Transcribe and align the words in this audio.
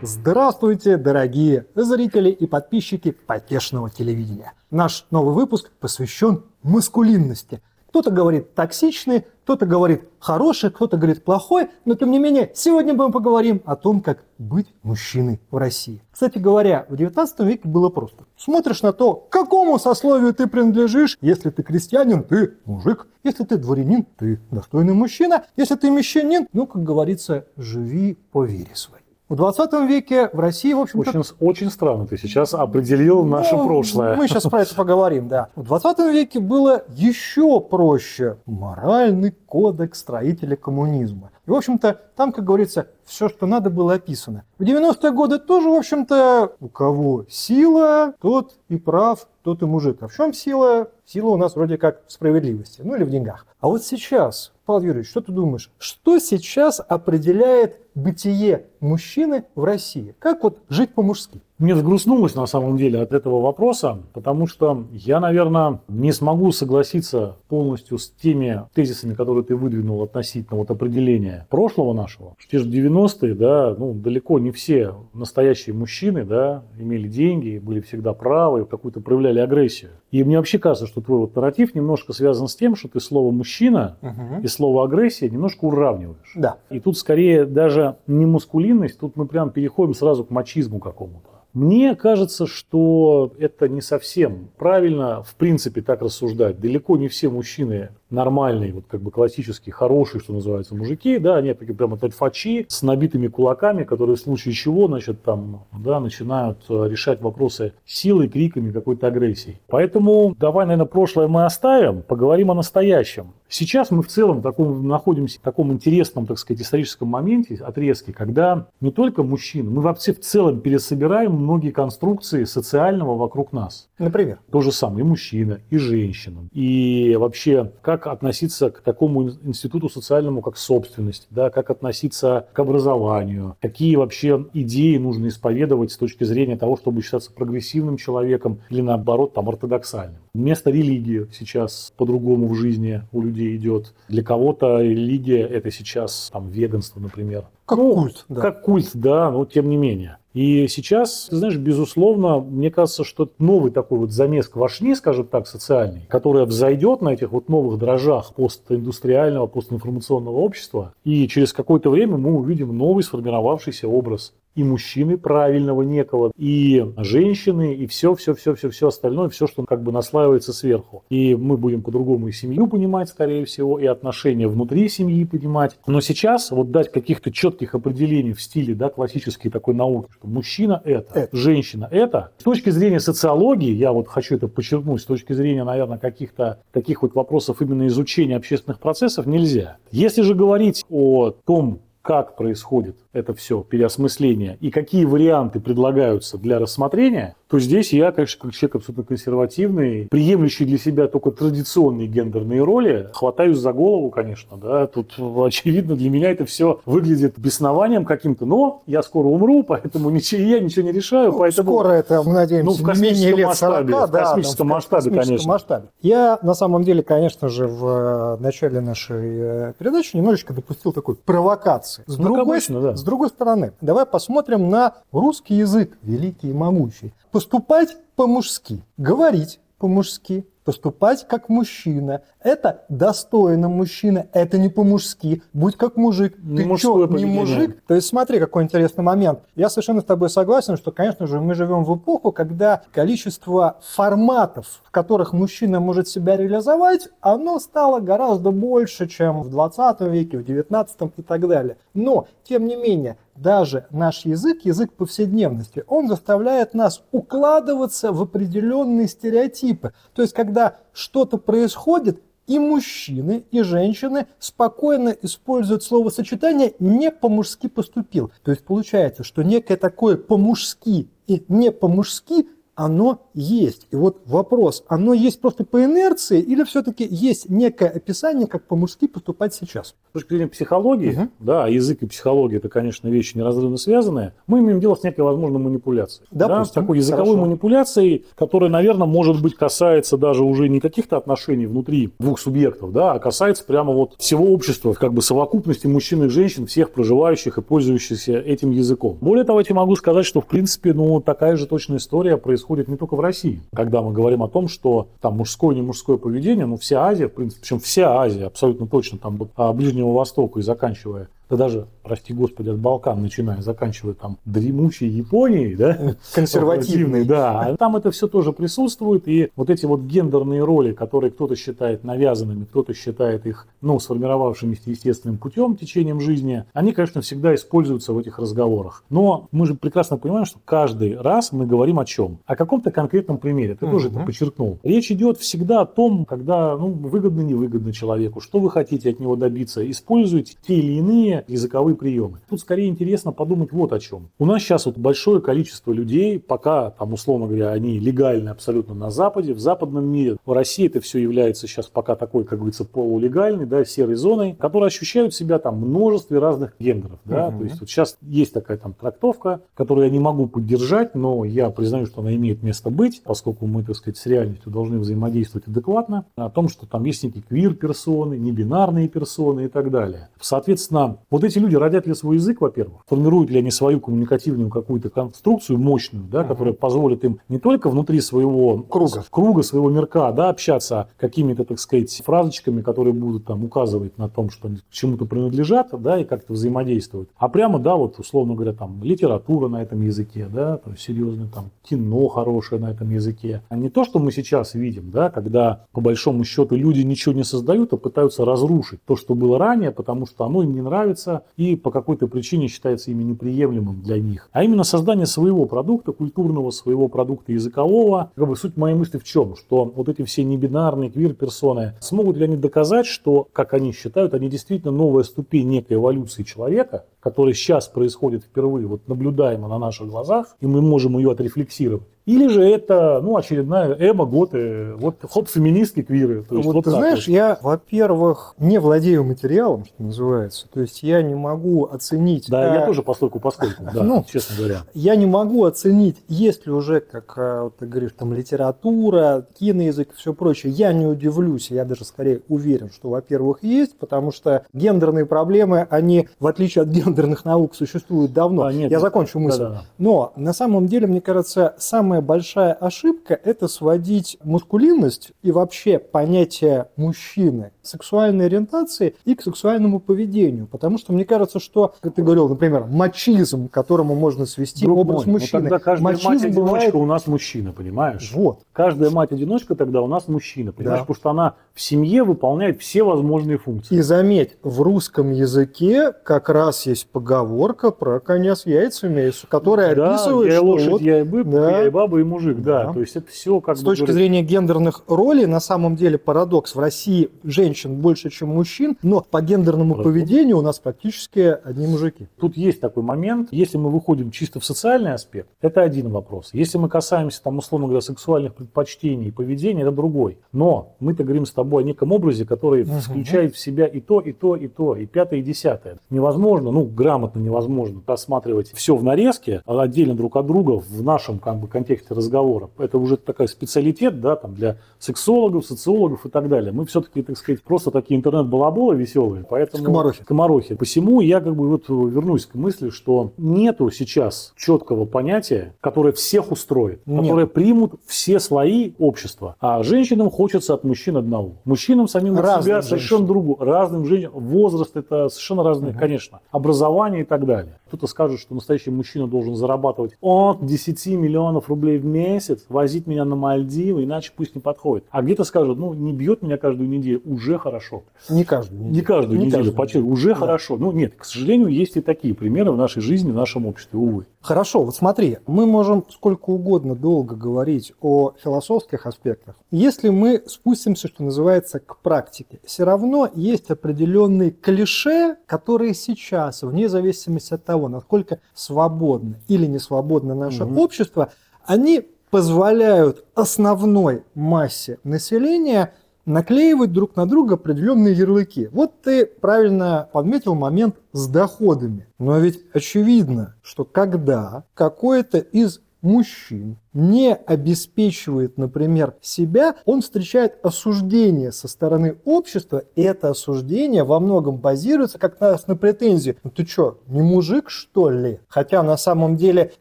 Здравствуйте, 0.00 0.96
дорогие 0.96 1.66
зрители 1.74 2.30
и 2.30 2.46
подписчики 2.46 3.10
потешного 3.10 3.90
телевидения. 3.90 4.54
Наш 4.70 5.04
новый 5.10 5.34
выпуск 5.34 5.72
посвящен 5.78 6.44
маскулинности– 6.62 7.60
кто-то 7.94 8.10
говорит 8.10 8.56
токсичный, 8.56 9.24
кто-то 9.44 9.66
говорит 9.66 10.08
хороший, 10.18 10.70
кто-то 10.70 10.96
говорит 10.96 11.22
плохой, 11.22 11.68
но 11.84 11.94
тем 11.94 12.10
не 12.10 12.18
менее 12.18 12.50
сегодня 12.54 12.94
мы 12.94 13.12
поговорим 13.12 13.60
о 13.66 13.76
том, 13.76 14.00
как 14.00 14.24
быть 14.38 14.66
мужчиной 14.82 15.38
в 15.50 15.56
России. 15.58 16.02
Кстати 16.10 16.38
говоря, 16.38 16.86
в 16.88 16.96
19 16.96 17.40
веке 17.40 17.68
было 17.68 17.90
просто. 17.90 18.24
Смотришь 18.38 18.80
на 18.80 18.94
то, 18.94 19.12
к 19.14 19.28
какому 19.28 19.78
сословию 19.78 20.32
ты 20.32 20.46
принадлежишь. 20.46 21.18
Если 21.20 21.50
ты 21.50 21.62
крестьянин, 21.62 22.24
ты 22.24 22.54
мужик. 22.64 23.06
Если 23.22 23.44
ты 23.44 23.58
дворянин, 23.58 24.06
ты 24.16 24.40
достойный 24.50 24.94
мужчина. 24.94 25.44
Если 25.56 25.74
ты 25.74 25.90
мещанин, 25.90 26.48
ну, 26.54 26.66
как 26.66 26.82
говорится, 26.82 27.44
живи 27.58 28.16
по 28.32 28.44
вере 28.44 28.74
своей. 28.74 29.03
В 29.30 29.36
20 29.36 29.72
веке 29.88 30.28
в 30.34 30.38
России, 30.38 30.74
в 30.74 30.80
общем 30.80 31.00
Очень, 31.00 31.22
очень 31.40 31.70
странно 31.70 32.06
ты 32.06 32.18
сейчас 32.18 32.52
определил 32.52 33.24
наше 33.24 33.56
ну, 33.56 33.66
прошлое. 33.66 34.16
Мы 34.16 34.28
сейчас 34.28 34.42
про 34.42 34.60
это 34.60 34.74
поговорим, 34.74 35.28
да. 35.28 35.48
В 35.56 35.62
20 35.62 35.98
веке 36.12 36.40
было 36.40 36.84
еще 36.90 37.58
проще. 37.62 38.36
Моральный 38.44 39.30
кодекс 39.30 40.00
строителя 40.00 40.56
коммунизма. 40.56 41.30
И, 41.46 41.50
в 41.50 41.54
общем-то, 41.54 42.00
там, 42.16 42.32
как 42.32 42.44
говорится, 42.44 42.88
все, 43.04 43.28
что 43.28 43.46
надо, 43.46 43.68
было 43.68 43.94
описано. 43.94 44.44
В 44.58 44.62
90-е 44.62 45.10
годы 45.12 45.38
тоже, 45.38 45.68
в 45.68 45.74
общем-то, 45.74 46.56
у 46.60 46.68
кого 46.68 47.26
сила, 47.28 48.14
тот 48.20 48.54
и 48.68 48.76
прав, 48.76 49.28
тот 49.42 49.62
и 49.62 49.66
мужик. 49.66 49.98
А 50.00 50.08
в 50.08 50.14
чем 50.14 50.32
сила? 50.32 50.90
Сила 51.04 51.28
у 51.28 51.36
нас 51.36 51.54
вроде 51.54 51.76
как 51.76 52.06
в 52.06 52.12
справедливости, 52.12 52.80
ну 52.82 52.96
или 52.96 53.04
в 53.04 53.10
деньгах. 53.10 53.46
А 53.60 53.68
вот 53.68 53.84
сейчас, 53.84 54.52
Павел 54.64 54.86
Юрьевич, 54.86 55.10
что 55.10 55.20
ты 55.20 55.32
думаешь? 55.32 55.70
Что 55.78 56.18
сейчас 56.18 56.80
определяет 56.86 57.78
бытие 57.94 58.66
мужчины 58.80 59.44
в 59.54 59.64
России? 59.64 60.14
Как 60.18 60.42
вот 60.42 60.60
жить 60.70 60.94
по-мужски? 60.94 61.42
Мне 61.56 61.76
взгрустнулось 61.76 62.34
на 62.34 62.46
самом 62.46 62.76
деле 62.76 63.00
от 63.00 63.12
этого 63.12 63.40
вопроса, 63.40 64.02
потому 64.12 64.48
что 64.48 64.86
я, 64.90 65.20
наверное, 65.20 65.80
не 65.86 66.10
смогу 66.10 66.50
согласиться 66.50 67.36
полностью 67.48 67.98
с 67.98 68.10
теми 68.10 68.62
тезисами, 68.74 69.14
которые 69.14 69.44
ты 69.44 69.54
выдвинул 69.54 70.02
относительно 70.02 70.58
вот 70.58 70.72
определения 70.72 71.46
прошлого 71.50 71.92
нашего. 71.92 72.34
В 72.38 72.48
те 72.48 72.58
же 72.58 72.68
90-е, 72.68 73.34
да, 73.34 73.76
ну, 73.78 73.94
далеко 73.94 74.40
не 74.40 74.50
все 74.50 74.96
настоящие 75.12 75.76
мужчины, 75.76 76.24
да, 76.24 76.64
имели 76.76 77.06
деньги, 77.06 77.60
были 77.62 77.80
всегда 77.80 78.14
правы, 78.14 78.64
какую-то 78.64 79.00
проявляли 79.00 79.38
агрессию. 79.38 79.92
И 80.10 80.24
мне 80.24 80.38
вообще 80.38 80.58
кажется, 80.58 80.88
что 80.88 81.02
твой 81.02 81.18
вот 81.20 81.36
нарратив 81.36 81.76
немножко 81.76 82.12
связан 82.12 82.48
с 82.48 82.56
тем, 82.56 82.74
что 82.74 82.88
ты 82.88 82.98
слово 82.98 83.30
«мужчина» 83.30 83.96
угу. 84.02 84.42
и 84.42 84.48
слово 84.48 84.84
«агрессия» 84.86 85.30
немножко 85.30 85.66
уравниваешь. 85.66 86.32
Да. 86.34 86.56
И 86.70 86.80
тут 86.80 86.98
скорее 86.98 87.44
даже 87.44 87.96
не 88.08 88.26
мускулинность, 88.26 88.98
тут 88.98 89.14
мы 89.14 89.26
прям 89.26 89.50
переходим 89.50 89.94
сразу 89.94 90.24
к 90.24 90.30
мачизму 90.30 90.80
какому-то. 90.80 91.30
Мне 91.54 91.94
кажется, 91.94 92.48
что 92.48 93.32
это 93.38 93.68
не 93.68 93.80
совсем 93.80 94.50
правильно, 94.58 95.22
в 95.22 95.36
принципе, 95.36 95.82
так 95.82 96.02
рассуждать. 96.02 96.58
Далеко 96.58 96.96
не 96.96 97.06
все 97.06 97.28
мужчины 97.30 97.90
нормальные, 98.14 98.72
вот 98.72 98.84
как 98.88 99.02
бы 99.02 99.10
классические, 99.10 99.72
хорошие, 99.72 100.20
что 100.20 100.32
называется, 100.32 100.74
мужики, 100.74 101.18
да, 101.18 101.36
они 101.36 101.52
такие 101.54 101.74
прямо 101.74 101.98
альфачи 102.02 102.66
с 102.68 102.82
набитыми 102.82 103.28
кулаками, 103.28 103.84
которые 103.84 104.16
в 104.16 104.20
случае 104.20 104.54
чего, 104.54 104.86
значит, 104.86 105.22
там, 105.22 105.64
да, 105.72 106.00
начинают 106.00 106.58
э, 106.68 106.88
решать 106.88 107.20
вопросы 107.20 107.72
силой, 107.84 108.28
криками, 108.28 108.72
какой-то 108.72 109.08
агрессией. 109.08 109.58
Поэтому 109.68 110.34
давай, 110.38 110.66
наверное, 110.66 110.86
прошлое 110.86 111.28
мы 111.28 111.44
оставим, 111.44 112.02
поговорим 112.02 112.50
о 112.50 112.54
настоящем. 112.54 113.34
Сейчас 113.48 113.90
мы 113.90 114.02
в 114.02 114.08
целом 114.08 114.42
таком, 114.42 114.88
находимся 114.88 115.38
в 115.38 115.42
таком 115.42 115.72
интересном, 115.72 116.26
так 116.26 116.38
сказать, 116.38 116.62
историческом 116.62 117.08
моменте, 117.08 117.54
отрезке, 117.56 118.12
когда 118.12 118.66
не 118.80 118.90
только 118.90 119.22
мужчины, 119.22 119.70
мы 119.70 119.82
вообще 119.82 120.12
в 120.12 120.20
целом 120.20 120.60
пересобираем 120.60 121.32
многие 121.32 121.70
конструкции 121.70 122.44
социального 122.44 123.16
вокруг 123.16 123.52
нас. 123.52 123.88
Например? 123.98 124.38
То 124.50 124.60
же 124.60 124.72
самое 124.72 125.04
и 125.04 125.08
мужчина, 125.08 125.60
и 125.70 125.78
женщина. 125.78 126.48
И 126.52 127.16
вообще, 127.18 127.72
как 127.82 128.03
относиться 128.06 128.70
к 128.70 128.80
такому 128.80 129.30
институту 129.30 129.88
социальному, 129.88 130.42
как 130.42 130.56
собственность, 130.56 131.26
да, 131.30 131.50
как 131.50 131.70
относиться 131.70 132.46
к 132.52 132.58
образованию, 132.58 133.56
какие 133.60 133.96
вообще 133.96 134.46
идеи 134.52 134.96
нужно 134.96 135.28
исповедовать 135.28 135.92
с 135.92 135.96
точки 135.96 136.24
зрения 136.24 136.56
того, 136.56 136.76
чтобы 136.76 137.02
считаться 137.02 137.32
прогрессивным 137.32 137.96
человеком 137.96 138.60
или 138.70 138.80
наоборот 138.80 139.34
там 139.34 139.48
ортодоксальным. 139.48 140.20
Место 140.34 140.70
религии 140.70 141.26
сейчас 141.32 141.92
по-другому 141.96 142.48
в 142.48 142.54
жизни 142.54 143.02
у 143.12 143.22
людей 143.22 143.56
идет. 143.56 143.94
Для 144.08 144.22
кого-то 144.22 144.80
религия 144.80 145.42
это 145.42 145.70
сейчас 145.70 146.30
там 146.32 146.48
веганство, 146.48 147.00
например. 147.00 147.46
Как 147.66 147.78
ну, 147.78 147.94
культ, 147.94 148.24
да. 148.28 148.40
Как 148.40 148.62
культ, 148.62 148.90
да, 148.94 149.30
но 149.30 149.44
тем 149.44 149.68
не 149.68 149.76
менее. 149.76 150.18
И 150.34 150.66
сейчас, 150.66 151.28
ты 151.30 151.36
знаешь, 151.36 151.56
безусловно, 151.56 152.40
мне 152.40 152.70
кажется, 152.70 153.04
что 153.04 153.30
новый 153.38 153.70
такой 153.70 154.00
вот 154.00 154.10
замес 154.10 154.48
квашни, 154.48 154.92
скажем 154.94 155.28
так, 155.28 155.46
социальный, 155.46 156.06
который 156.08 156.44
взойдет 156.44 157.02
на 157.02 157.10
этих 157.10 157.30
вот 157.30 157.48
новых 157.48 157.78
дрожжах 157.78 158.34
постиндустриального, 158.34 159.46
постинформационного 159.46 160.36
общества, 160.36 160.92
и 161.04 161.28
через 161.28 161.52
какое-то 161.52 161.88
время 161.88 162.16
мы 162.16 162.32
увидим 162.32 162.76
новый 162.76 163.04
сформировавшийся 163.04 163.86
образ 163.86 164.34
и 164.54 164.64
мужчины 164.64 165.18
правильного 165.18 165.82
некого, 165.82 166.32
и 166.36 166.84
женщины, 166.98 167.74
и 167.74 167.86
все, 167.86 168.14
все, 168.14 168.34
все, 168.34 168.54
все, 168.54 168.70
все 168.70 168.88
остальное, 168.88 169.28
все, 169.28 169.46
что 169.46 169.64
как 169.64 169.82
бы 169.82 169.92
наслаивается 169.92 170.52
сверху. 170.52 171.04
И 171.10 171.34
мы 171.34 171.56
будем 171.56 171.82
по-другому 171.82 172.28
и 172.28 172.32
семью 172.32 172.66
понимать, 172.66 173.08
скорее 173.08 173.44
всего, 173.44 173.78
и 173.78 173.86
отношения 173.86 174.48
внутри 174.48 174.88
семьи 174.88 175.24
понимать. 175.24 175.76
Но 175.86 176.00
сейчас 176.00 176.50
вот 176.50 176.70
дать 176.70 176.90
каких-то 176.92 177.32
четких 177.32 177.74
определений 177.74 178.32
в 178.32 178.42
стиле, 178.42 178.74
да, 178.74 178.88
классической 178.88 179.50
такой 179.50 179.74
науки, 179.74 180.08
что 180.12 180.26
мужчина 180.28 180.80
это, 180.84 181.18
это, 181.18 181.36
женщина 181.36 181.88
это. 181.90 182.30
С 182.38 182.44
точки 182.44 182.70
зрения 182.70 183.00
социологии, 183.00 183.72
я 183.72 183.92
вот 183.92 184.08
хочу 184.08 184.36
это 184.36 184.48
подчеркнуть, 184.48 185.00
с 185.00 185.04
точки 185.04 185.32
зрения, 185.32 185.64
наверное, 185.64 185.98
каких-то 185.98 186.60
таких 186.72 187.02
вот 187.02 187.14
вопросов 187.14 187.60
именно 187.60 187.86
изучения 187.86 188.36
общественных 188.36 188.80
процессов 188.80 189.26
нельзя. 189.26 189.78
Если 189.90 190.22
же 190.22 190.34
говорить 190.34 190.84
о 190.90 191.30
том, 191.44 191.80
как 192.04 192.36
происходит 192.36 192.96
это 193.14 193.32
все 193.32 193.62
переосмысление 193.62 194.58
и 194.60 194.70
какие 194.70 195.06
варианты 195.06 195.58
предлагаются 195.58 196.36
для 196.36 196.58
рассмотрения, 196.58 197.34
то 197.54 197.60
здесь 197.60 197.92
я, 197.92 198.10
конечно, 198.10 198.42
как 198.42 198.52
человек 198.52 198.74
абсолютно 198.74 199.04
консервативный, 199.04 200.08
приемлющий 200.10 200.64
для 200.64 200.76
себя 200.76 201.06
только 201.06 201.30
традиционные 201.30 202.08
гендерные 202.08 202.64
роли, 202.64 203.10
хватаюсь 203.12 203.58
за 203.58 203.72
голову, 203.72 204.10
конечно, 204.10 204.56
да, 204.56 204.88
тут 204.88 205.14
очевидно 205.16 205.94
для 205.94 206.10
меня 206.10 206.32
это 206.32 206.46
все 206.46 206.80
выглядит 206.84 207.38
беснованием 207.38 208.04
каким-то, 208.04 208.44
но 208.44 208.82
я 208.86 209.04
скоро 209.04 209.28
умру, 209.28 209.62
поэтому 209.62 210.10
ничего, 210.10 210.42
я 210.42 210.58
ничего 210.58 210.84
не 210.84 210.90
решаю, 210.90 211.30
ну, 211.30 211.38
поэтому... 211.38 211.70
Скоро 211.70 211.90
это, 211.90 212.24
мы 212.24 212.32
надеемся, 212.32 212.66
ну, 212.66 212.72
в 212.76 212.82
космическом 212.84 213.38
лет 213.38 213.46
масштабе, 213.46 213.92
40, 213.92 214.08
в 214.08 214.10
да, 214.10 214.18
космическом 214.18 214.66
да, 214.66 214.74
масштабе, 214.74 215.00
в 215.00 215.04
космическом 215.04 215.28
конечно. 215.28 215.52
масштабе. 215.52 215.86
Я, 216.02 216.38
на 216.42 216.54
самом 216.54 216.82
деле, 216.82 217.02
конечно 217.04 217.48
же, 217.48 217.68
в 217.68 218.36
начале 218.40 218.80
нашей 218.80 219.38
э, 219.38 219.72
передачи 219.78 220.16
немножечко 220.16 220.54
допустил 220.54 220.92
такой 220.92 221.14
провокации. 221.14 222.02
С, 222.08 222.18
ну, 222.18 222.24
другой, 222.24 222.56
обычно, 222.56 222.80
да. 222.80 222.96
с 222.96 223.04
другой 223.04 223.28
стороны, 223.28 223.74
давай 223.80 224.06
посмотрим 224.06 224.70
на 224.70 224.94
русский 225.12 225.54
язык, 225.54 225.96
великий 226.02 226.50
и 226.50 226.52
могучий 226.52 227.12
поступать 227.34 227.96
по-мужски, 228.14 228.84
говорить 228.96 229.58
по-мужски, 229.78 230.46
поступать 230.62 231.26
как 231.26 231.48
мужчина. 231.48 232.22
Это 232.40 232.84
достойно 232.88 233.68
мужчина, 233.68 234.28
это 234.32 234.56
не 234.56 234.68
по-мужски. 234.68 235.42
Будь 235.52 235.76
как 235.76 235.96
мужик. 235.96 236.36
Не 236.38 236.62
Ты 236.62 236.76
что, 236.76 237.06
не 237.08 237.24
мужик? 237.24 237.82
То 237.88 237.94
есть 237.94 238.06
смотри, 238.06 238.38
какой 238.38 238.62
интересный 238.62 239.02
момент. 239.02 239.40
Я 239.56 239.68
совершенно 239.68 240.00
с 240.00 240.04
тобой 240.04 240.30
согласен, 240.30 240.76
что, 240.76 240.92
конечно 240.92 241.26
же, 241.26 241.40
мы 241.40 241.56
живем 241.56 241.82
в 241.82 241.96
эпоху, 241.96 242.30
когда 242.30 242.82
количество 242.92 243.78
форматов, 243.82 244.80
в 244.84 244.92
которых 244.92 245.32
мужчина 245.32 245.80
может 245.80 246.06
себя 246.06 246.36
реализовать, 246.36 247.08
оно 247.20 247.58
стало 247.58 247.98
гораздо 247.98 248.52
больше, 248.52 249.08
чем 249.08 249.42
в 249.42 249.50
20 249.50 250.02
веке, 250.02 250.38
в 250.38 250.44
19 250.44 250.96
и 251.16 251.22
так 251.22 251.48
далее. 251.48 251.78
Но, 251.94 252.28
тем 252.44 252.66
не 252.66 252.76
менее, 252.76 253.16
даже 253.36 253.86
наш 253.90 254.24
язык, 254.24 254.64
язык 254.64 254.92
повседневности, 254.92 255.84
он 255.86 256.08
заставляет 256.08 256.74
нас 256.74 257.02
укладываться 257.12 258.12
в 258.12 258.22
определенные 258.22 259.08
стереотипы. 259.08 259.92
То 260.14 260.22
есть, 260.22 260.34
когда 260.34 260.76
что-то 260.92 261.38
происходит, 261.38 262.20
и 262.46 262.58
мужчины, 262.58 263.46
и 263.50 263.62
женщины 263.62 264.26
спокойно 264.38 265.16
используют 265.22 265.82
словосочетание 265.82 266.74
«не 266.78 267.10
по-мужски 267.10 267.68
поступил». 267.68 268.32
То 268.42 268.50
есть 268.50 268.64
получается, 268.64 269.24
что 269.24 269.42
некое 269.42 269.76
такое 269.76 270.16
«по-мужски» 270.16 271.08
и 271.26 271.44
«не 271.48 271.72
по-мужски» 271.72 272.48
оно 272.76 273.22
есть. 273.34 273.86
И 273.90 273.96
вот 273.96 274.18
вопрос, 274.26 274.84
оно 274.88 275.12
есть 275.14 275.40
просто 275.40 275.64
по 275.64 275.84
инерции 275.84 276.40
или 276.40 276.64
все-таки 276.64 277.06
есть 277.08 277.48
некое 277.48 277.88
описание, 277.88 278.46
как 278.46 278.66
по-мужски 278.66 279.06
поступать 279.06 279.54
сейчас? 279.54 279.94
С 280.10 280.12
точки 280.12 280.30
зрения 280.30 280.48
психологии, 280.48 281.12
угу. 281.12 281.28
да, 281.40 281.66
язык 281.68 282.02
и 282.02 282.06
психология 282.06 282.56
это, 282.56 282.68
конечно, 282.68 283.08
вещи 283.08 283.36
неразрывно 283.36 283.76
связанные. 283.76 284.34
Мы 284.46 284.60
имеем 284.60 284.80
дело 284.80 284.94
с 284.94 285.02
некой, 285.02 285.24
возможно, 285.24 285.58
манипуляцией. 285.58 286.26
Допустим, 286.30 286.58
да, 286.58 286.64
с 286.64 286.70
такой 286.70 286.98
языковой 286.98 287.34
хорошо. 287.34 287.46
манипуляцией, 287.46 288.24
которая, 288.34 288.70
наверное, 288.70 289.06
может 289.06 289.40
быть 289.40 289.54
касается 289.56 290.16
даже 290.16 290.44
уже 290.44 290.68
не 290.68 290.80
каких-то 290.80 291.16
отношений 291.16 291.66
внутри 291.66 292.12
двух 292.18 292.38
субъектов, 292.38 292.92
да, 292.92 293.12
а 293.12 293.18
касается 293.18 293.64
прямо 293.64 293.92
вот 293.92 294.14
всего 294.18 294.52
общества, 294.52 294.92
как 294.92 295.12
бы 295.12 295.22
совокупности 295.22 295.86
мужчин 295.86 296.24
и 296.24 296.28
женщин, 296.28 296.66
всех 296.66 296.90
проживающих 296.90 297.58
и 297.58 297.62
пользующихся 297.62 298.38
этим 298.38 298.70
языком. 298.70 299.18
Более 299.20 299.44
того, 299.44 299.60
я 299.60 299.64
тебе 299.64 299.76
могу 299.76 299.96
сказать, 299.96 300.26
что 300.26 300.40
в 300.40 300.46
принципе, 300.46 300.92
ну, 300.92 301.20
такая 301.20 301.56
же 301.56 301.66
точная 301.66 301.98
история 301.98 302.36
происходит 302.36 302.63
не 302.68 302.96
только 302.96 303.16
в 303.16 303.20
России. 303.20 303.60
Когда 303.74 304.02
мы 304.02 304.12
говорим 304.12 304.42
о 304.42 304.48
том, 304.48 304.68
что 304.68 305.08
там 305.20 305.36
мужское, 305.36 305.74
не 305.74 305.82
мужское 305.82 306.16
поведение, 306.16 306.66
ну, 306.66 306.76
вся 306.76 307.06
Азия, 307.06 307.28
в 307.28 307.32
принципе, 307.32 307.60
причем 307.62 307.80
вся 307.80 308.20
Азия 308.20 308.46
абсолютно 308.46 308.86
точно, 308.86 309.18
там, 309.18 309.38
от 309.56 309.76
Ближнего 309.76 310.12
Востока 310.12 310.60
и 310.60 310.62
заканчивая 310.62 311.28
да 311.50 311.56
даже, 311.56 311.86
прости 312.02 312.32
господи, 312.32 312.70
от 312.70 312.78
Балкан, 312.78 313.20
начиная, 313.22 313.60
заканчивая 313.62 314.14
там 314.14 314.38
дремучей 314.44 315.08
Японией, 315.08 315.76
да? 315.76 316.16
Консервативной. 316.34 317.24
Да, 317.24 317.60
а 317.60 317.76
там 317.76 317.96
это 317.96 318.10
все 318.10 318.28
тоже 318.28 318.52
присутствует, 318.52 319.28
и 319.28 319.50
вот 319.56 319.70
эти 319.70 319.86
вот 319.86 320.02
гендерные 320.02 320.64
роли, 320.64 320.92
которые 320.92 321.30
кто-то 321.30 321.56
считает 321.56 322.04
навязанными, 322.04 322.64
кто-то 322.64 322.94
считает 322.94 323.46
их, 323.46 323.66
ну, 323.80 323.98
сформировавшимися 323.98 324.90
естественным 324.90 325.38
путем, 325.38 325.76
течением 325.76 326.20
жизни, 326.20 326.64
они, 326.72 326.92
конечно, 326.92 327.20
всегда 327.20 327.54
используются 327.54 328.12
в 328.12 328.18
этих 328.18 328.38
разговорах. 328.38 329.04
Но 329.10 329.48
мы 329.52 329.66
же 329.66 329.74
прекрасно 329.74 330.16
понимаем, 330.16 330.46
что 330.46 330.58
каждый 330.64 331.16
раз 331.16 331.52
мы 331.52 331.66
говорим 331.66 331.98
о 331.98 332.04
чем? 332.04 332.38
О 332.46 332.56
каком-то 332.56 332.90
конкретном 332.90 333.38
примере. 333.38 333.74
Ты 333.74 333.86
тоже 333.86 334.08
это 334.08 334.20
подчеркнул. 334.20 334.78
Речь 334.82 335.10
идет 335.10 335.38
всегда 335.38 335.82
о 335.82 335.86
том, 335.86 336.24
когда, 336.24 336.76
ну, 336.76 336.88
выгодно-невыгодно 336.88 337.92
человеку, 337.92 338.40
что 338.40 338.58
вы 338.58 338.70
хотите 338.70 339.10
от 339.10 339.20
него 339.20 339.36
добиться, 339.36 339.88
используйте 339.90 340.56
те 340.66 340.74
или 340.74 340.92
иные 340.94 341.33
языковые 341.48 341.96
приемы. 341.96 342.38
Тут 342.48 342.60
скорее 342.60 342.88
интересно 342.88 343.32
подумать 343.32 343.72
вот 343.72 343.92
о 343.92 343.98
чем. 343.98 344.28
У 344.38 344.46
нас 344.46 344.62
сейчас 344.62 344.86
вот 344.86 344.98
большое 344.98 345.40
количество 345.40 345.92
людей, 345.92 346.38
пока 346.38 346.90
там, 346.90 347.12
условно 347.12 347.46
говоря, 347.46 347.70
они 347.70 347.98
легальны 347.98 348.50
абсолютно 348.50 348.94
на 348.94 349.10
Западе, 349.10 349.54
в 349.54 349.60
западном 349.60 350.04
мире, 350.04 350.36
в 350.44 350.52
России 350.52 350.86
это 350.86 351.00
все 351.00 351.18
является 351.18 351.66
сейчас 351.66 351.86
пока 351.86 352.16
такой, 352.16 352.44
как 352.44 352.58
говорится, 352.58 352.84
полулегальной, 352.84 353.66
да, 353.66 353.84
серой 353.84 354.14
зоной, 354.14 354.54
которые 354.54 354.88
ощущают 354.88 355.34
себя 355.34 355.58
там 355.58 355.78
множестве 355.78 356.38
разных 356.38 356.74
гендеров, 356.78 357.18
да, 357.24 357.48
угу. 357.48 357.58
то 357.58 357.64
есть 357.64 357.80
вот 357.80 357.88
сейчас 357.88 358.16
есть 358.22 358.52
такая 358.52 358.76
там 358.76 358.94
трактовка, 358.94 359.60
которую 359.74 360.06
я 360.06 360.12
не 360.12 360.20
могу 360.20 360.46
поддержать, 360.46 361.14
но 361.14 361.44
я 361.44 361.70
признаю, 361.70 362.06
что 362.06 362.20
она 362.20 362.34
имеет 362.34 362.62
место 362.62 362.90
быть, 362.90 363.22
поскольку 363.24 363.66
мы, 363.66 363.82
так 363.82 363.96
сказать, 363.96 364.16
с 364.18 364.26
реальностью 364.26 364.70
должны 364.70 364.98
взаимодействовать 364.98 365.68
адекватно, 365.68 366.26
о 366.36 366.50
том, 366.50 366.68
что 366.68 366.86
там 366.86 367.04
есть 367.04 367.22
некие 367.24 367.42
квир-персоны, 367.42 368.34
небинарные 368.36 369.08
персоны 369.08 369.66
и 369.66 369.68
так 369.68 369.90
далее. 369.90 370.28
Соответственно, 370.40 371.18
вот 371.30 371.44
эти 371.44 371.58
люди 371.58 371.76
родят 371.76 372.06
ли 372.06 372.14
свой 372.14 372.36
язык, 372.36 372.60
во-первых, 372.60 373.02
формируют 373.06 373.50
ли 373.50 373.58
они 373.58 373.70
свою 373.70 374.00
коммуникативную 374.00 374.70
какую-то 374.70 375.10
конструкцию 375.10 375.78
мощную, 375.78 376.24
да, 376.24 376.42
uh-huh. 376.42 376.48
которая 376.48 376.74
позволит 376.74 377.24
им 377.24 377.40
не 377.48 377.58
только 377.58 377.90
внутри 377.90 378.20
своего 378.20 378.78
круга, 378.82 379.24
круга 379.30 379.62
своего 379.62 379.90
мирка, 379.90 380.32
да, 380.32 380.48
общаться 380.48 381.08
какими-то, 381.16 381.64
так 381.64 381.78
сказать, 381.78 382.22
фразочками, 382.24 382.82
которые 382.82 383.14
будут 383.14 383.44
там 383.44 383.64
указывать 383.64 384.18
на 384.18 384.28
том, 384.28 384.50
что 384.50 384.68
они 384.68 384.78
к 384.78 384.90
чему-то 384.90 385.26
принадлежат, 385.26 385.88
да, 386.00 386.18
и 386.18 386.24
как-то 386.24 386.52
взаимодействуют, 386.52 387.30
а 387.36 387.48
прямо, 387.48 387.78
да, 387.78 387.96
вот 387.96 388.18
условно 388.18 388.54
говоря, 388.54 388.72
там 388.72 389.02
литература 389.02 389.68
на 389.68 389.82
этом 389.82 390.02
языке, 390.02 390.48
да, 390.52 390.78
то 390.78 390.90
есть 390.90 391.02
серьезно 391.02 391.48
там 391.52 391.70
кино 391.82 392.28
хорошее 392.28 392.80
на 392.80 392.90
этом 392.90 393.10
языке, 393.10 393.62
а 393.68 393.76
не 393.76 393.90
то, 393.90 394.04
что 394.04 394.18
мы 394.18 394.32
сейчас 394.32 394.74
видим, 394.74 395.10
да, 395.10 395.30
когда 395.30 395.86
по 395.92 396.00
большому 396.00 396.44
счету 396.44 396.76
люди 396.76 397.00
ничего 397.00 397.34
не 397.34 397.44
создают, 397.44 397.92
а 397.92 397.96
пытаются 397.96 398.44
разрушить 398.44 399.00
то, 399.04 399.16
что 399.16 399.34
было 399.34 399.58
ранее, 399.58 399.90
потому 399.90 400.26
что 400.26 400.44
оно 400.44 400.62
им 400.62 400.72
не 400.72 400.82
нравится 400.82 401.13
нравится 401.14 401.42
и 401.56 401.76
по 401.76 401.90
какой-то 401.90 402.26
причине 402.26 402.68
считается 402.68 403.10
ими 403.10 403.22
неприемлемым 403.22 404.02
для 404.02 404.18
них. 404.18 404.48
А 404.52 404.64
именно 404.64 404.84
создание 404.84 405.26
своего 405.26 405.66
продукта, 405.66 406.12
культурного 406.12 406.70
своего 406.70 407.08
продукта 407.08 407.52
языкового. 407.52 408.32
Как 408.34 408.48
бы 408.48 408.56
суть 408.56 408.76
моей 408.76 408.96
мысли 408.96 409.18
в 409.18 409.24
чем? 409.24 409.56
Что 409.56 409.84
вот 409.84 410.08
эти 410.08 410.24
все 410.24 410.44
небинарные 410.44 411.10
квир-персоны, 411.10 411.94
смогут 412.00 412.36
ли 412.36 412.44
они 412.44 412.56
доказать, 412.56 413.06
что, 413.06 413.46
как 413.52 413.74
они 413.74 413.92
считают, 413.92 414.34
они 414.34 414.48
действительно 414.48 414.92
новая 414.92 415.24
ступень 415.24 415.68
некой 415.68 415.96
эволюции 415.96 416.42
человека, 416.42 417.04
которая 417.24 417.54
сейчас 417.54 417.88
происходит 417.88 418.44
впервые, 418.44 418.86
вот 418.86 419.08
наблюдаемо 419.08 419.66
на 419.66 419.78
наших 419.78 420.08
глазах, 420.08 420.56
и 420.60 420.66
мы 420.66 420.82
можем 420.82 421.16
ее 421.16 421.32
отрефлексировать. 421.32 422.06
Или 422.26 422.48
же 422.48 422.62
это, 422.62 423.20
ну, 423.22 423.36
очередная 423.36 423.94
эмо, 423.98 424.24
готы, 424.24 424.94
вот 424.96 425.16
хоп, 425.28 425.48
феминистки, 425.48 426.02
квиры. 426.02 426.42
То 426.42 426.56
есть 426.56 426.66
вот, 426.66 426.76
вот 426.76 426.84
ты 426.84 426.90
знаешь, 426.90 427.26
вот. 427.26 427.34
я, 427.34 427.58
во-первых, 427.60 428.54
не 428.58 428.80
владею 428.80 429.24
материалом, 429.24 429.84
что 429.84 430.02
называется. 430.02 430.66
То 430.72 430.80
есть 430.80 431.02
я 431.02 431.20
не 431.20 431.34
могу 431.34 431.84
оценить... 431.84 432.48
Да, 432.48 432.66
как... 432.66 432.80
я 432.80 432.86
тоже 432.86 433.02
постольку 433.02 433.40
поскольку, 433.40 433.82
да, 433.92 434.02
ну, 434.02 434.24
честно 434.30 434.56
говоря. 434.56 434.84
Я 434.94 435.16
не 435.16 435.26
могу 435.26 435.64
оценить, 435.64 436.16
есть 436.28 436.66
ли 436.66 436.72
уже, 436.72 437.00
как 437.00 437.34
а, 437.36 437.64
вот 437.64 437.76
ты 437.76 437.86
говоришь, 437.86 438.12
там 438.16 438.32
литература, 438.32 439.46
киноязык 439.58 440.12
и 440.12 440.16
все 440.16 440.32
прочее. 440.32 440.72
Я 440.72 440.94
не 440.94 441.04
удивлюсь, 441.04 441.70
я 441.70 441.84
даже 441.84 442.06
скорее 442.06 442.40
уверен, 442.48 442.90
что, 442.90 443.10
во-первых, 443.10 443.58
есть, 443.62 443.98
потому 443.98 444.32
что 444.32 444.64
гендерные 444.72 445.26
проблемы, 445.26 445.86
они, 445.90 446.28
в 446.40 446.46
отличие 446.46 446.82
от 446.82 446.88
гендерных 446.88 447.13
наук, 447.44 447.74
существуют 447.74 448.32
давно. 448.32 448.64
А, 448.64 448.72
нет, 448.72 448.90
я 448.90 449.00
закончу 449.00 449.38
мысль. 449.38 449.60
Да, 449.60 449.70
да. 449.70 449.82
Но 449.98 450.32
на 450.36 450.52
самом 450.52 450.86
деле, 450.86 451.06
мне 451.06 451.20
кажется, 451.20 451.74
самая 451.78 452.20
большая 452.20 452.72
ошибка– 452.72 453.38
это 453.44 453.68
сводить 453.68 454.38
мускулинность 454.42 455.32
и 455.42 455.52
вообще 455.52 455.98
понятие 455.98 456.88
мужчины 456.96 457.72
к 457.82 457.86
сексуальной 457.86 458.46
ориентации 458.46 459.16
и 459.24 459.34
к 459.34 459.42
сексуальному 459.42 460.00
поведению. 460.00 460.66
Потому 460.66 460.98
что 460.98 461.12
мне 461.12 461.24
кажется, 461.24 461.60
что, 461.60 461.94
как 462.00 462.14
ты 462.14 462.22
говорил, 462.22 462.48
например, 462.48 462.84
мачизм, 462.84 463.68
к 463.68 463.72
которому 463.72 464.14
можно 464.14 464.46
свести 464.46 464.84
Друг 464.84 464.98
образ 464.98 465.26
мой, 465.26 465.34
мужчины. 465.34 465.62
Ну, 465.62 465.68
тогда 465.68 465.78
каждая 465.78 466.14
мать-одиночка 466.14 466.60
бывает... 466.60 466.94
у 466.94 467.06
нас 467.06 467.26
мужчина, 467.26 467.72
понимаешь? 467.72 468.32
Вот. 468.34 468.60
Каждая 468.72 469.10
мать-одиночка 469.10 469.74
тогда 469.74 470.00
у 470.02 470.06
нас 470.06 470.28
мужчина, 470.28 470.72
понимаешь? 470.72 471.00
Да. 471.00 471.04
Потому 471.04 471.16
что 471.16 471.30
она 471.30 471.54
в 471.72 471.80
семье 471.80 472.24
выполняет 472.24 472.80
все 472.80 473.02
возможные 473.02 473.58
функции. 473.58 473.96
И 473.96 474.00
заметь, 474.00 474.56
в 474.62 474.80
русском 474.82 475.32
языке 475.32 476.12
как 476.12 476.48
раз 476.48 476.86
есть 476.86 477.03
поговорка 477.04 477.90
про 477.90 478.20
коня 478.20 478.56
с 478.56 478.66
яйцами, 478.66 479.32
которая 479.48 479.94
да, 479.94 480.14
описывает, 480.14 480.52
я 480.52 480.58
что... 480.58 480.66
лошадь, 480.66 480.88
вот, 480.88 481.00
я 481.00 481.20
и 481.20 481.24
бык, 481.24 481.46
да, 481.46 481.80
я 481.80 481.86
и 481.86 481.90
баба, 481.90 482.20
и 482.20 482.24
мужик, 482.24 482.58
да. 482.58 482.86
да. 482.86 482.92
То 482.92 483.00
есть 483.00 483.16
это 483.16 483.30
все 483.30 483.60
как 483.60 483.76
С 483.76 483.80
бы... 483.80 483.84
С 483.84 483.90
точки 483.90 484.02
говорит... 484.06 484.16
зрения 484.16 484.42
гендерных 484.42 485.02
ролей, 485.08 485.46
на 485.46 485.60
самом 485.60 485.96
деле 485.96 486.18
парадокс. 486.18 486.74
В 486.74 486.78
России 486.78 487.30
женщин 487.42 487.96
больше, 487.96 488.30
чем 488.30 488.48
мужчин, 488.48 488.96
но 489.02 489.20
по 489.20 489.40
гендерному 489.40 489.94
Парадокс. 489.94 490.14
поведению 490.14 490.58
у 490.58 490.62
нас 490.62 490.78
практически 490.78 491.56
одни 491.62 491.86
мужики. 491.86 492.28
Тут 492.38 492.56
есть 492.56 492.80
такой 492.80 493.02
момент. 493.02 493.48
Если 493.50 493.78
мы 493.78 493.90
выходим 493.90 494.30
чисто 494.30 494.60
в 494.60 494.64
социальный 494.64 495.12
аспект, 495.12 495.48
это 495.60 495.82
один 495.82 496.10
вопрос. 496.10 496.50
Если 496.52 496.78
мы 496.78 496.88
касаемся, 496.88 497.42
там, 497.42 497.58
условно 497.58 497.86
говоря, 497.86 498.00
сексуальных 498.00 498.54
предпочтений 498.54 499.28
и 499.28 499.30
поведения, 499.30 499.82
это 499.82 499.92
другой. 499.92 500.38
Но 500.52 500.94
мы-то 501.00 501.24
говорим 501.24 501.46
с 501.46 501.52
тобой 501.52 501.82
о 501.82 501.86
неком 501.86 502.12
образе, 502.12 502.44
который 502.44 502.82
угу. 502.82 502.92
включает 503.00 503.54
в 503.54 503.58
себя 503.58 503.86
и 503.86 504.00
то, 504.00 504.20
и 504.20 504.32
то, 504.32 504.56
и 504.56 504.68
то, 504.68 504.96
и 504.96 505.06
пятое, 505.06 505.40
и 505.40 505.42
десятое. 505.42 505.98
Невозможно, 506.10 506.70
ну, 506.70 506.84
грамотно 506.94 507.40
невозможно 507.40 508.00
рассматривать 508.06 508.72
все 508.72 508.96
в 508.96 509.02
нарезке, 509.02 509.62
а 509.66 509.80
отдельно 509.80 510.14
друг 510.14 510.36
от 510.36 510.46
друга 510.46 510.80
в 510.80 511.02
нашем 511.02 511.38
как 511.38 511.58
бы, 511.58 511.68
контексте 511.68 512.14
разговора. 512.14 512.70
Это 512.78 512.98
уже 512.98 513.16
такая 513.16 513.48
специалитет 513.48 514.20
да, 514.20 514.36
там, 514.36 514.54
для 514.54 514.78
сексологов, 514.98 515.66
социологов 515.66 516.24
и 516.26 516.28
так 516.28 516.48
далее. 516.48 516.72
Мы 516.72 516.86
все-таки, 516.86 517.22
так 517.22 517.36
сказать, 517.36 517.62
просто 517.62 517.90
такие 517.90 518.18
интернет-балаболы 518.18 518.96
веселые. 518.96 519.44
Поэтому... 519.48 519.82
Скоморохи. 519.82 520.22
Скоморохи. 520.22 520.74
Посему 520.74 521.20
я 521.20 521.40
как 521.40 521.54
бы 521.54 521.68
вот 521.68 521.88
вернусь 521.88 522.46
к 522.46 522.54
мысли, 522.54 522.90
что 522.90 523.32
нету 523.36 523.90
сейчас 523.90 524.52
четкого 524.56 525.04
понятия, 525.04 525.74
которое 525.80 526.12
всех 526.12 526.52
устроит, 526.52 527.06
Нет. 527.06 527.22
которое 527.22 527.46
примут 527.46 527.94
все 528.06 528.40
слои 528.40 528.92
общества. 528.98 529.56
А 529.60 529.82
женщинам 529.82 530.30
хочется 530.30 530.74
от 530.74 530.84
мужчин 530.84 531.16
одного. 531.16 531.56
Мужчинам 531.64 532.08
самим 532.08 532.38
от 532.38 532.64
себя 532.64 532.82
совершенно 532.82 533.26
другого. 533.26 533.64
Разным 533.64 534.06
женщинам. 534.06 534.32
Возраст 534.34 534.96
это 534.96 535.28
совершенно 535.28 535.62
разные, 535.62 535.92
угу. 535.92 535.98
конечно. 535.98 536.40
Образование 536.50 536.83
и 537.20 537.24
так 537.24 537.46
далее. 537.46 537.78
Кто-то 537.88 538.06
скажет, 538.06 538.40
что 538.40 538.54
настоящий 538.54 538.90
мужчина 538.90 539.26
должен 539.26 539.54
зарабатывать 539.54 540.16
от 540.20 540.64
10 540.64 541.06
миллионов 541.16 541.68
рублей 541.68 541.98
в 541.98 542.04
месяц, 542.04 542.64
возить 542.68 543.06
меня 543.06 543.24
на 543.24 543.36
Мальдивы, 543.36 544.04
иначе 544.04 544.32
пусть 544.34 544.54
не 544.54 544.60
подходит. 544.60 545.04
А 545.10 545.22
где-то 545.22 545.44
скажут, 545.44 545.78
ну, 545.78 545.94
не 545.94 546.12
бьет 546.12 546.42
меня 546.42 546.56
каждую 546.56 546.88
неделю, 546.88 547.22
уже 547.24 547.58
хорошо. 547.58 548.02
Не 548.28 548.44
каждую 548.44 548.80
неделю. 548.80 548.94
Не 548.94 549.00
каждую 549.02 549.38
не 549.38 549.46
неделю, 549.46 549.72
каждую 549.72 550.06
уже 550.08 550.30
да. 550.30 550.34
хорошо. 550.34 550.76
Ну, 550.76 550.92
нет, 550.92 551.14
к 551.16 551.24
сожалению, 551.24 551.68
есть 551.68 551.96
и 551.96 552.00
такие 552.00 552.34
примеры 552.34 552.72
в 552.72 552.76
нашей 552.76 553.00
жизни, 553.00 553.30
в 553.30 553.34
нашем 553.34 553.66
обществе, 553.66 553.98
увы. 553.98 554.26
Хорошо, 554.40 554.82
вот 554.82 554.94
смотри, 554.94 555.38
мы 555.46 555.66
можем 555.66 556.04
сколько 556.10 556.50
угодно 556.50 556.94
долго 556.94 557.34
говорить 557.34 557.92
о 558.00 558.32
философских 558.42 559.06
аспектах. 559.06 559.56
Если 559.70 560.10
мы 560.10 560.42
спустимся, 560.46 561.08
что 561.08 561.22
называется, 561.22 561.80
к 561.80 561.98
практике, 561.98 562.60
все 562.64 562.84
равно 562.84 563.28
есть 563.34 563.70
определенные 563.70 564.50
клише, 564.50 565.36
которые 565.46 565.94
сейчас, 565.94 566.62
вне 566.74 566.88
зависимости 566.88 567.54
от 567.54 567.64
того, 567.64 567.88
насколько 567.88 568.40
свободно 568.52 569.36
или 569.46 569.66
не 569.66 569.78
свободно 569.78 570.34
наше 570.34 570.64
угу. 570.64 570.82
общество, 570.82 571.30
они 571.64 572.08
позволяют 572.30 573.24
основной 573.36 574.24
массе 574.34 574.98
населения 575.04 575.94
наклеивать 576.26 576.90
друг 576.90 577.14
на 577.14 577.26
друга 577.26 577.54
определенные 577.54 578.12
ярлыки. 578.12 578.68
Вот 578.72 579.02
ты 579.02 579.24
правильно 579.24 580.08
подметил 580.12 580.56
момент 580.56 580.96
с 581.12 581.28
доходами. 581.28 582.08
Но 582.18 582.38
ведь 582.38 582.64
очевидно, 582.72 583.54
что 583.62 583.84
когда 583.84 584.64
какое-то 584.74 585.38
из 585.38 585.80
мужчин 586.02 586.78
не 586.94 587.34
обеспечивает, 587.34 588.56
например, 588.56 589.14
себя, 589.20 589.74
он 589.84 590.00
встречает 590.00 590.58
осуждение 590.62 591.52
со 591.52 591.68
стороны 591.68 592.16
общества, 592.24 592.84
и 592.94 593.02
это 593.02 593.30
осуждение 593.30 594.04
во 594.04 594.20
многом 594.20 594.56
базируется 594.56 595.18
как 595.18 595.40
раз 595.40 595.66
на 595.66 595.76
претензии. 595.76 596.36
Ну 596.44 596.50
ты 596.50 596.64
что, 596.64 597.00
не 597.08 597.20
мужик, 597.20 597.68
что 597.68 598.10
ли? 598.10 598.40
Хотя 598.48 598.82
на 598.82 598.96
самом 598.96 599.36
деле 599.36 599.72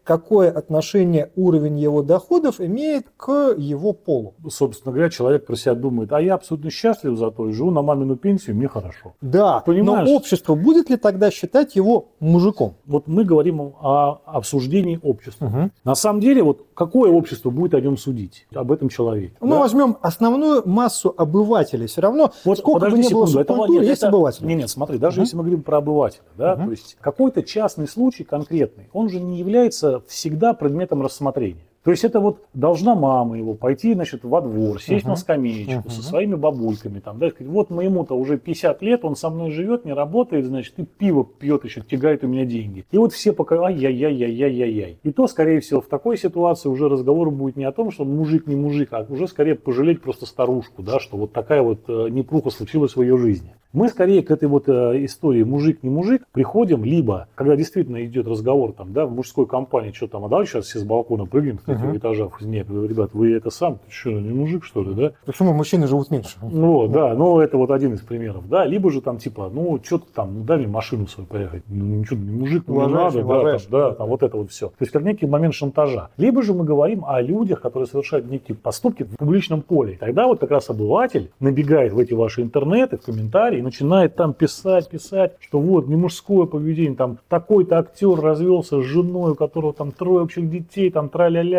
какое 0.03 0.51
отношение 0.51 1.31
уровень 1.35 1.79
его 1.79 2.01
доходов 2.01 2.59
имеет 2.59 3.07
к 3.15 3.53
его 3.57 3.93
полу? 3.93 4.33
Собственно 4.49 4.91
говоря, 4.91 5.09
человек 5.09 5.45
про 5.45 5.55
себя 5.55 5.75
думает, 5.75 6.11
а 6.11 6.21
я 6.21 6.33
абсолютно 6.33 6.71
счастлив 6.71 7.17
зато 7.17 7.47
и 7.49 7.53
живу 7.53 7.71
на 7.71 7.81
мамину 7.81 8.15
пенсию, 8.15 8.55
мне 8.55 8.67
хорошо. 8.67 9.13
Да, 9.21 9.59
Понимаешь? 9.59 10.09
но 10.09 10.15
общество 10.15 10.55
будет 10.55 10.89
ли 10.89 10.97
тогда 10.97 11.29
считать 11.29 11.75
его 11.75 12.09
мужиком? 12.19 12.75
Вот 12.85 13.07
мы 13.07 13.23
говорим 13.23 13.61
о 13.61 14.21
обсуждении 14.25 14.99
общества. 15.01 15.45
Угу. 15.45 15.71
На 15.83 15.95
самом 15.95 16.19
деле, 16.19 16.43
вот 16.43 16.65
какой 16.73 17.02
какое 17.03 17.17
общество 17.17 17.49
будет 17.49 17.73
о 17.73 17.81
нем 17.81 17.97
судить, 17.97 18.47
об 18.53 18.71
этом 18.71 18.87
человеке? 18.87 19.33
Ну, 19.41 19.49
да? 19.49 19.59
возьмем 19.59 19.97
основную 20.01 20.65
массу 20.65 21.13
обывателей. 21.17 21.87
Все 21.87 22.01
равно, 22.01 22.31
вот, 22.45 22.59
сколько 22.59 22.89
бы 22.89 22.97
ни 22.97 23.11
было 23.11 23.25
субкультуры, 23.25 23.79
это, 23.79 23.89
есть 23.89 24.01
это, 24.01 24.07
обыватели. 24.07 24.45
Нет, 24.45 24.57
нет, 24.59 24.69
смотри, 24.69 24.97
даже 24.97 25.19
uh 25.19 25.23
если 25.23 25.35
мы 25.35 25.43
говорим 25.43 25.63
про 25.63 25.79
обывателя, 25.79 26.23
да, 26.37 26.53
uh 26.53 26.65
то 26.65 26.71
есть 26.71 26.97
какой-то 27.01 27.43
частный 27.43 27.87
случай 27.87 28.23
конкретный, 28.23 28.89
он 28.93 29.09
же 29.09 29.19
не 29.19 29.37
является 29.37 30.01
всегда 30.07 30.53
предметом 30.53 31.01
рассмотрения. 31.01 31.65
То 31.83 31.91
есть 31.91 32.05
это 32.05 32.21
вот 32.21 32.45
должна 32.53 32.95
мама 32.95 33.37
его 33.37 33.55
пойти, 33.55 33.93
значит, 33.93 34.23
во 34.23 34.39
двор, 34.39 34.81
сесть 34.81 35.05
uh-huh. 35.05 35.09
на 35.09 35.15
скамеечку 35.17 35.87
uh-huh. 35.87 35.91
со 35.91 36.01
своими 36.01 36.35
бабульками, 36.35 36.99
там, 36.99 37.19
да, 37.19 37.29
сказать, 37.29 37.51
вот 37.51 37.69
моему-то 37.69 38.15
уже 38.15 38.37
50 38.37 38.81
лет, 38.81 39.03
он 39.03 39.17
со 39.17 39.29
мной 39.29 39.51
живет, 39.51 39.83
не 39.83 39.91
работает, 39.91 40.45
значит, 40.45 40.79
и 40.79 40.85
пиво 40.85 41.25
пьет 41.25 41.65
еще, 41.65 41.81
тягает 41.81 42.23
у 42.23 42.27
меня 42.27 42.45
деньги. 42.45 42.85
И 42.89 42.97
вот 42.97 43.11
все 43.11 43.33
пока, 43.33 43.61
ай-яй-яй-яй-яй-яй. 43.65 44.99
И 45.03 45.11
то, 45.11 45.27
скорее 45.27 45.59
всего, 45.59 45.81
в 45.81 45.87
такой 45.87 46.17
ситуации 46.17 46.69
уже 46.69 46.87
разговор 46.87 47.31
будет 47.31 47.57
не 47.57 47.65
о 47.65 47.73
том, 47.73 47.91
что 47.91 48.05
мужик 48.05 48.47
не 48.47 48.55
мужик, 48.55 48.89
а 48.91 49.05
уже 49.09 49.27
скорее 49.27 49.55
пожалеть 49.55 50.01
просто 50.01 50.25
старушку, 50.25 50.83
да, 50.83 51.01
что 51.01 51.17
вот 51.17 51.33
такая 51.33 51.61
вот 51.61 51.81
э, 51.89 52.07
непруха 52.09 52.49
случилась 52.49 52.95
в 52.95 53.01
ее 53.01 53.17
жизни. 53.17 53.53
Мы 53.73 53.89
скорее 53.89 54.21
к 54.21 54.29
этой 54.29 54.47
вот 54.47 54.69
э, 54.69 55.03
истории 55.03 55.41
мужик 55.41 55.81
не 55.81 55.89
мужик 55.89 56.23
приходим 56.31 56.85
либо, 56.85 57.27
когда 57.33 57.55
действительно 57.55 58.05
идет 58.05 58.27
разговор 58.27 58.73
там, 58.73 58.93
да, 58.93 59.07
в 59.07 59.11
мужской 59.11 59.47
компании, 59.47 59.91
что 59.91 60.07
там, 60.07 60.23
а 60.25 60.29
давай 60.29 60.45
сейчас 60.45 60.67
все 60.67 60.77
с 60.77 60.83
балкона 60.83 61.25
прыгнем 61.25 61.57
с 61.75 61.79
третьего 61.79 61.93
uh-huh. 61.93 61.97
этажа. 61.97 62.29
Нет, 62.41 62.69
ребят, 62.69 63.11
вы 63.13 63.33
это 63.33 63.49
сам, 63.49 63.75
ты 63.75 63.91
что, 63.91 64.11
не 64.11 64.33
мужик 64.33 64.63
что 64.65 64.83
ли, 64.83 64.93
да? 64.93 65.11
Почему 65.25 65.53
мужчины 65.53 65.87
живут 65.87 66.11
меньше? 66.11 66.37
Ну, 66.41 66.87
да, 66.87 67.13
ну 67.13 67.39
это 67.39 67.57
вот 67.57 67.71
один 67.71 67.93
из 67.93 68.01
примеров, 68.01 68.47
да, 68.49 68.65
либо 68.65 68.91
же 68.91 69.01
там 69.01 69.17
типа, 69.17 69.49
ну, 69.53 69.79
что 69.83 69.99
ты 69.99 70.05
там, 70.13 70.39
ну 70.39 70.43
дай 70.43 70.57
мне 70.57 70.67
машину 70.67 71.07
свою 71.07 71.27
поехать, 71.27 71.63
ну 71.67 71.85
ничего, 71.85 72.19
не 72.19 72.31
мужик, 72.31 72.63
ну, 72.67 72.87
не 72.87 72.93
надо, 72.93 73.23
да, 73.23 73.43
там, 73.43 73.59
да, 73.69 73.91
там 73.91 74.09
вот 74.09 74.23
это 74.23 74.37
вот 74.37 74.51
все. 74.51 74.67
То 74.67 74.75
есть 74.81 74.91
как 74.91 75.03
некий 75.03 75.25
момент 75.25 75.53
шантажа. 75.53 76.09
Либо 76.17 76.41
же 76.41 76.53
мы 76.53 76.65
говорим 76.65 77.05
о 77.05 77.21
людях, 77.21 77.61
которые 77.61 77.87
совершают 77.87 78.29
некие 78.29 78.55
поступки 78.55 79.03
в 79.03 79.17
публичном 79.17 79.61
поле. 79.61 79.97
Тогда 79.99 80.27
вот 80.27 80.39
как 80.39 80.51
раз 80.51 80.69
обыватель 80.69 81.31
набегает 81.39 81.93
в 81.93 81.99
эти 81.99 82.13
ваши 82.13 82.41
интернеты, 82.41 82.97
в 82.97 83.01
комментарии 83.01 83.59
и 83.59 83.61
начинает 83.61 84.15
там 84.15 84.33
писать, 84.33 84.89
писать, 84.89 85.33
что 85.39 85.59
вот 85.59 85.87
не 85.87 85.95
мужское 85.95 86.45
поведение, 86.45 86.95
там 86.95 87.17
такой-то 87.29 87.79
актер 87.79 88.19
развелся 88.19 88.81
с 88.81 88.85
женой, 88.85 89.31
у 89.31 89.35
которого 89.35 89.73
там 89.73 89.91
трое 89.91 90.23
общих 90.23 90.49
детей, 90.49 90.91
там 90.91 91.09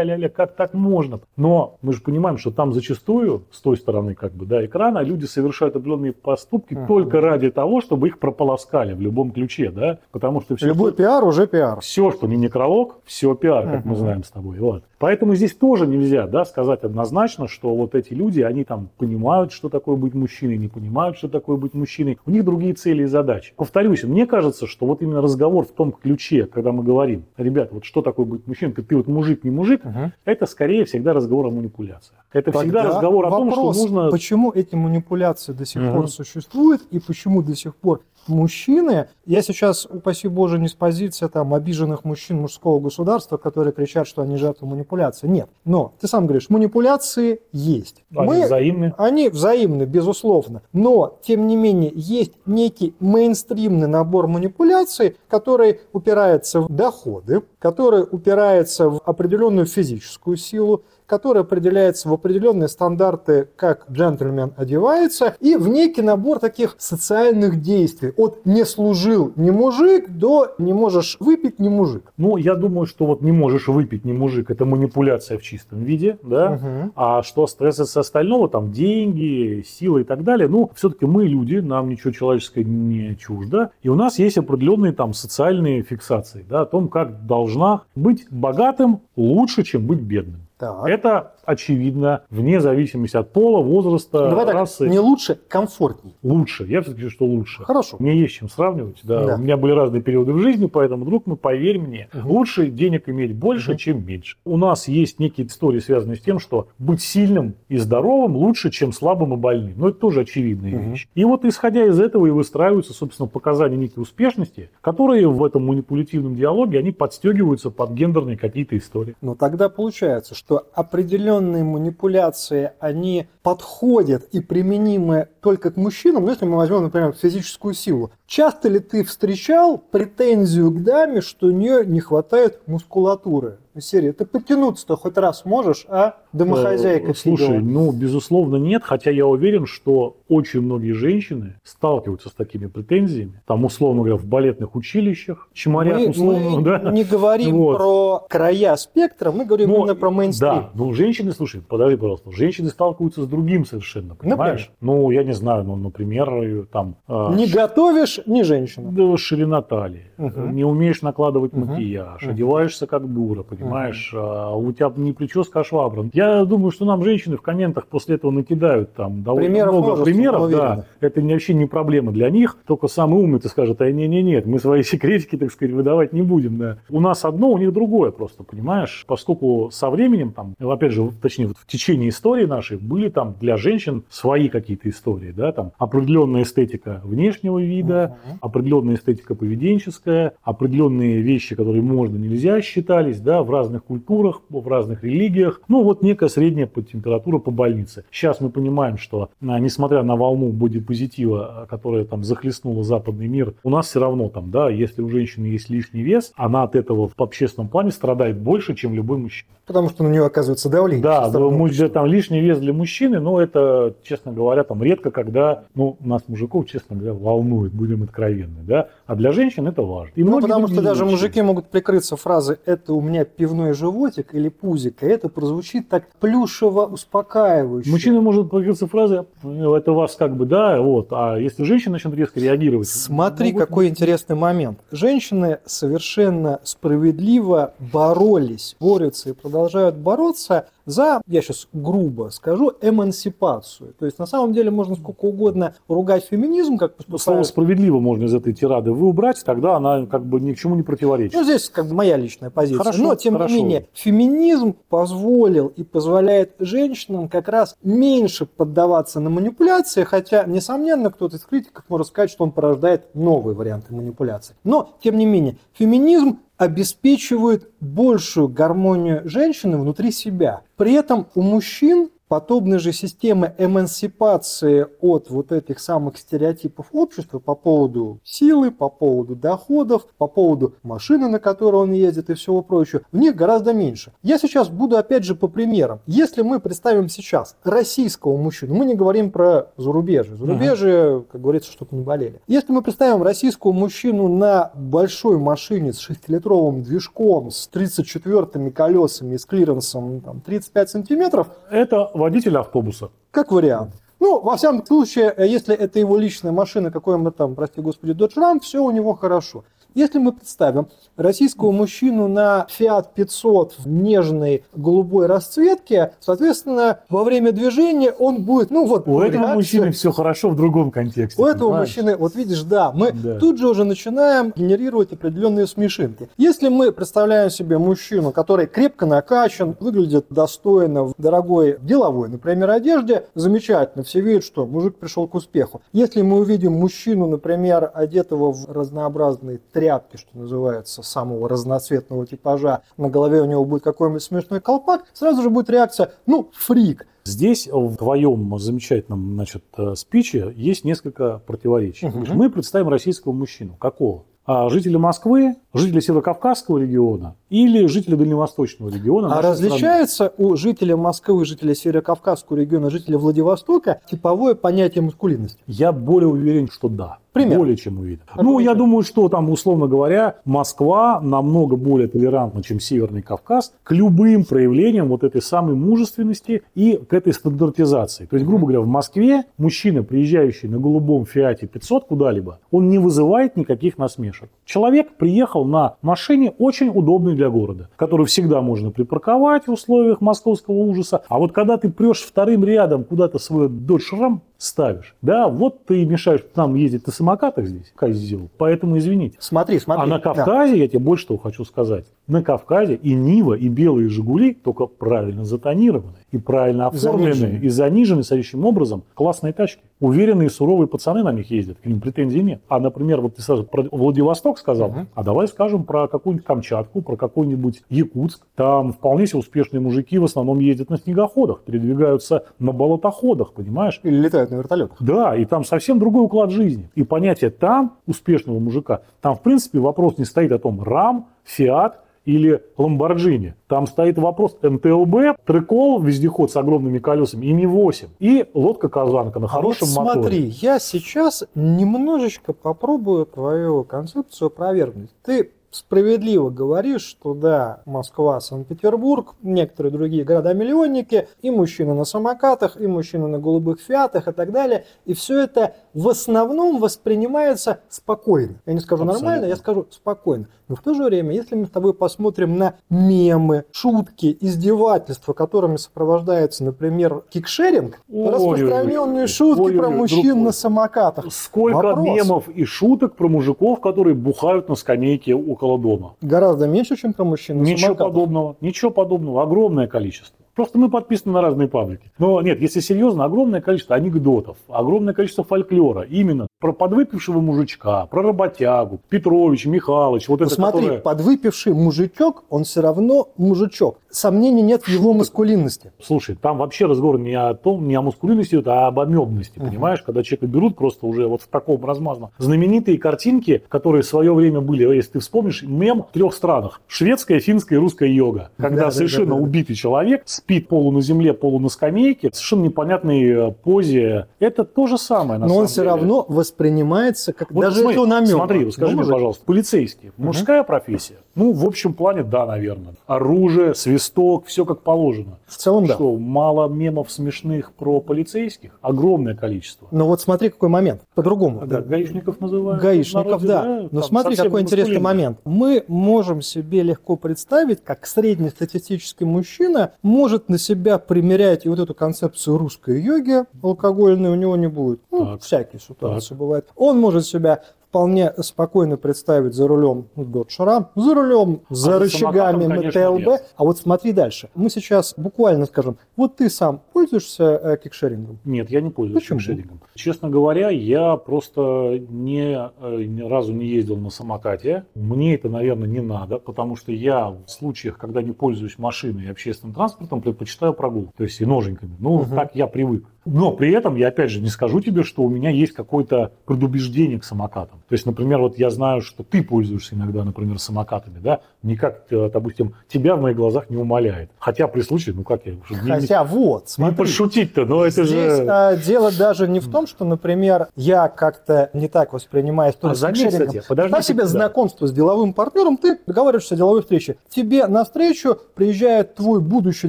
тра-ля-ля-ля-ля, 0.05 0.29
как 0.29 0.55
так 0.55 0.75
можно? 0.75 1.21
Но 1.37 1.79
мы 1.83 1.93
же 1.93 2.01
понимаем, 2.01 2.39
что 2.39 2.51
там 2.51 2.73
зачастую, 2.73 3.45
с 3.51 3.61
той 3.61 3.77
стороны 3.77 4.15
как 4.15 4.33
бы, 4.33 4.47
да, 4.47 4.65
экрана, 4.65 4.99
люди 4.99 5.25
совершают 5.25 5.77
определенные 5.77 6.13
поступки 6.13 6.75
uh-huh. 6.75 6.87
только 6.87 7.21
ради 7.21 7.51
того, 7.51 7.81
чтобы 7.81 8.09
их 8.09 8.19
прополоскали 8.19 8.93
в 8.93 9.01
любом 9.01 9.33
ключе, 9.33 9.71
да, 9.71 9.99
потому 10.13 10.41
что 10.41 10.57
все... 10.57 10.67
Любой 10.67 10.91
что, 10.91 10.99
пиар 10.99 11.25
уже 11.25 11.47
пиар. 11.47 11.81
Все, 11.81 12.11
что 12.11 12.27
не 12.27 12.37
некролог, 12.37 12.99
все 13.05 13.35
пиар, 13.35 13.65
как 13.65 13.85
uh-huh. 13.85 13.89
мы 13.89 13.97
знаем 13.97 14.25
с 14.25 14.31
тобой, 14.31 14.59
вот. 14.59 14.85
Поэтому 14.99 15.35
здесь 15.35 15.55
тоже 15.55 15.87
нельзя 15.87 16.27
да, 16.27 16.47
сказать 16.47 16.83
однозначно, 16.83 17.47
что 17.47 17.75
вот 17.75 17.95
эти 17.95 18.15
люди, 18.15 18.41
они 18.41 18.65
там 18.65 18.89
понимают, 18.97 19.53
что 19.53 19.69
такое 19.69 19.97
быть 19.97 20.15
мужчиной, 20.15 20.57
не 20.57 20.69
понимают, 20.69 21.19
что 21.19 21.29
такое 21.29 21.57
быть 21.57 21.75
мужчиной. 21.75 22.19
У 22.25 22.31
них 22.31 22.43
другие 22.43 22.73
цели 22.73 23.03
и 23.03 23.07
задачи. 23.07 23.53
Повторюсь, 23.57 24.05
мне 24.05 24.27
кажется, 24.27 24.67
что 24.67 24.87
вот 24.87 25.03
именно 25.03 25.21
разговор 25.21 25.67
в 25.67 25.73
том 25.73 25.93
ключе, 25.93 26.47
когда 26.47 26.73
мы 26.73 26.83
говорим, 26.83 27.25
ребят, 27.37 27.71
вот 27.73 27.85
что 27.85 28.01
такое 28.01 28.25
быть 28.25 28.47
мужчиной, 28.47 28.73
ты, 28.73 28.83
ты 28.83 28.97
вот 28.97 29.07
мужик, 29.07 29.45
не 29.45 29.51
мужик, 29.51 29.83
угу. 29.95 30.13
это 30.25 30.47
скорее 30.47 30.85
всегда 30.85 31.13
разговор 31.13 31.47
о 31.47 31.51
манипуляциях. 31.51 32.25
Это 32.33 32.51
Тогда 32.51 32.61
всегда 32.61 32.83
разговор 32.85 33.27
о 33.27 33.31
том, 33.31 33.53
что 33.53 33.73
нужно... 33.73 34.11
почему 34.11 34.51
эти 34.51 34.75
манипуляции 34.75 35.53
до 35.53 35.65
сих 35.65 35.83
угу. 35.83 35.93
пор 35.93 36.09
существуют 36.09 36.83
и 36.91 36.99
почему 36.99 37.43
до 37.43 37.55
сих 37.55 37.77
пор 37.77 38.03
мужчины, 38.29 39.09
я 39.27 39.43
сейчас, 39.43 39.87
упаси 39.87 40.29
Боже, 40.29 40.59
не 40.59 40.69
с 40.69 40.73
позиции 40.73 41.27
там 41.29 41.55
обиженных 41.55 42.05
мужчин 42.05 42.41
мужского 42.41 42.81
государства, 42.81 43.37
которые 43.37 43.73
кричат, 43.73 44.07
что 44.07 44.23
они 44.23 44.37
жертвы 44.37 44.69
манипуляции. 44.69 45.27
Нет. 45.27 45.49
Но 45.65 45.95
ты 46.01 46.09
сам 46.09 46.27
говоришь, 46.27 46.51
манипуляции 46.51 47.41
есть. 47.53 48.05
Они 48.15 48.27
Мы, 48.27 48.45
взаимны? 48.47 48.95
Они 48.99 49.29
взаимны, 49.29 49.85
безусловно. 49.85 50.63
Но, 50.73 51.19
тем 51.23 51.47
не 51.47 51.57
менее, 51.57 51.93
есть 51.95 52.33
некий 52.47 52.95
мейнстримный 53.01 53.89
набор 53.89 54.27
манипуляций, 54.27 55.17
который 55.29 55.81
упирается 55.93 56.61
в 56.61 56.69
доходы, 56.69 57.43
который 57.59 58.07
упирается 58.11 58.91
в 58.91 59.01
определенную 59.05 59.67
физическую 59.67 60.37
силу, 60.37 60.83
который 61.07 61.43
определяется 61.43 62.09
в 62.09 62.13
определенные 62.13 62.69
стандарты, 62.69 63.49
как 63.57 63.87
джентльмен 63.91 64.53
одевается, 64.57 65.37
и 65.41 65.57
в 65.57 65.69
некий 65.69 66.03
набор 66.03 66.39
таких 66.39 66.77
социальных 66.79 67.61
действий. 67.61 68.13
От 68.17 68.45
«не 68.47 68.65
служил 68.65 69.33
не 69.37 69.51
мужик» 69.51 70.09
до 70.11 70.55
«не 70.59 70.73
можешь 70.73 71.17
выпить 71.21 71.59
не 71.59 71.69
мужик». 71.69 72.13
Ну, 72.17 72.37
я 72.37 72.55
думаю, 72.55 72.87
что 72.87 73.07
вот 73.07 73.23
«не 73.23 73.33
можешь 73.33 73.69
выпить 73.69 74.05
не 74.05 74.13
мужик»– 74.13 74.51
это 74.53 74.65
манипуляция 74.65 75.39
в 75.39 75.43
чистом 75.43 75.83
виде, 75.85 76.19
да? 76.23 76.53
Угу. 76.53 76.93
А 76.97 77.23
что 77.23 77.47
с 77.47 77.97
остального, 77.97 78.49
там, 78.49 78.73
деньги, 78.73 79.65
силы 79.67 80.03
и 80.03 80.05
так 80.05 80.25
далее, 80.25 80.49
ну, 80.49 80.71
все-таки 80.75 81.07
мы 81.07 81.25
люди, 81.25 81.57
нам 81.57 81.89
ничего 81.89 82.13
человеческое 82.13 82.65
не 82.65 83.17
чуждо, 83.17 83.71
и 83.83 83.89
у 83.89 83.95
нас 83.95 84.19
есть 84.19 84.39
определенные 84.39 84.93
там 84.93 85.13
социальные 85.13 85.83
фиксации, 85.83 86.45
да, 86.49 86.63
о 86.63 86.67
том, 86.67 86.89
как 86.89 87.27
должна 87.27 87.83
быть 87.95 88.27
богатым 88.31 89.01
лучше, 89.17 89.63
чем 89.63 89.87
быть 89.87 90.01
бедным. 90.01 90.44
Так. 90.59 90.87
Это 90.87 91.35
очевидно, 91.45 92.23
вне 92.31 92.61
зависимости 92.61 93.17
от 93.17 93.33
пола, 93.33 93.63
возраста, 93.63 94.31
Давай 94.31 94.47
расы. 94.47 94.85
Так, 94.85 94.89
не 94.89 94.99
лучше, 94.99 95.39
комфортнее. 95.49 96.15
Лучше. 96.23 96.65
Я 96.65 96.83
все-таки 96.83 97.09
что 97.09 97.25
лучше. 97.25 97.65
Хорошо. 97.65 97.97
Мне 97.99 98.19
есть 98.19 98.35
чем 98.35 98.49
сравнивать. 98.49 99.01
Да. 99.03 99.25
да. 99.25 99.35
У 99.35 99.39
меня 99.39 99.57
были 99.57 99.73
разные 99.73 100.03
периоды 100.03 100.33
в 100.33 100.39
жизни, 100.39 100.67
поэтому, 100.67 101.05
друг 101.05 101.27
мой, 101.27 101.37
поверь 101.37 101.79
мне, 101.79 102.09
угу. 102.15 102.35
лучше 102.35 102.69
денег 102.69 103.09
иметь 103.09 103.35
больше, 103.35 103.73
угу. 103.73 103.79
чем 103.79 104.07
меньше. 104.07 104.37
У 104.45 104.57
нас 104.57 104.89
есть 104.89 105.19
некие 105.19 105.47
истории, 105.47 105.81
связанные 105.81 106.17
с 106.17 106.21
тем, 106.21 106.39
что 106.39 106.69
быть 106.79 107.03
сильным 107.03 107.55
и 107.69 107.77
здоровым 107.77 108.37
лучше, 108.37 108.71
чем 108.71 108.93
слабым 108.93 109.35
и 109.35 109.37
больным. 109.37 109.75
Но 109.77 109.89
это 109.89 109.99
тоже 109.99 110.21
очевидная 110.21 110.79
угу. 110.79 110.91
вещь. 110.91 111.09
И 111.15 111.25
вот 111.25 111.45
исходя 111.45 111.85
из 111.87 111.99
этого 112.01 112.27
и 112.27 112.31
выстраиваются, 112.31 112.93
собственно, 112.93 113.29
показания 113.29 113.77
некой 113.77 114.03
успешности, 114.03 114.71
которые 114.81 115.29
в 115.29 115.45
этом 115.45 115.67
манипулятивном 115.67 116.37
диалоге, 116.37 116.79
они 116.79 116.93
подстегиваются 116.93 117.71
под 117.71 117.93
гендерные 117.93 118.37
какие-то 118.37 118.77
истории. 118.77 119.17
Но 119.21 119.35
тогда 119.35 119.69
получается, 119.69 120.35
что 120.45 120.69
определенные 120.75 121.65
манипуляции, 121.65 122.73
они 122.79 123.29
подходят 123.43 124.25
и 124.33 124.41
применимы 124.41 125.29
только 125.41 125.71
к 125.71 125.77
мужчинам, 125.77 126.25
ну, 126.25 126.31
если 126.31 126.45
мы 126.45 126.57
возьмем, 126.57 126.83
например, 126.83 127.15
физическую 127.15 127.73
силу. 127.73 128.13
Часто 128.27 128.69
ли 128.69 128.79
ты 128.79 129.05
встречал 129.05 129.79
претензию 129.79 130.71
к 130.71 130.83
даме, 130.83 131.23
что 131.23 131.47
у 131.47 131.51
нее 131.51 131.87
не 131.87 132.01
хватает 132.01 132.61
мускулатуры? 132.67 133.59
Серии. 133.81 134.13
Ты 134.13 134.25
подтянуться-то 134.25 134.97
хоть 134.97 135.17
раз 135.17 135.45
можешь, 135.45 135.87
а, 135.89 136.17
домохозяйка? 136.33 137.13
Э, 137.13 137.15
слушай, 137.15 137.59
ну, 137.61 137.93
безусловно, 137.93 138.57
нет, 138.57 138.83
хотя 138.85 139.11
я 139.11 139.27
уверен, 139.27 139.67
что 139.67 140.17
очень 140.29 140.61
многие 140.61 140.93
женщины 140.93 141.57
сталкиваются 141.63 142.29
с 142.29 142.33
такими 142.33 142.67
претензиями. 142.67 143.43
Там, 143.47 143.65
условно 143.65 144.03
говоря, 144.03 144.17
в 144.17 144.27
балетных 144.27 144.75
училищах, 144.75 145.49
чморят, 145.53 145.99
мы, 145.99 146.09
условно, 146.09 146.51
мы 146.51 146.63
да. 146.63 146.91
не 146.91 147.05
говорим 147.05 147.57
вот. 147.57 147.77
про 147.77 148.27
края 148.29 148.77
спектра, 148.77 149.33
мы 149.33 149.45
говорим 149.45 149.71
Но, 149.71 149.77
именно 149.79 149.95
про 149.95 150.11
мейнстрим. 150.11 150.49
Да, 150.49 150.71
ну, 150.75 150.93
женщины, 150.93 151.33
слушай, 151.33 151.61
подожди, 151.61 151.97
пожалуйста, 151.97 152.31
женщины 152.33 152.69
сталкиваются 152.71 153.23
с 153.23 153.27
другим 153.27 153.65
совершенно, 153.65 154.15
понимаешь? 154.15 154.71
Например? 154.81 155.03
Ну, 155.03 155.11
я 155.11 155.25
не 155.25 155.33
знаю, 155.33 155.65
ну, 155.65 155.77
например, 155.77 156.67
там... 156.73 156.97
Э, 157.09 157.33
не 157.35 157.47
ш... 157.47 157.55
готовишь, 157.55 158.21
не 158.27 158.45
женщина. 158.45 158.91
Да, 158.91 159.17
ширина 159.17 159.63
талии, 159.63 160.11
угу. 160.19 160.41
не 160.41 160.65
умеешь 160.65 161.03
накладывать 161.03 161.53
угу. 161.53 161.67
макияж, 161.67 162.23
угу. 162.23 162.31
одеваешься 162.31 162.87
как 162.87 163.13
дура, 163.13 163.43
понимаешь? 163.43 163.64
Понимаешь? 163.65 164.13
А 164.15 164.55
у 164.57 164.73
тебя 164.73 164.93
не 164.97 165.13
прическа, 165.13 165.61
а 165.61 165.65
швабра. 165.65 166.09
Я 166.13 166.45
думаю, 166.45 166.71
что 166.71 166.85
нам 166.85 167.03
женщины 167.03 167.37
в 167.37 167.43
комментах 167.43 167.87
после 167.87 168.17
этого 168.17 168.31
накидают 168.31 168.95
там 168.95 169.23
довольно 169.23 169.49
Примеров 169.49 169.75
много 169.75 170.05
примеров. 170.05 170.51
Да, 170.51 170.85
это 171.01 171.23
не- 171.23 171.33
вообще 171.33 171.55
не 171.55 171.67
проблема 171.67 172.13
для 172.13 172.31
них. 172.31 172.57
Только 172.67 172.89
самый 172.89 173.23
умный-то 173.23 173.49
скажет, 173.49 173.81
а 173.81 173.91
не, 173.91 174.07
не, 174.09 174.23
нет, 174.23 174.47
мы 174.47 174.59
свои 174.59 174.83
секретики, 174.85 175.37
так 175.37 175.51
сказать, 175.51 175.75
выдавать 175.75 176.13
не 176.13 176.23
будем. 176.23 176.59
Да. 176.59 176.79
У 176.91 177.01
нас 177.01 177.25
одно, 177.25 177.51
у 177.51 177.59
них 177.59 177.73
другое 177.73 178.11
просто, 178.11 178.45
понимаешь? 178.45 179.05
Поскольку 179.09 179.71
со 179.73 179.91
временем, 179.91 180.33
там, 180.33 180.55
ну, 180.59 180.71
опять 180.71 180.93
же, 180.93 181.09
точнее, 181.21 181.49
вот 181.49 181.57
в 181.59 181.67
течение 181.67 182.09
истории 182.11 182.45
нашей 182.47 182.77
были 182.79 183.09
там 183.09 183.35
для 183.41 183.57
женщин 183.57 184.05
свои 184.09 184.49
какие-то 184.49 184.89
истории, 184.89 185.33
да, 185.33 185.53
там 185.53 185.73
определенная 185.79 186.43
эстетика 186.43 187.01
внешнего 187.05 187.59
вида, 187.59 188.17
Мгм. 188.29 188.39
определенная 188.41 188.95
эстетика 188.97 189.35
поведенческая, 189.35 190.35
определенные 190.43 191.21
вещи, 191.21 191.55
которые 191.55 191.83
можно, 191.83 192.17
нельзя 192.17 192.61
считались, 192.61 193.21
да, 193.21 193.43
в 193.43 193.51
разных 193.55 193.85
культурах, 193.85 194.43
в 194.49 194.69
разных 194.69 195.03
религиях. 195.05 195.61
Ну, 195.69 195.83
вот 195.83 196.03
некая 196.03 196.29
средняя 196.29 196.67
температура 196.67 197.39
по 197.39 197.51
больнице. 197.51 198.05
Сейчас 198.11 198.41
мы 198.41 198.51
понимаем, 198.51 198.99
что, 198.99 199.31
а, 199.41 199.59
несмотря 199.59 200.03
на 200.03 200.17
волну 200.17 200.51
бодипозитива, 200.51 201.63
а, 201.63 201.67
которая 201.67 202.05
там 202.05 202.25
захлестнула 202.25 202.85
западный 202.85 203.27
мир, 203.27 203.55
у 203.63 203.71
нас 203.71 203.87
все 203.89 204.01
равно 204.01 204.29
там, 204.29 204.51
да, 204.51 204.69
если 204.69 205.03
у 205.03 205.09
женщины 205.09 205.47
есть 205.47 205.71
лишний 205.71 206.03
вес, 206.03 206.33
она 206.37 206.63
от 206.65 206.75
этого 206.77 207.09
в 207.09 207.15
общественном 207.23 207.69
плане 207.69 207.91
страдает 207.91 208.39
больше, 208.39 208.75
чем 208.75 208.95
любой 208.95 209.19
мужчина. 209.19 209.49
Потому 209.67 209.89
что 209.89 210.05
на 210.05 210.09
нее 210.09 210.27
оказывается 210.27 210.69
давление. 210.69 211.03
Да, 211.03 211.25
со 211.25 211.31
стороны 211.31 211.51
да, 211.53 211.57
му- 211.57 211.65
общества. 211.65 211.89
да, 211.89 211.95
там 211.95 212.07
лишний 212.07 212.41
вес 212.41 212.59
для 212.59 212.73
мужчины, 212.73 213.21
но 213.21 213.41
это, 213.41 213.95
честно 214.03 214.33
говоря, 214.33 214.63
там 214.63 214.83
редко, 214.83 215.11
когда, 215.11 215.65
ну, 215.75 215.97
нас 216.01 216.23
мужиков, 216.29 216.67
честно 216.67 216.97
говоря, 216.97 217.15
волнует, 217.15 217.73
будем 217.73 218.03
откровенны, 218.03 218.63
да, 218.63 218.89
а 219.07 219.15
для 219.15 219.33
женщин 219.33 219.67
это 219.67 219.83
важно. 219.83 220.13
И 220.17 220.23
Ну, 220.23 220.41
потому 220.41 220.69
что 220.69 220.83
даже 220.83 221.07
мужики 221.07 221.41
могут 221.41 221.69
прикрыться 221.69 222.17
фразой 222.17 222.59
«это 222.67 222.93
у 222.93 223.01
меня 223.01 223.25
пивной 223.45 223.75
животик» 223.75 224.35
или 224.35 224.49
«пузик», 224.49 225.03
и 225.03 225.07
это 225.07 225.29
прозвучит 225.29 225.91
так 225.91 226.05
плюшево 226.19 226.87
успокаивающе. 226.87 227.91
Мужчина 227.91 228.23
может 228.23 228.49
покрыться 228.49 228.87
фразой, 228.87 229.27
«Ну, 229.43 229.75
это 229.75 229.93
вас 229.93 230.17
как 230.17 230.35
бы, 230.35 230.47
да, 230.47 230.81
вот, 230.81 231.09
а 231.11 231.37
если 231.37 231.65
женщина 231.65 231.93
начнет 231.93 232.15
резко 232.15 232.41
реагировать... 232.41 232.89
Смотри, 232.89 233.53
могут- 233.53 233.69
какой 233.69 233.89
интересный 233.89 234.35
момент. 234.35 234.79
Женщины 234.91 235.59
совершенно 235.67 236.61
справедливо 236.63 237.75
боролись, 237.93 238.77
борются 238.81 239.29
и 239.29 239.33
продолжают 239.35 239.97
бороться 239.97 240.69
за, 240.87 241.21
я 241.27 241.41
сейчас 241.41 241.69
грубо 241.73 242.29
скажу, 242.31 242.73
эмансипацию. 242.81 243.95
То 243.99 244.07
есть 244.07 244.19
на 244.19 244.27
самом 244.27 244.53
деле 244.53 244.71
можно 244.71 244.97
сколько 244.97 245.25
угодно 245.25 245.75
ругать 245.89 246.27
феминизм, 246.31 246.77
как 246.77 246.93
Слово 246.93 247.13
поступают 247.13 247.47
«справедливо» 247.47 248.01
можно 248.01 248.25
из 248.25 248.35
этой 248.35 248.53
тирады 248.53 248.93
вы 248.93 249.07
убрать, 249.07 249.43
тогда 249.45 249.77
она 249.77 250.07
как 250.07 250.25
бы 250.25 250.41
ни 250.41 250.53
к 250.53 250.59
чему 250.59 250.75
не 250.75 250.83
противоречит. 250.83 251.35
Ну, 251.35 251.45
здесь 251.45 251.71
как 251.71 251.89
бы 251.89 251.95
моя 251.95 252.17
личная 252.17 252.51
позиция. 252.51 252.79
Хорошо, 252.79 253.03
Но, 253.03 253.15
тем 253.15 253.34
хорошо. 253.35 253.55
не 253.55 253.63
менее, 253.63 253.89
феминизм 253.93 254.75
позволил 254.89 255.69
и 255.69 255.83
позволяет 255.83 256.55
женщинам 256.59 257.29
как 257.29 257.49
раз 257.49 257.77
меньше 257.83 258.47
поддаваться 258.47 259.21
на 259.21 259.31
манипуляции, 259.31 260.05
хотя, 260.05 260.45
несомненно, 260.45 261.11
кто-то 261.11 261.37
из 261.37 261.45
критиков 261.45 261.85
может 261.89 262.09
сказать, 262.09 262.31
что 262.31 262.45
он 262.45 262.53
порождает 262.53 263.15
новые 263.15 263.55
варианты 263.55 263.95
манипуляций. 263.95 264.55
Но, 264.65 264.97
тем 265.03 265.19
не 265.19 265.27
менее, 265.27 265.57
феминизм 265.73 266.41
обеспечивает 266.57 267.69
большую 267.81 268.49
гармонию 268.49 269.29
женщины 269.29 269.77
внутри 269.77 270.13
себя. 270.13 270.63
При 270.77 270.93
этом 270.93 271.27
у 271.35 271.43
мужчин 271.43 272.11
подобной 272.35 272.81
же 272.81 272.93
системы 272.93 273.55
эмансипации 273.59 274.89
от 275.01 275.31
вот 275.31 275.53
этих 275.53 275.79
самых 275.79 276.19
стереотипов 276.19 276.87
общества 276.93 277.39
по 277.39 277.55
поводу 277.55 278.19
силы, 278.25 278.73
по 278.73 278.89
поводу 278.89 279.37
доходов, 279.37 280.05
по 280.19 280.27
поводу 280.27 280.75
машины, 280.83 281.29
на 281.29 281.39
которой 281.39 281.77
он 281.77 281.93
ездит 281.93 282.31
и 282.31 282.35
всего 282.35 282.61
прочего, 282.63 283.03
в 283.13 283.17
них 283.17 283.37
гораздо 283.37 283.73
меньше. 283.73 284.13
Я 284.25 284.39
сейчас 284.39 284.69
буду 284.69 284.97
опять 284.97 285.23
же 285.23 285.37
по 285.37 285.47
примерам. 285.47 286.01
Если 286.07 286.43
мы 286.43 286.59
представим 286.59 287.09
сейчас 287.09 287.55
российского 287.63 288.37
мужчину, 288.37 288.75
мы 288.75 288.85
не 288.85 288.97
говорим 288.97 289.31
про 289.31 289.69
зарубежье. 289.77 290.35
Зарубежье, 290.35 291.25
как 291.31 291.41
говорится, 291.41 291.71
чтобы 291.71 291.97
не 291.97 292.03
болели. 292.03 292.41
Если 292.49 292.73
мы 292.73 292.83
представим 292.83 293.23
российского 293.23 293.71
мужчину 293.71 294.27
на 294.27 294.73
большой 294.75 295.39
машине 295.39 295.93
с 295.93 296.11
6-литровым 296.11 296.83
движком, 296.83 297.53
с 297.53 297.69
34 297.69 298.73
колесами 298.73 299.37
и 299.37 299.39
с 299.39 299.45
клиренсом 299.47 300.21
там, 300.21 300.41
35 300.41 300.91
сантиметров, 300.91 301.47
Это 301.71 302.11
водитель 302.25 302.57
автобуса. 302.57 303.11
как 303.31 303.53
вариант. 303.53 303.95
Ну, 304.21 304.41
во 304.41 304.57
всяком 304.57 304.87
случае, 304.87 305.35
э, 305.37 305.47
если 305.47 305.75
это 305.75 305.99
его 305.99 306.17
личная 306.17 306.53
машина, 306.53 306.91
какой-нибудь 306.91 307.37
там, 307.37 307.55
прости 307.55 307.83
господи, 307.83 308.13
Dodge 308.13 308.37
Ram, 308.37 308.61
все 308.61 308.83
у 308.83 308.91
него 308.91 309.15
хорошо. 309.15 309.65
Если 309.95 310.19
мы 310.19 310.33
представим 310.33 310.89
российского 311.17 311.71
мужчину 311.71 312.27
на 312.27 312.67
Fiat 312.69 313.07
500 313.15 313.75
в 313.79 313.87
нежной 313.87 314.65
голубой 314.75 315.27
расцветке, 315.27 316.15
соответственно, 316.19 316.99
во 317.09 317.23
время 317.23 317.53
движения 317.53 318.11
он 318.11 318.43
будет, 318.43 318.71
ну 318.73 318.87
вот, 318.87 319.07
У 319.07 319.21
этого 319.21 319.47
мужчины 319.55 319.93
все 319.93 320.11
хорошо 320.11 320.51
в 320.51 320.57
другом 320.57 320.91
контексте. 320.91 321.41
у 321.41 321.47
этого 321.47 321.69
понимаешь? 321.69 321.89
мужчины, 321.89 322.17
вот 322.17 322.35
видишь, 322.35 322.63
да, 322.65 322.91
мы 322.93 323.13
Да. 323.13 323.39
тут 323.39 323.59
же 323.59 323.69
уже 323.69 323.85
начинаем 323.85 324.53
генерировать 324.57 325.13
определенные 325.13 325.69
смешинки. 325.69 326.29
Если 326.37 326.69
мы 326.69 326.91
представляем 326.91 327.51
себе 327.51 327.79
мужчину, 327.79 328.33
который 328.33 328.67
крепко 328.67 329.07
накачан, 329.07 329.77
выглядит 329.79 330.27
достойно 330.31 331.05
в 331.05 331.15
дорогой 331.19 331.79
деловой, 331.81 332.29
например, 332.29 332.71
одежде, 332.71 333.27
замечательно, 333.37 334.03
все 334.03 334.21
видят, 334.21 334.43
что 334.45 334.67
мужик 334.67 334.97
пришел 334.97 335.29
к 335.29 335.35
успеху. 335.37 335.83
Если 335.93 336.23
мы 336.23 336.39
увидим 336.41 336.73
мужчину, 336.73 337.29
например, 337.29 337.91
одетого 337.95 338.53
в 338.53 338.71
разнообразные 338.73 339.61
тряпки, 339.85 340.17
что 340.17 340.39
называется, 340.39 341.03
самого 341.03 341.47
разноцветного 341.47 342.27
типажа, 342.27 342.81
на 342.97 343.11
голове 343.11 343.43
у 343.43 343.45
него 343.45 343.65
будет 343.67 343.83
какой-нибудь 343.83 344.23
смешной 344.23 344.61
колпак, 344.61 345.05
сразу 345.13 345.43
же 345.43 345.51
будет 345.51 345.69
реакция, 345.69 346.13
ну, 346.27 346.51
фрик. 346.55 347.07
Здесь 347.25 347.69
в 347.71 347.97
твоем 347.97 348.59
замечательном 348.59 349.35
значит, 349.35 349.65
э, 349.77 349.95
спиче 349.95 350.53
есть 350.57 350.85
несколько 350.85 351.39
противоречий. 351.47 352.07
Мгм. 352.07 352.27
Мы 352.35 352.51
представим 352.51 352.89
российского 352.89 353.33
мужчину. 353.33 353.77
Какого? 353.79 354.25
А 354.47 354.69
жителя 354.69 354.99
Москвы, 354.99 355.57
жителя 355.75 356.01
Северокавказского 356.01 356.79
региона 356.79 357.37
или 357.51 357.87
жителя 357.87 358.17
Дальневосточного 358.17 358.91
региона? 358.91 359.37
А 359.37 359.43
различается 359.43 360.33
у 360.39 360.57
жителя 360.57 360.97
Москвы, 360.97 361.45
жителя 361.45 361.75
Северокавказского 361.75 362.57
региона, 362.57 362.91
жителя 362.91 363.19
Владивостока 363.19 364.01
типовое 364.09 364.55
понятие 364.55 365.03
маскулинности? 365.03 365.59
Я 365.67 365.93
более 365.93 366.29
уверен, 366.29 366.69
что 366.69 366.89
да. 366.89 367.19
Пример. 367.35 367.59
Более 367.59 367.77
чем 367.77 367.99
уверен. 367.99 368.21
Ну, 368.37 368.61
я 368.61 368.75
думаю, 368.75 369.03
что 369.03 369.29
там, 369.29 369.51
условно 369.51 369.89
говоря, 369.89 370.37
Москва 370.45 371.21
намного 371.21 371.75
более 371.75 372.07
толерантна, 372.07 372.63
чем 372.63 372.79
Северный 372.79 373.23
Кавказ, 373.23 373.73
к 373.83 373.91
любым 373.91 374.45
проявлениям 374.45 375.09
вот 375.09 375.25
этой 375.25 375.43
самой 375.43 375.75
мужественности 375.75 376.63
и 376.77 376.97
к 376.97 377.13
этой 377.13 377.33
стандартизации. 377.33 378.27
То 378.27 378.37
есть, 378.37 378.47
грубо 378.47 378.67
говоря, 378.67 378.81
в 378.83 378.87
Москве 378.87 379.47
мужчина, 379.59 380.05
приезжающий 380.05 380.69
на 380.69 380.79
голубом 380.79 381.27
Фиате 381.27 381.67
500 381.67 382.07
куда-либо, 382.07 382.61
он 382.71 382.89
не 382.89 382.99
вызывает 382.99 383.57
никаких 383.57 383.99
насмешек. 383.99 384.49
Человек 384.65 385.17
приехал 385.17 385.64
на 385.65 385.97
машине 386.03 386.53
очень 386.59 386.89
удобной 386.89 387.35
для 387.35 387.51
города, 387.51 387.89
которую 387.97 388.27
всегда 388.27 388.61
можно 388.61 388.91
припарковать 388.91 389.67
в 389.67 389.73
условиях 389.73 390.21
московского 390.21 390.75
ужаса. 390.75 391.23
А 391.29 391.39
вот 391.39 391.53
когда 391.53 391.77
ты 391.77 391.91
прешь 391.91 392.23
вторым 392.23 392.65
рядом 392.65 393.05
куда-то 393.05 393.39
свой 393.39 393.69
Dodge 393.69 394.13
Ram 394.13 394.41
ставишь, 394.65 395.15
да, 395.23 395.49
вот 395.49 395.85
ты 395.85 396.05
мешаешь 396.05 396.41
нам 396.57 396.75
ездить 396.75 397.07
на 397.07 397.13
самокатах 397.13 397.67
здесь, 397.67 397.93
Козел. 397.95 398.49
Поэтому 398.59 398.99
извините. 398.99 399.37
Смотри, 399.41 399.79
смотри. 399.79 400.03
А 400.03 400.07
на 400.07 400.17
Да. 400.19 400.23
Кавказе, 400.35 400.79
я 400.79 400.89
тебе 400.89 400.99
больше 401.01 401.27
того 401.29 401.39
хочу 401.39 401.65
сказать, 401.65 402.07
на 402.27 402.43
Кавказе 402.43 402.95
и 402.95 403.15
Нива, 403.15 403.55
и 403.55 403.69
белые 403.69 404.09
Жигули 404.09 404.55
только 404.55 404.87
правильно 404.87 405.45
затонированы, 405.45 406.17
и 406.33 406.39
правильно 406.39 406.87
оформлены, 406.87 407.35
Занижены. 407.35 407.65
и 407.65 407.69
занижены 407.69 408.23
следующим 408.23 408.65
образом. 408.65 409.03
Классные 409.15 409.53
тачки. 409.53 409.83
Уверенные, 410.01 410.51
суровые 410.51 410.89
пацаны 410.89 411.23
на 411.23 411.33
них 411.33 411.51
ездят, 411.51 411.79
к 411.83 411.87
ним 411.87 412.01
претензий 412.01 412.43
нет. 412.43 412.61
А, 412.69 412.79
например, 412.81 413.21
вот 413.21 413.37
ты 413.37 413.43
сразу 413.43 413.65
про 413.65 413.85
Владивосток 413.91 414.59
сказал, 414.59 414.89
Мгм. 414.91 415.09
а 415.15 415.23
давай 415.23 415.47
скажем 415.49 415.85
про 415.85 416.09
какую-нибудь 416.09 416.45
Камчатку, 416.47 417.01
про 417.01 417.17
какой-нибудь 417.17 417.83
Якутск. 417.91 418.43
Там 418.55 418.93
вполне 418.93 419.27
себе 419.27 419.39
успешные 419.39 419.81
мужики 419.81 420.19
в 420.19 420.25
основном 420.25 420.59
ездят 420.59 420.91
на 420.91 420.99
снегоходах, 420.99 421.63
передвигаются 421.63 422.45
на 422.59 422.73
болотоходах, 422.73 423.53
понимаешь? 423.53 424.01
Или 424.03 424.17
летают 424.17 424.51
на 424.55 424.59
вертолетах. 424.59 424.97
Да, 425.01 425.37
и 425.37 425.45
там 425.45 425.65
совсем 425.65 425.99
другой 425.99 426.25
уклад 426.25 426.51
жизни. 426.51 426.91
И 426.95 427.03
понятие 427.03 427.51
там 427.51 427.97
успешного 428.07 428.59
мужика, 428.59 429.03
там 429.21 429.35
в 429.37 429.41
принципе 429.43 429.79
вопрос 429.79 430.19
не 430.19 430.25
стоит 430.25 430.53
о 430.53 430.59
том, 430.59 430.83
рам, 430.83 431.27
фиат 431.45 432.01
или 432.25 432.63
ламборджини. 432.79 433.55
Там 433.69 433.87
стоит 433.87 434.17
вопрос 434.19 434.57
МТЛБ, 434.63 435.37
трекол, 435.45 436.01
вездеход 436.01 436.51
с 436.51 436.57
огромными 436.57 436.99
колесами, 436.99 437.47
и 437.47 437.53
Ми-8, 437.53 438.09
и 438.19 438.47
лодка-казанка 438.55 439.41
на 439.41 439.47
А 439.47 439.49
вот 439.49 439.57
хорошем 439.57 439.89
моторе. 439.93 440.21
смотри, 440.23 440.41
я 440.47 440.79
сейчас 440.79 441.45
немножечко 441.55 442.55
попробую 442.55 443.27
твою 443.27 443.85
концепцию 443.85 444.47
опровергнуть. 444.47 445.11
Ты 445.23 445.51
справедливо 445.75 446.51
говоришь, 446.51 447.03
что 447.03 447.35
да, 447.35 447.83
Москва, 447.85 448.41
Санкт-Петербург, 448.41 449.35
некоторые 449.43 449.93
другие 449.93 450.25
города-миллионники, 450.25 451.29
и 451.43 451.51
мужчины 451.51 451.95
на 451.95 452.05
самокатах, 452.05 452.81
и 452.81 452.87
мужчины 452.87 453.27
на 453.27 453.39
голубых 453.39 453.81
фиатах 453.81 454.29
и 454.29 454.33
так 454.33 454.53
далее. 454.53 454.85
И 455.05 455.15
все 455.15 455.43
это 455.43 455.75
в 455.93 456.09
основном 456.09 456.79
воспринимается 456.79 457.81
спокойно. 457.89 458.55
Я 458.67 458.75
не 458.75 458.81
скажу 458.81 459.03
Абсолютно. 459.03 459.27
нормально, 459.29 459.47
я 459.47 459.57
скажу 459.57 459.87
спокойно. 459.91 460.47
Но 460.69 460.77
в 460.77 460.81
то 460.81 460.95
же 460.95 461.05
время, 461.05 461.33
если 461.35 461.55
мы 461.57 461.67
с 461.67 461.71
тобой 461.71 461.93
посмотрим 461.93 462.57
на 462.57 462.75
мемы, 462.89 463.65
шутки, 463.71 464.37
издевательства, 464.41 465.35
которыми 465.35 465.77
сопровождается, 465.77 466.65
например, 466.65 467.23
кикшеринг, 467.29 468.01
Ой, 468.11 468.31
распространенные 468.31 469.23
ой, 469.23 469.29
шутки 469.29 469.61
ой, 469.61 469.73
про 469.77 469.91
мужчин 469.91 470.43
на 470.43 470.53
самокатах. 470.53 471.27
Сколько 471.31 471.77
Вопрос. 471.77 472.05
мемов 472.07 472.49
и 472.49 472.65
шуток 472.65 473.15
про 473.17 473.29
мужиков, 473.29 473.81
которые 473.81 474.15
бухают 474.15 474.69
на 474.69 474.75
скамейке 474.75 475.35
около 475.35 475.79
дома. 475.79 476.15
Гораздо 476.23 476.67
меньше, 476.67 476.97
чем 476.97 477.13
про 477.13 477.25
мужчин 477.25 477.59
на 477.59 477.63
Ничего 477.63 477.89
самокатах. 477.89 478.07
подобного. 478.09 478.57
Ничего 478.61 478.91
подобного. 478.91 479.43
Огромное 479.43 479.87
количество. 479.87 480.44
Просто 480.55 480.79
мы 480.79 480.89
подписаны 480.89 481.33
на 481.33 481.41
разные 481.43 481.67
паблики. 481.69 482.13
Но 482.19 482.41
нет, 482.41 482.61
если 482.61 482.81
серьезно, 482.81 483.25
огромное 483.25 483.61
количество 483.61 483.97
анекдотов, 483.97 484.57
огромное 484.69 485.13
количество 485.13 485.43
фольклора. 485.43 486.03
Именно 486.03 486.47
про 486.61 486.73
подвыпившего 486.73 487.41
мужичка, 487.41 488.07
про 488.07 488.23
работягу, 488.23 489.01
Петрович, 489.09 489.67
Михалыч. 489.67 490.29
Вот 490.29 490.41
Ну, 490.41 490.47
это, 490.47 490.55
смотри, 490.55 490.81
которое- 490.83 491.01
подвыпивший 491.01 491.75
мужичок, 491.75 492.45
он 492.51 492.63
все 492.65 492.81
равно 492.83 493.29
мужичок. 493.37 493.99
Сомнений 494.15 494.63
нет 494.63 494.85
в 494.85 494.89
его 494.89 495.13
маскулинности. 495.13 495.93
Слушай, 496.01 496.37
там 496.41 496.59
вообще 496.59 496.87
разговор 496.87 497.19
не 497.19 497.35
о 497.35 497.53
том, 497.55 497.89
не 497.89 497.97
о 497.97 498.03
мускулинности, 498.03 498.63
а 498.65 498.87
об 498.87 499.01
амебности, 499.01 499.59
Мгм. 499.59 499.69
понимаешь? 499.69 500.03
Когда 500.03 500.23
человека 500.23 500.47
берут 500.47 500.77
просто 500.77 501.07
уже 501.07 501.27
вот 501.27 501.43
в 501.43 501.49
таком 501.49 501.85
размазанном. 501.85 502.31
Знаменитые 502.39 502.97
картинки, 502.99 503.63
которые 503.69 504.03
в 504.03 504.07
свое 504.07 504.33
время 504.33 504.61
были, 504.61 504.85
если 504.95 505.13
ты 505.13 505.19
вспомнишь, 505.19 505.63
мем 505.65 506.05
в 506.09 506.13
трех 506.13 506.33
странах. 506.35 506.81
Шведская, 506.87 507.41
финская 507.41 507.79
и 507.79 507.81
русская 507.83 508.09
йога. 508.09 508.51
Когда 508.57 508.85
Да, 508.85 508.91
совершенно 508.93 509.27
да, 509.27 509.33
да, 509.35 509.39
да. 509.41 509.43
убитый 509.43 509.75
человек 509.75 510.23
спит 510.27 510.69
полу 510.69 510.93
на 510.93 511.01
земле, 511.01 511.33
полу 511.35 511.59
на 511.59 511.69
скамейке, 511.69 512.31
в 512.31 512.37
совершенно 512.37 512.63
непонятной 512.65 513.23
э, 513.25 513.51
позе. 513.51 514.29
Это 514.39 514.65
то 514.65 514.87
же 514.87 514.97
самое, 514.97 515.41
на 515.41 515.47
Но 515.49 515.57
он 515.57 515.67
все 515.67 515.77
деле. 515.83 515.89
равно 515.89 516.25
воспринимается 516.29 517.33
как, 517.33 517.51
Вот 517.51 517.63
даже 517.63 517.81
смотри, 517.81 517.99
он 517.99 518.09
намек. 518.09 518.31
Смотри, 518.31 518.65
вот 518.65 518.75
скажи 518.75 518.95
мне, 518.97 519.05
пожалуйста, 519.05 519.45
полицейский, 519.45 520.13
мужская 520.17 520.63
профессия? 520.63 521.17
Ну, 521.35 521.53
в 521.53 521.67
общем 521.67 521.95
плане, 521.95 522.23
да, 522.23 522.47
наверное. 522.47 522.95
Оружие, 523.07 523.75
свисток, 523.75 524.04
все 524.47 524.65
как 524.65 524.83
положено. 524.83 525.39
В 525.47 525.57
целом, 525.57 525.87
да. 525.87 525.95
Что, 525.95 526.17
мало 526.17 526.69
мемов 526.69 527.11
смешных 527.11 527.73
про 527.73 528.01
полицейских? 528.01 528.79
Огромное 528.83 529.35
количество. 529.35 529.89
Но 529.91 530.07
вот 530.07 530.21
смотри, 530.21 530.51
какой 530.51 530.69
момент. 530.69 531.03
По-другому. 531.15 531.67
Да, 531.67 531.81
гаишников 531.81 532.41
называют. 532.41 532.83
Гаишников, 532.83 533.43
народе, 533.43 533.47
да. 533.47 533.89
Но 533.91 534.01
там 534.01 534.03
смотри, 534.03 534.37
какой 534.37 534.63
интересный 534.63 535.01
момент. 535.01 535.39
Мы 535.45 535.85
можем 535.89 536.43
себе 536.43 536.83
легко 536.83 537.17
представить, 537.17 537.83
как 537.83 538.07
среднестатистический 538.07 539.25
мужчина 539.25 539.93
может 540.03 540.49
на 540.49 540.59
себя 540.59 540.99
примерять 540.99 541.67
и 541.67 541.69
вот 541.69 541.79
эту 541.79 541.95
концепцию 541.95 542.59
русской 542.59 543.01
йоги 543.01 543.45
алкогольной 543.63 544.31
у 544.31 544.35
него 544.35 544.57
не 544.57 544.69
будет. 544.69 545.01
Ну, 545.11 545.27
Так. 545.27 545.43
всякие 545.43 545.81
ситуации 545.81 546.35
бывают. 546.35 546.67
Он 546.77 546.99
может 546.99 547.27
себя 547.27 547.63
вполне 547.95 548.33
спокойно 548.39 548.97
представить 548.97 549.55
за 549.55 549.69
рулем 549.69 550.09
Ram, 550.17 550.87
за 550.97 551.15
рулем, 551.15 551.61
за 551.71 551.93
за 551.93 551.99
рычагами 552.01 552.67
МТЛБ. 552.67 553.41
А 553.57 553.65
вот 553.65 553.79
смотри 553.79 554.11
дальше. 554.13 554.49
Мы 554.57 554.69
сейчас 554.69 555.15
буквально 555.17 555.67
скажем, 555.67 555.97
вот 556.17 556.35
ты 556.35 556.51
сам 556.51 556.81
пользуешься 556.93 557.45
э, 557.63 557.77
кикшерингом? 557.77 558.41
Нет, 558.45 558.69
я 558.71 558.81
не 558.81 558.91
пользуюсь 558.91 559.23
Почему? 559.23 559.39
шерингом. 559.39 559.81
Честно 559.95 560.29
говоря, 560.29 560.71
я 560.71 561.17
просто 561.17 562.01
не, 562.09 562.59
э, 562.81 563.05
ни 563.05 563.23
разу 563.23 563.53
не 563.53 563.67
ездил 563.67 563.97
на 563.97 564.11
самокате. 564.11 564.87
Мне 564.97 565.37
это, 565.37 565.49
наверное, 565.49 565.89
не 565.89 566.01
надо, 566.01 566.39
потому 566.39 566.75
что 566.75 566.91
я 566.91 567.31
в 567.31 567.49
случаях, 567.49 567.97
когда 567.97 568.23
не 568.23 568.33
пользуюсь 568.33 568.77
машиной 568.77 569.27
и 569.27 569.31
общественным 569.31 569.73
транспортом, 569.73 570.21
предпочитаю 570.21 570.75
прогулку, 570.75 571.13
то 571.17 571.23
есть 571.23 571.41
и 571.41 571.47
ноженьками. 571.47 571.95
Ну, 572.01 572.23
Мгм. 572.23 572.35
так 572.35 572.57
я 572.57 572.67
привык. 572.67 573.05
Но 573.25 573.53
при 573.53 573.73
этом 573.73 573.97
я, 573.97 574.09
опять 574.09 574.31
же, 574.31 574.41
не 574.41 574.49
скажу 574.49 574.81
тебе, 574.81 575.03
что 575.03 575.23
у 575.23 575.29
меня 575.29 575.51
есть 575.51 575.73
какое-то 575.73 576.33
предубеждение 576.45 577.19
к 577.19 577.25
самокатам. 577.25 577.81
То 577.89 577.93
есть, 577.95 578.07
например, 578.07 578.39
вот 578.41 578.59
я 578.59 578.71
знаю, 578.71 579.01
что 579.03 579.23
ты 579.23 579.43
пользуешься 579.43 579.95
иногда, 579.95 580.25
например, 580.25 580.59
самокатами, 580.59 581.19
да, 581.21 581.41
никак, 581.63 582.05
э, 582.11 582.31
допустим, 582.33 582.75
тебя 582.89 583.17
в 583.17 583.23
моих 583.23 583.37
глазах 583.37 583.71
не 583.71 583.77
умаляет. 583.77 584.31
Хотя 584.39 584.69
при 584.69 584.83
случае, 584.83 585.15
ну 585.15 585.23
как 585.25 585.47
я, 585.47 585.55
чтобы 585.65 585.81
не- 585.83 585.87
не- 585.91 586.01
Хотя 586.01 586.25
вот, 586.25 586.65
не 586.65 586.69
смотри. 586.71 586.97
пошутить-то, 586.97 587.65
но 587.65 587.85
это 587.85 588.05
Здесь 588.05 588.37
же... 588.37 588.47
а, 588.49 588.77
дело 588.77 589.11
даже 589.13 589.49
не 589.49 589.61
в 589.61 589.71
том, 589.71 589.87
что, 589.87 590.05
например, 590.05 590.69
я 590.77 591.09
как-то 591.09 591.71
не 591.73 591.89
так 591.89 592.13
воспринимаю 592.13 592.73
историю 592.73 592.93
А 592.93 592.95
с 592.97 592.99
заметь, 592.99 593.29
кстати, 593.29 593.63
подожди 593.69 593.91
Представь 593.93 594.05
себе 594.05 594.15
секунду. 594.17 594.29
знакомство 594.31 594.87
с 594.87 594.93
деловым 594.93 595.33
партнером, 595.33 595.77
ты 595.77 595.99
договариваешься 596.07 596.55
о 596.55 596.57
деловой 596.59 596.83
встрече. 596.83 597.17
Тебе 597.29 597.67
навстречу 597.67 598.39
приезжает 598.55 599.15
твой 599.15 599.41
будущий 599.41 599.89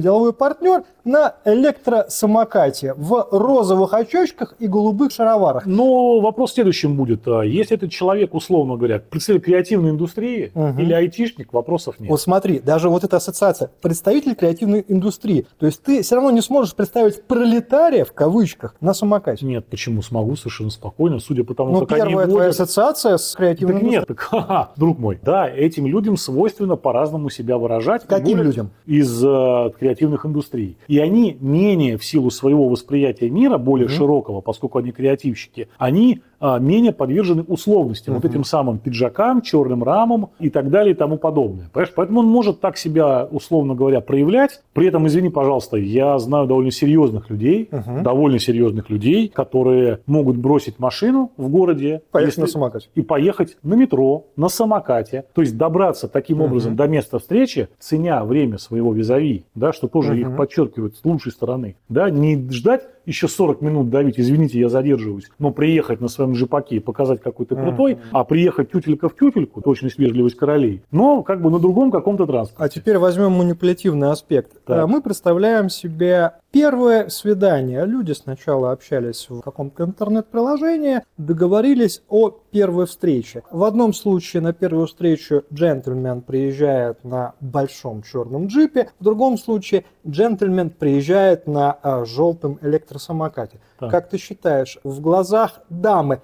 деловой 0.00 0.32
партнер 0.32 0.84
на 1.04 1.34
электросамокате 1.44 2.94
в 2.96 3.25
розовых 3.30 3.94
очочках 3.94 4.54
и 4.58 4.66
голубых 4.66 5.12
шароварах. 5.12 5.66
Но 5.66 6.20
вопрос 6.20 6.52
в 6.52 6.54
следующем 6.54 6.96
будет. 6.96 7.26
А 7.28 7.42
Если 7.42 7.76
этот 7.76 7.90
человек, 7.90 8.34
условно 8.34 8.76
говоря, 8.76 8.98
представитель 9.00 9.44
креативной 9.44 9.90
индустрии 9.90 10.50
Мгм. 10.54 10.78
или 10.80 10.92
айтишник, 10.92 11.52
вопросов 11.52 11.98
нет. 12.00 12.10
Вот 12.10 12.20
смотри, 12.20 12.58
даже 12.60 12.88
вот 12.88 13.04
эта 13.04 13.16
ассоциация 13.16 13.70
представитель 13.80 14.34
креативной 14.34 14.84
индустрии. 14.88 15.46
То 15.58 15.66
есть 15.66 15.82
ты 15.82 16.02
все 16.02 16.14
равно 16.16 16.30
не 16.30 16.40
сможешь 16.40 16.74
представить 16.74 17.22
пролетария 17.24 18.04
в 18.04 18.12
кавычках 18.12 18.74
на 18.80 18.94
самокате. 18.94 19.46
Нет, 19.46 19.66
почему 19.66 20.02
смогу 20.02 20.36
совершенно 20.36 20.70
спокойно, 20.70 21.18
судя 21.18 21.44
по 21.44 21.54
тому, 21.54 21.72
Ну, 21.72 21.80
как 21.86 21.92
они 21.92 22.08
первая 22.10 22.26
твоя 22.26 22.46
водят. 22.48 22.60
ассоциация 22.60 23.16
с 23.16 23.34
креативной 23.34 23.74
Так 23.74 23.82
индустрией. 23.82 23.98
нет, 24.00 24.08
так, 24.08 24.18
ха-ха, 24.20 24.70
друг 24.76 24.98
мой, 24.98 25.18
да, 25.22 25.48
этим 25.48 25.86
людям 25.86 26.16
свойственно 26.16 26.76
по-разному 26.76 27.30
себя 27.30 27.56
выражать. 27.58 28.06
Каким 28.06 28.42
людям? 28.42 28.70
Из 28.86 29.22
э, 29.24 29.70
креативных 29.78 30.26
индустрий. 30.26 30.76
И 30.88 30.98
они 30.98 31.36
менее 31.40 31.96
в 31.96 32.04
силу 32.04 32.30
своего 32.30 32.68
восприятия 32.68 33.15
мира, 33.24 33.58
более 33.58 33.88
Мгм. 33.88 33.96
широкого, 33.96 34.40
поскольку 34.40 34.78
они 34.78 34.92
креативщики, 34.92 35.68
они 35.78 36.22
менее 36.40 36.92
подвержены 36.92 37.42
условностям, 37.42 38.14
вот 38.14 38.24
Мгм. 38.24 38.32
этим 38.32 38.44
самым 38.44 38.78
пиджакам, 38.78 39.40
черным 39.42 39.82
рамам 39.82 40.30
и 40.38 40.50
так 40.50 40.70
далее 40.70 40.92
и 40.92 40.96
тому 40.96 41.16
подобное. 41.18 41.68
Понимаешь? 41.72 41.92
Поэтому 41.94 42.20
он 42.20 42.26
может 42.26 42.60
так 42.60 42.76
себя, 42.76 43.26
условно 43.30 43.74
говоря, 43.74 44.00
проявлять. 44.00 44.62
При 44.72 44.86
этом, 44.86 45.06
извини, 45.06 45.28
пожалуйста, 45.30 45.76
я 45.76 46.18
знаю 46.18 46.46
довольно 46.46 46.70
серьезных 46.70 47.30
людей, 47.30 47.68
Мгм. 47.70 48.02
довольно 48.02 48.38
серьезных 48.38 48.90
людей, 48.90 49.28
которые 49.28 50.00
могут 50.06 50.36
бросить 50.36 50.78
машину 50.78 51.30
в 51.36 51.48
городе, 51.48 52.02
Поехали 52.10 52.30
если- 52.30 52.40
на 52.42 52.46
самокате. 52.46 52.88
и 52.94 53.02
поехать 53.02 53.56
на 53.62 53.74
метро, 53.74 54.24
на 54.36 54.48
самокате, 54.48 55.24
то 55.34 55.40
есть 55.42 55.56
добраться 55.56 56.08
таким 56.08 56.38
Мгм. 56.38 56.46
образом 56.46 56.76
до 56.76 56.86
места 56.88 57.18
встречи, 57.18 57.68
ценя 57.78 58.24
время 58.24 58.58
своего 58.58 58.92
визави, 58.92 59.44
да, 59.54 59.72
что 59.72 59.88
тоже 59.88 60.12
Мгм. 60.12 60.20
их 60.32 60.36
подчеркивает 60.36 60.96
с 60.96 61.04
лучшей 61.04 61.32
стороны, 61.32 61.76
да, 61.88 62.10
не 62.10 62.36
ждать 62.50 62.82
еще 63.06 63.28
40 63.28 63.60
минут 63.62 63.88
давить, 63.88 64.18
извините, 64.18 64.58
я 64.58 64.68
задерживаюсь, 64.68 65.30
но 65.38 65.52
приехать 65.52 66.00
на 66.00 66.08
своем 66.08 66.25
джипаке 66.32 66.76
и 66.76 66.80
показать, 66.80 67.20
какой 67.20 67.46
ты 67.46 67.54
Мгм. 67.54 67.64
крутой, 67.64 67.98
а 68.12 68.24
приехать 68.24 68.70
тютелька 68.70 69.08
в 69.08 69.16
тютельку, 69.16 69.60
точность, 69.60 69.98
вежливость 69.98 70.36
королей, 70.36 70.82
но 70.90 71.22
как 71.22 71.40
бы 71.42 71.50
на 71.50 71.58
другом 71.58 71.90
каком-то 71.90 72.26
транспорте. 72.26 72.62
А 72.62 72.68
теперь 72.68 72.98
возьмем 72.98 73.32
манипулятивный 73.32 74.10
аспект. 74.10 74.52
Так. 74.64 74.84
А 74.84 74.86
Мы 74.86 75.02
представляем 75.02 75.68
себе 75.68 76.32
первое 76.50 77.08
свидание. 77.08 77.84
Люди 77.84 78.12
сначала 78.12 78.72
общались 78.72 79.26
в 79.28 79.40
каком-то 79.40 79.84
интернет-приложении, 79.84 81.02
договорились 81.18 82.02
о 82.08 82.30
первой 82.30 82.86
встрече. 82.86 83.42
В 83.50 83.64
одном 83.64 83.92
случае 83.92 84.42
на 84.42 84.52
первую 84.52 84.86
встречу 84.86 85.44
джентльмен 85.52 86.22
приезжает 86.22 87.04
на 87.04 87.34
большом 87.40 88.02
черном 88.02 88.46
джипе, 88.46 88.88
в 88.98 89.04
другом 89.04 89.36
случае 89.36 89.84
джентльмен 90.08 90.70
приезжает 90.70 91.46
на 91.46 91.72
а, 91.82 92.04
желтом 92.04 92.58
электросамокате. 92.62 93.60
Так. 93.78 93.90
Как 93.90 94.08
ты 94.08 94.18
считаешь, 94.18 94.78
в 94.84 95.00
глазах 95.00 95.60
дамы 95.68 96.20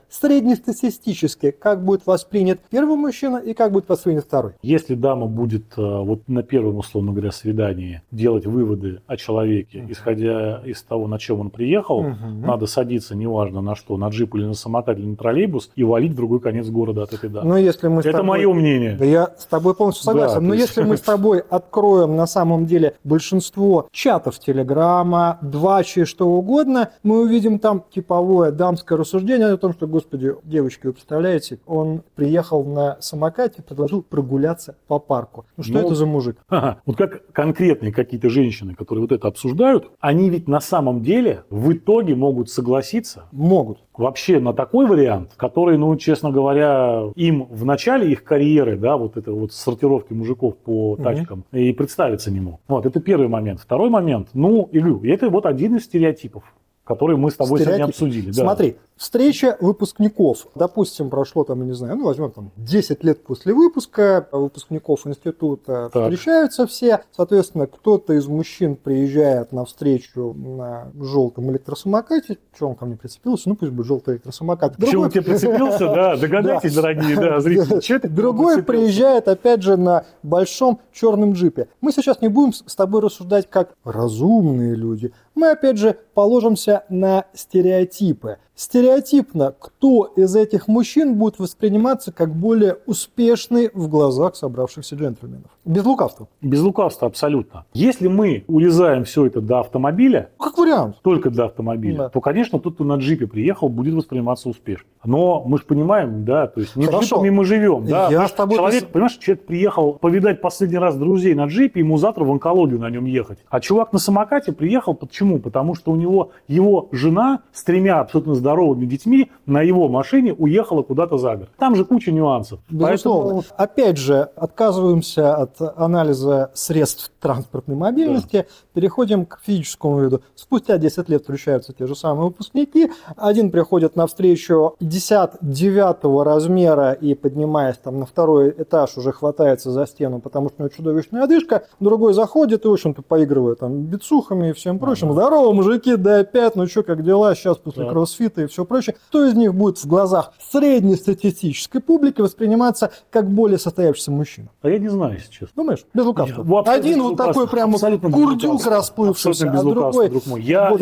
среднестатистически, 0.56 1.50
как 1.50 1.84
будет 1.84 2.06
воспринят 2.06 2.60
первый 2.70 2.96
мужчина 2.96 3.36
и 3.38 3.54
как 3.54 3.72
будет 3.72 3.88
воспринят 3.88 4.24
второй? 4.24 4.52
Если 4.62 4.94
дама 4.94 5.26
будет 5.26 5.64
э, 5.76 5.82
вот 5.82 6.28
на 6.28 6.42
первом, 6.42 6.78
условно 6.78 7.12
говоря, 7.12 7.32
свидании 7.32 8.02
делать 8.10 8.46
выводы 8.46 9.00
о 9.06 9.16
человеке, 9.16 9.82
Мгм. 9.82 9.92
исходя 9.92 10.62
из 10.64 10.82
того, 10.82 11.08
на 11.08 11.18
чем 11.18 11.40
он 11.40 11.50
приехал, 11.50 12.02
Мгм. 12.02 12.42
надо 12.42 12.66
садиться, 12.66 13.14
неважно 13.16 13.60
на 13.60 13.74
что, 13.74 13.96
на 13.96 14.08
джип 14.08 14.34
или 14.34 14.44
на 14.44 14.54
самокат 14.54 14.98
или 14.98 15.06
на 15.06 15.16
троллейбус, 15.16 15.70
и 15.76 15.84
валить 15.84 16.12
в 16.12 16.16
другой 16.16 16.40
конец 16.40 16.68
города 16.68 17.02
от 17.02 17.12
этой 17.12 17.28
дамы. 17.30 17.48
Но 17.48 17.56
если 17.56 17.88
мы 17.88 18.00
Это 18.00 18.12
тобой- 18.12 18.24
мое 18.26 18.52
мнение. 18.52 18.96
Да 18.98 19.04
я 19.04 19.34
с 19.38 19.46
тобой 19.46 19.74
полностью 19.74 20.04
согласен. 20.04 20.34
Да, 20.34 20.40
Но 20.40 20.54
есть- 20.54 20.68
если 20.68 20.82
мы 20.82 20.96
с 20.96 21.00
тобой 21.12 21.40
откроем 21.40 22.16
на 22.16 22.26
самом 22.26 22.66
деле 22.66 22.94
большинство 23.04 23.88
чатов 23.92 24.38
Телеграма, 24.38 25.38
Двачи, 25.42 26.04
что 26.04 26.28
угодно, 26.28 26.90
мы 27.02 27.20
увидим 27.22 27.41
там 27.58 27.84
типовое 27.90 28.50
дамское 28.50 28.98
рассуждение 28.98 29.48
о 29.48 29.56
том, 29.56 29.72
что, 29.72 29.86
господи, 29.86 30.34
девочки, 30.44 30.86
вы 30.86 30.92
представляете, 30.92 31.58
он 31.66 32.02
приехал 32.14 32.64
на 32.64 32.96
самокате, 33.00 33.62
предложил 33.62 34.02
прогуляться 34.02 34.76
по 34.86 34.98
парку. 34.98 35.46
Ну 35.56 35.62
что 35.62 35.72
Ну, 35.74 35.80
это 35.80 35.94
за 35.94 36.06
мужик? 36.06 36.36
Ага. 36.48 36.80
Вот 36.86 36.96
как 36.96 37.32
конкретные 37.32 37.92
какие-то 37.92 38.28
женщины, 38.28 38.74
которые 38.74 39.02
вот 39.02 39.12
это 39.12 39.26
обсуждают, 39.26 39.90
они 40.00 40.30
ведь 40.30 40.48
на 40.48 40.60
самом 40.60 41.02
деле 41.02 41.44
в 41.50 41.72
итоге 41.72 42.14
могут 42.14 42.50
согласиться 42.50 43.24
Могут. 43.32 43.78
вообще 43.96 44.38
на 44.38 44.52
такой 44.52 44.86
вариант, 44.86 45.32
который, 45.36 45.78
ну, 45.78 45.96
честно 45.96 46.30
говоря, 46.30 47.04
им 47.16 47.44
в 47.44 47.64
начале 47.64 48.12
их 48.12 48.22
карьеры, 48.22 48.76
да, 48.76 48.96
вот 48.96 49.16
это 49.16 49.32
вот 49.32 49.52
сортировки 49.52 50.12
мужиков 50.12 50.56
по 50.58 50.96
тачкам, 50.96 51.44
и 51.52 51.72
представиться 51.72 52.30
не 52.30 52.40
мог. 52.40 52.60
Вот, 52.68 52.86
это 52.86 53.00
первый 53.00 53.28
момент. 53.28 53.60
Второй 53.60 53.90
момент, 53.90 54.28
ну, 54.34 54.68
Илю, 54.72 55.02
это 55.04 55.30
вот 55.30 55.46
один 55.46 55.76
из 55.76 55.84
стереотипов, 55.84 56.44
который 56.84 57.16
мы 57.16 57.30
с 57.30 57.34
тобой 57.34 57.60
сегодня 57.60 57.74
Стереотип. 57.74 57.94
обсудили. 57.94 58.26
да. 58.28 58.42
Смотри, 58.42 58.76
встреча 58.96 59.56
выпускников. 59.60 60.46
Допустим, 60.54 61.10
прошло 61.10 61.44
там, 61.44 61.60
я 61.60 61.66
не 61.66 61.72
знаю, 61.74 61.96
ну 61.96 62.04
возьмем 62.04 62.30
там 62.30 62.50
10 62.56 63.02
лет 63.04 63.24
после 63.24 63.52
выпуска 63.52 64.28
выпускников 64.30 65.06
института 65.06 65.90
Так. 65.92 66.04
встречаются 66.12 66.66
все. 66.66 67.02
Соответственно, 67.10 67.66
кто-то 67.66 68.12
из 68.12 68.26
мужчин 68.26 68.76
приезжает 68.76 69.52
на 69.52 69.64
встречу 69.64 70.34
на 70.34 70.92
желтом 71.00 71.50
электросамокате. 71.50 72.38
Что 72.54 72.68
он 72.68 72.74
ко 72.76 72.86
мне 72.86 72.96
прицепился? 72.96 73.48
Ну 73.48 73.56
пусть 73.56 73.72
будет 73.72 73.86
желтый 73.86 74.14
электросамокат. 74.14 74.76
Другой- 74.78 75.10
тебе 75.10 75.22
прицепился, 75.22 75.86
да? 75.86 76.16
Догадайтесь, 76.22 76.74
Да. 76.74 76.82
дорогие 76.82 77.16
да, 77.16 77.40
зрители. 77.40 78.06
Другой 78.08 78.62
приезжает, 78.62 79.26
опять 79.28 79.62
же, 79.62 79.76
на 79.76 80.04
большом 80.22 80.80
черном 80.92 81.32
джипе. 81.32 81.68
Мы 81.80 81.92
сейчас 81.92 82.20
не 82.20 82.28
будем 82.28 82.52
с 82.52 82.74
тобой 82.76 83.00
рассуждать 83.00 83.48
как 83.50 83.74
разумные 83.84 84.74
люди. 84.74 85.12
Мы, 85.34 85.50
опять 85.50 85.78
же, 85.78 85.96
положимся 86.14 86.84
на 86.88 87.24
стереотипы. 87.34 88.36
Стереотипно, 88.54 89.54
кто 89.58 90.04
из 90.14 90.36
этих 90.36 90.68
мужчин 90.68 91.14
будет 91.16 91.38
восприниматься 91.38 92.12
как 92.12 92.34
более 92.34 92.76
успешный 92.86 93.70
в 93.72 93.88
глазах 93.88 94.36
собравшихся 94.36 94.94
джентльменов? 94.94 95.50
Без 95.64 95.84
лукавства. 95.84 96.28
Без 96.42 96.60
лукавства 96.60 97.08
абсолютно. 97.08 97.64
Если 97.72 98.08
мы 98.08 98.44
урезаем 98.48 99.04
все 99.04 99.26
это 99.26 99.40
до 99.40 99.60
автомобиля, 99.60 100.28
Как 100.38 100.58
вариант. 100.58 100.96
только 101.02 101.30
до 101.30 101.46
автомобиля, 101.46 101.96
Да. 101.96 102.08
то, 102.10 102.20
конечно, 102.20 102.58
тот, 102.58 102.74
кто 102.74 102.84
на 102.84 102.96
джипе 102.96 103.26
приехал, 103.26 103.68
будет 103.70 103.94
восприниматься 103.94 104.50
успешно. 104.50 104.86
Но 105.04 105.42
мы 105.46 105.58
же 105.58 105.64
понимаем, 105.64 106.24
да, 106.24 106.46
то 106.46 106.60
есть 106.60 106.76
не 106.76 106.84
Хорошо. 106.84 107.04
джипами 107.16 107.30
мы 107.30 107.44
живем, 107.44 107.86
да. 107.86 108.08
Я 108.10 108.28
с 108.28 108.32
тобой 108.32 108.56
человек, 108.58 108.84
пос- 108.84 108.88
понимаешь, 108.92 109.16
человек 109.16 109.46
приехал 109.46 109.94
повидать 109.94 110.40
последний 110.42 110.78
раз 110.78 110.94
друзей 110.96 111.34
на 111.34 111.46
джипе, 111.46 111.80
ему 111.80 111.96
завтра 111.96 112.24
в 112.24 112.30
онкологию 112.30 112.78
на 112.78 112.90
нем 112.90 113.06
ехать. 113.06 113.38
А 113.48 113.60
чувак 113.60 113.92
на 113.92 113.98
самокате 113.98 114.52
приехал, 114.52 114.94
почему? 114.94 115.38
Потому 115.38 115.74
что 115.74 115.90
у 115.90 115.96
него 115.96 116.30
его 116.48 116.88
жена 116.92 117.40
с 117.52 117.64
тремя 117.64 118.00
абсолютно 118.00 118.34
здоровыми 118.42 118.86
детьми 118.86 119.30
на 119.46 119.62
его 119.62 119.88
машине 119.88 120.34
уехала 120.34 120.82
куда-то 120.82 121.16
за 121.16 121.36
город. 121.36 121.50
Там 121.58 121.76
же 121.76 121.84
куча 121.84 122.10
нюансов. 122.10 122.58
Безусловно. 122.68 123.30
Поэтому 123.30 123.44
Опять 123.56 123.96
же, 123.98 124.28
отказываемся 124.34 125.36
от 125.36 125.60
анализа 125.76 126.50
средств 126.54 127.11
транспортной 127.22 127.76
мобильности, 127.76 128.46
переходим 128.74 129.24
к 129.24 129.38
физическому 129.42 130.00
виду. 130.00 130.22
Спустя 130.34 130.76
10 130.76 131.08
лет 131.08 131.22
встречаются 131.22 131.72
те 131.72 131.86
же 131.86 131.94
самые 131.94 132.26
выпускники. 132.26 132.90
Один 133.16 133.50
приходит 133.52 133.94
на 133.96 134.06
встречу 134.08 134.74
59 134.80 136.24
размера 136.24 136.92
и, 136.92 137.14
поднимаясь 137.14 137.78
там 137.78 138.00
на 138.00 138.06
второй 138.06 138.50
этаж, 138.58 138.96
уже 138.96 139.12
хватается 139.12 139.70
за 139.70 139.86
стену, 139.86 140.20
потому 140.20 140.48
что 140.48 140.56
у 140.58 140.62
него 140.62 140.74
чудовищная 140.76 141.22
одышка. 141.24 141.64
Другой 141.80 142.12
заходит 142.12 142.64
и, 142.64 142.68
в 142.68 142.72
общем-то, 142.72 143.02
поигрывает 143.02 143.60
там 143.60 143.82
бицухами 143.82 144.50
и 144.50 144.52
всем 144.52 144.78
прочим. 144.80 145.10
Ага. 145.12 145.20
Здорово, 145.22 145.52
мужики, 145.52 145.96
да 145.96 146.18
опять, 146.18 146.56
ну 146.56 146.66
что, 146.66 146.82
как 146.82 147.04
дела? 147.04 147.34
Сейчас 147.36 147.56
после 147.56 147.84
Да. 147.84 147.90
кроссфита 147.90 148.42
и 148.42 148.46
все 148.46 148.64
прочее. 148.64 148.96
Кто 149.08 149.24
из 149.24 149.34
них 149.34 149.54
будет 149.54 149.78
в 149.78 149.86
глазах 149.86 150.32
среднестатистической 150.50 151.80
публики 151.80 152.20
восприниматься 152.20 152.90
как 153.10 153.28
более 153.30 153.58
состоявшийся 153.58 154.10
мужчина? 154.10 154.48
а 154.62 154.68
я 154.68 154.78
не 154.78 154.88
знаю, 154.88 155.14
если 155.14 155.30
честно. 155.30 155.48
Думаешь? 155.54 155.84
Без 155.94 156.04
лукавства. 156.04 156.42
Вот 156.42 156.68
Один 156.68 157.00
лукавства. 157.12 157.46
такой 157.46 157.48
прямо 157.48 157.78
курдюк 157.78 158.66
расплывшийся, 158.66 159.50
а 159.50 159.62
другой. 159.62 160.10
Я, 160.40 160.72